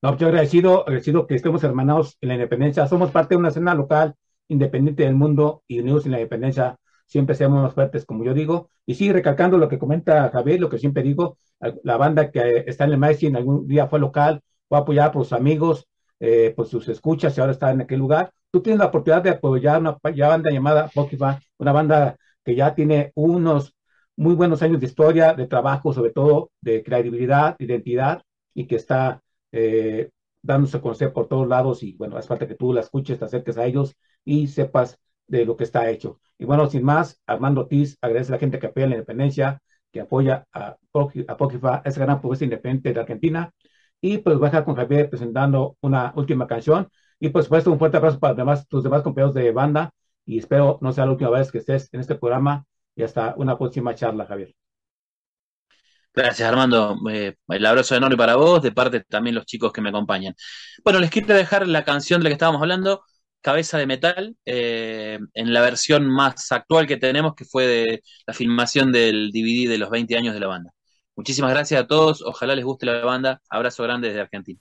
No, 0.02 0.16
yo 0.16 0.26
agradecido, 0.28 0.82
agradecido 0.82 1.26
que 1.26 1.36
estemos 1.36 1.62
hermanados 1.64 2.16
en 2.20 2.28
la 2.28 2.34
independencia. 2.34 2.86
Somos 2.88 3.10
parte 3.10 3.34
de 3.34 3.38
una 3.38 3.48
escena 3.48 3.74
local 3.74 4.14
independiente 4.52 5.04
del 5.04 5.14
mundo 5.14 5.62
y 5.66 5.80
unidos 5.80 6.06
en 6.06 6.12
la 6.12 6.18
independencia 6.18 6.76
siempre 7.06 7.34
seamos 7.34 7.62
más 7.62 7.74
fuertes, 7.74 8.06
como 8.06 8.24
yo 8.24 8.34
digo. 8.34 8.70
Y 8.86 8.94
sí, 8.94 9.12
recalcando 9.12 9.58
lo 9.58 9.68
que 9.68 9.78
comenta 9.78 10.30
Javier, 10.30 10.60
lo 10.60 10.70
que 10.70 10.78
siempre 10.78 11.02
digo, 11.02 11.38
la 11.84 11.96
banda 11.98 12.30
que 12.30 12.64
está 12.66 12.84
en 12.84 12.92
el 12.92 12.98
Maestro 12.98 13.28
algún 13.36 13.68
día 13.68 13.86
fue 13.86 14.00
local, 14.00 14.40
fue 14.68 14.78
apoyada 14.78 15.12
por 15.12 15.24
sus 15.24 15.34
amigos, 15.34 15.86
eh, 16.20 16.52
por 16.56 16.66
sus 16.66 16.88
escuchas 16.88 17.36
y 17.36 17.40
ahora 17.40 17.52
está 17.52 17.70
en 17.70 17.82
aquel 17.82 17.98
lugar. 17.98 18.32
Tú 18.50 18.62
tienes 18.62 18.78
la 18.78 18.86
oportunidad 18.86 19.22
de 19.22 19.30
apoyar 19.30 19.80
una 19.80 19.98
ya 20.14 20.28
banda 20.28 20.50
llamada 20.50 20.88
Pokémon, 20.94 21.36
una 21.58 21.72
banda 21.72 22.16
que 22.44 22.54
ya 22.54 22.74
tiene 22.74 23.12
unos 23.14 23.74
muy 24.16 24.34
buenos 24.34 24.62
años 24.62 24.80
de 24.80 24.86
historia, 24.86 25.34
de 25.34 25.46
trabajo, 25.46 25.92
sobre 25.92 26.12
todo 26.12 26.50
de 26.60 26.82
credibilidad, 26.82 27.56
identidad, 27.58 28.22
y 28.54 28.66
que 28.66 28.76
está 28.76 29.22
eh, 29.52 30.10
dándose 30.42 30.76
a 30.76 30.80
conocer 30.80 31.12
por 31.12 31.28
todos 31.28 31.48
lados. 31.48 31.82
Y 31.82 31.94
bueno, 31.94 32.16
hace 32.16 32.28
falta 32.28 32.48
que 32.48 32.54
tú 32.54 32.72
la 32.72 32.80
escuches, 32.80 33.18
te 33.18 33.24
acerques 33.24 33.58
a 33.58 33.66
ellos 33.66 33.96
y 34.24 34.48
sepas 34.48 34.98
de 35.26 35.44
lo 35.44 35.56
que 35.56 35.64
está 35.64 35.88
hecho. 35.90 36.20
Y 36.38 36.44
bueno, 36.44 36.68
sin 36.68 36.84
más, 36.84 37.20
Armando 37.26 37.62
Ortiz 37.62 37.98
agradece 38.00 38.32
a 38.32 38.36
la 38.36 38.40
gente 38.40 38.58
que 38.58 38.66
apoya 38.66 38.86
la 38.86 38.94
independencia, 38.94 39.62
que 39.92 40.00
apoya 40.00 40.46
a, 40.52 40.76
Apócrifa, 41.28 41.82
esa 41.84 42.00
gran 42.00 42.20
propuesta 42.20 42.44
independiente 42.44 42.92
de 42.92 43.00
Argentina. 43.00 43.52
Y 44.00 44.18
pues 44.18 44.36
voy 44.36 44.48
a 44.48 44.50
dejar 44.50 44.64
con 44.64 44.74
Javier 44.76 45.08
presentando 45.08 45.76
una 45.80 46.12
última 46.16 46.46
canción. 46.46 46.88
Y 47.20 47.28
por 47.30 47.42
supuesto, 47.44 47.70
un 47.70 47.78
fuerte 47.78 47.96
abrazo 47.98 48.18
para 48.18 48.34
demás, 48.34 48.66
tus 48.68 48.82
demás 48.82 49.02
compañeros 49.02 49.34
de 49.34 49.52
banda. 49.52 49.92
Y 50.26 50.38
espero 50.38 50.78
no 50.82 50.92
sea 50.92 51.06
la 51.06 51.12
última 51.12 51.30
vez 51.30 51.50
que 51.52 51.58
estés 51.58 51.88
en 51.92 52.00
este 52.00 52.16
programa. 52.16 52.66
Y 52.96 53.02
hasta 53.04 53.34
una 53.36 53.56
próxima 53.56 53.94
charla, 53.94 54.26
Javier. 54.26 54.54
Gracias, 56.14 56.46
Armando. 56.46 56.98
Eh, 57.10 57.36
el 57.48 57.66
abrazo 57.66 57.96
enorme 57.96 58.16
para 58.18 58.36
vos, 58.36 58.62
de 58.62 58.72
parte 58.72 59.00
también 59.00 59.34
los 59.34 59.46
chicos 59.46 59.72
que 59.72 59.80
me 59.80 59.88
acompañan. 59.88 60.34
Bueno, 60.84 60.98
les 61.00 61.10
quiero 61.10 61.34
dejar 61.34 61.66
la 61.66 61.84
canción 61.84 62.20
de 62.20 62.24
la 62.24 62.30
que 62.30 62.34
estábamos 62.34 62.60
hablando, 62.60 63.02
Cabeza 63.42 63.78
de 63.78 63.86
Metal, 63.86 64.36
eh, 64.46 65.18
en 65.34 65.52
la 65.52 65.60
versión 65.60 66.06
más 66.08 66.50
actual 66.52 66.86
que 66.86 66.96
tenemos, 66.96 67.34
que 67.34 67.44
fue 67.44 67.66
de 67.66 68.02
la 68.26 68.34
filmación 68.34 68.92
del 68.92 69.30
DVD 69.32 69.68
de 69.68 69.78
los 69.78 69.90
20 69.90 70.16
años 70.16 70.34
de 70.34 70.40
la 70.40 70.46
banda. 70.46 70.70
Muchísimas 71.16 71.50
gracias 71.50 71.82
a 71.82 71.86
todos, 71.86 72.22
ojalá 72.22 72.54
les 72.56 72.64
guste 72.64 72.86
la 72.86 73.04
banda. 73.04 73.42
Abrazo 73.50 73.82
grande 73.82 74.08
desde 74.08 74.22
Argentina. 74.22 74.60